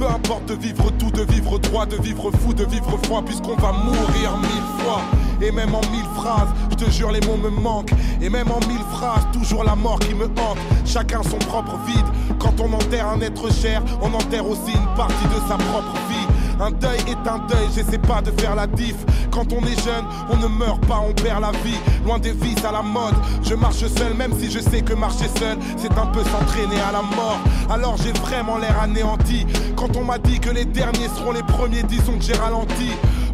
peu 0.00 0.06
importe 0.06 0.46
de 0.46 0.54
vivre 0.54 0.90
tout, 0.92 1.10
de 1.10 1.22
vivre 1.30 1.58
droit, 1.58 1.84
de 1.84 1.96
vivre 1.96 2.30
fou, 2.30 2.54
de 2.54 2.64
vivre 2.64 2.98
froid, 3.04 3.22
puisqu'on 3.22 3.54
va 3.56 3.72
mourir 3.72 4.38
mille 4.38 4.82
fois. 4.82 5.02
Et 5.42 5.52
même 5.52 5.74
en 5.74 5.82
mille 5.92 6.08
phrases, 6.16 6.48
je 6.70 6.76
te 6.76 6.90
jure, 6.90 7.12
les 7.12 7.20
mots 7.20 7.36
me 7.36 7.50
manquent. 7.50 7.92
Et 8.22 8.30
même 8.30 8.50
en 8.50 8.60
mille 8.66 8.84
phrases, 8.92 9.26
toujours 9.32 9.62
la 9.62 9.76
mort 9.76 9.98
qui 9.98 10.14
me 10.14 10.24
hante. 10.24 10.58
Chacun 10.86 11.22
son 11.22 11.36
propre 11.36 11.78
vide. 11.86 12.06
Quand 12.38 12.60
on 12.60 12.72
enterre 12.72 13.08
un 13.08 13.20
être 13.20 13.52
cher, 13.52 13.82
on 14.00 14.14
enterre 14.14 14.48
aussi 14.48 14.72
une 14.72 14.96
partie 14.96 15.26
de 15.26 15.48
sa 15.48 15.56
propre 15.56 15.94
vie. 16.08 16.29
Un 16.60 16.72
deuil 16.72 16.98
est 17.08 17.28
un 17.28 17.38
deuil, 17.38 17.68
j'essaie 17.74 17.98
pas 17.98 18.20
de 18.20 18.30
faire 18.38 18.54
la 18.54 18.66
diff. 18.66 18.96
Quand 19.30 19.50
on 19.52 19.64
est 19.64 19.82
jeune, 19.82 20.04
on 20.28 20.36
ne 20.36 20.46
meurt 20.46 20.84
pas, 20.86 21.00
on 21.08 21.14
perd 21.14 21.40
la 21.40 21.52
vie. 21.62 21.78
Loin 22.04 22.18
des 22.18 22.32
vices 22.32 22.64
à 22.64 22.72
la 22.72 22.82
mode, 22.82 23.14
je 23.42 23.54
marche 23.54 23.86
seul, 23.86 24.12
même 24.14 24.32
si 24.38 24.50
je 24.50 24.58
sais 24.58 24.82
que 24.82 24.92
marcher 24.92 25.28
seul, 25.38 25.56
c'est 25.78 25.96
un 25.96 26.06
peu 26.06 26.20
s'entraîner 26.22 26.78
à 26.80 26.92
la 26.92 27.00
mort. 27.00 27.38
Alors 27.70 27.96
j'ai 27.96 28.12
vraiment 28.12 28.58
l'air 28.58 28.78
anéanti. 28.82 29.46
Quand 29.74 29.96
on 29.96 30.04
m'a 30.04 30.18
dit 30.18 30.38
que 30.38 30.50
les 30.50 30.66
derniers 30.66 31.08
seront 31.16 31.32
les 31.32 31.42
premiers, 31.42 31.82
disons 31.84 32.18
que 32.18 32.24
j'ai 32.24 32.34
ralenti. 32.34 32.90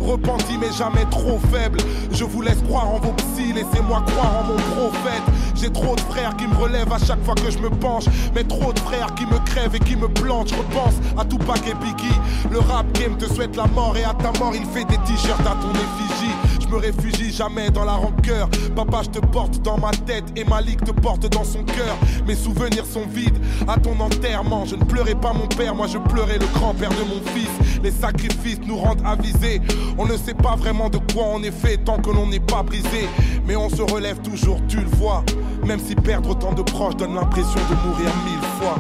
Repenti 0.06 0.56
mais 0.58 0.72
jamais 0.72 1.04
trop 1.10 1.40
faible. 1.52 1.78
Je 2.12 2.24
vous 2.24 2.40
laisse 2.40 2.62
croire 2.68 2.88
en 2.88 2.98
vos 2.98 3.12
psys, 3.12 3.52
laissez-moi 3.52 4.02
croire 4.06 4.40
en 4.40 4.44
mon 4.44 4.56
prophète. 4.76 5.22
J'ai 5.54 5.70
trop 5.70 5.96
de 5.96 6.00
frères 6.00 6.36
qui 6.36 6.46
me 6.46 6.54
relèvent 6.54 6.92
à 6.92 6.98
chaque 6.98 7.22
fois 7.24 7.34
que 7.34 7.50
je 7.50 7.58
me 7.58 7.70
penche. 7.70 8.04
Mais 8.34 8.44
trop 8.44 8.72
de 8.72 8.78
frères 8.78 9.14
qui 9.14 9.26
me 9.26 9.38
crèvent 9.44 9.74
et 9.74 9.80
qui 9.80 9.96
me 9.96 10.08
plantent. 10.08 10.50
Je 10.50 10.54
repense 10.54 10.94
à 11.18 11.24
Tupac 11.24 11.66
et 11.66 11.74
Biggie. 11.74 12.20
Le 12.50 12.60
rap 12.60 12.86
game 12.92 13.16
te 13.16 13.26
souhaite 13.32 13.56
la 13.56 13.66
mort 13.66 13.96
et 13.96 14.04
à 14.04 14.14
ta 14.14 14.38
mort 14.38 14.52
il 14.54 14.64
fait 14.66 14.84
des 14.84 14.98
t-shirts 14.98 15.40
à 15.40 15.56
ton 15.60 15.72
effigie. 15.72 16.34
Je 16.66 16.72
me 16.72 16.78
réfugie 16.78 17.32
jamais 17.32 17.70
dans 17.70 17.84
la 17.84 17.92
rancœur. 17.92 18.48
Papa, 18.74 19.02
je 19.04 19.20
te 19.20 19.26
porte 19.26 19.62
dans 19.62 19.78
ma 19.78 19.90
tête 19.90 20.24
et 20.34 20.44
Malik 20.44 20.82
te 20.84 20.90
porte 20.90 21.30
dans 21.30 21.44
son 21.44 21.62
cœur. 21.62 21.96
Mes 22.26 22.34
souvenirs 22.34 22.84
sont 22.84 23.06
vides 23.06 23.38
à 23.68 23.78
ton 23.78 23.98
enterrement. 24.00 24.64
Je 24.64 24.74
ne 24.74 24.84
pleurais 24.84 25.14
pas 25.14 25.32
mon 25.32 25.46
père, 25.46 25.74
moi 25.74 25.86
je 25.86 25.98
pleurais 25.98 26.38
le 26.38 26.46
grand-père 26.54 26.90
de 26.90 27.04
mon 27.04 27.20
fils. 27.32 27.50
Les 27.82 27.92
sacrifices 27.92 28.60
nous 28.66 28.76
rendent 28.76 29.04
avisés. 29.04 29.60
On 29.96 30.06
ne 30.06 30.16
sait 30.16 30.34
pas 30.34 30.56
vraiment 30.56 30.90
de 30.90 30.98
quoi 31.12 31.24
on 31.34 31.42
est 31.42 31.52
fait 31.52 31.76
tant 31.76 31.98
que 31.98 32.10
l'on 32.10 32.26
n'est 32.26 32.40
pas 32.40 32.62
brisé. 32.62 33.08
Mais 33.46 33.54
on 33.54 33.68
se 33.68 33.82
relève 33.82 34.18
toujours, 34.22 34.58
tu 34.66 34.78
le 34.78 34.88
vois. 34.96 35.22
Même 35.64 35.80
si 35.80 35.94
perdre 35.94 36.30
autant 36.30 36.52
de 36.52 36.62
proches 36.62 36.96
donne 36.96 37.14
l'impression 37.14 37.60
de 37.70 37.88
mourir 37.88 38.10
mille 38.24 38.48
fois. 38.58 38.76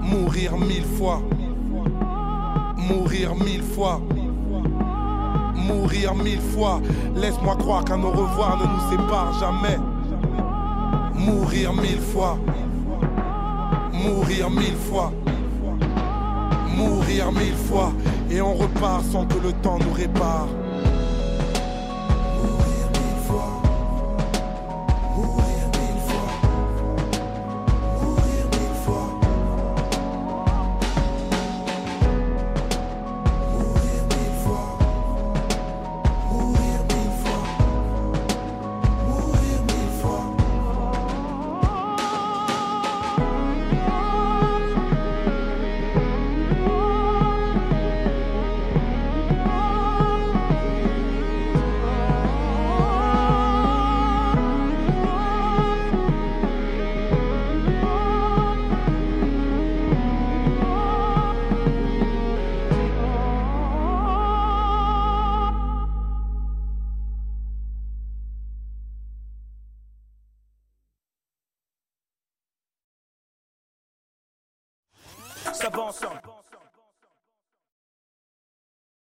Mourir 0.00 0.56
mille 0.56 0.84
fois. 0.98 1.22
Mourir 2.76 3.34
mille 3.36 3.62
fois. 3.62 4.00
Mourir 4.00 4.00
mille 4.00 4.12
fois. 4.12 4.21
Laisse-moi 7.16 7.56
croire 7.56 7.84
qu'un 7.84 8.02
au 8.02 8.10
revoir 8.10 8.58
ne 8.58 8.64
nous 8.64 8.90
sépare 8.90 9.32
jamais. 9.38 9.78
Mourir 11.14 11.72
mille 11.72 12.00
fois. 12.00 12.38
Mourir 13.92 14.50
mille 14.50 14.76
fois. 14.76 15.12
Mourir 16.76 17.32
mille 17.32 17.54
fois. 17.68 17.92
Et 18.30 18.40
on 18.40 18.54
repart 18.54 19.04
sans 19.04 19.26
que 19.26 19.38
le 19.38 19.52
temps 19.52 19.78
nous 19.78 19.92
répare. 19.92 20.48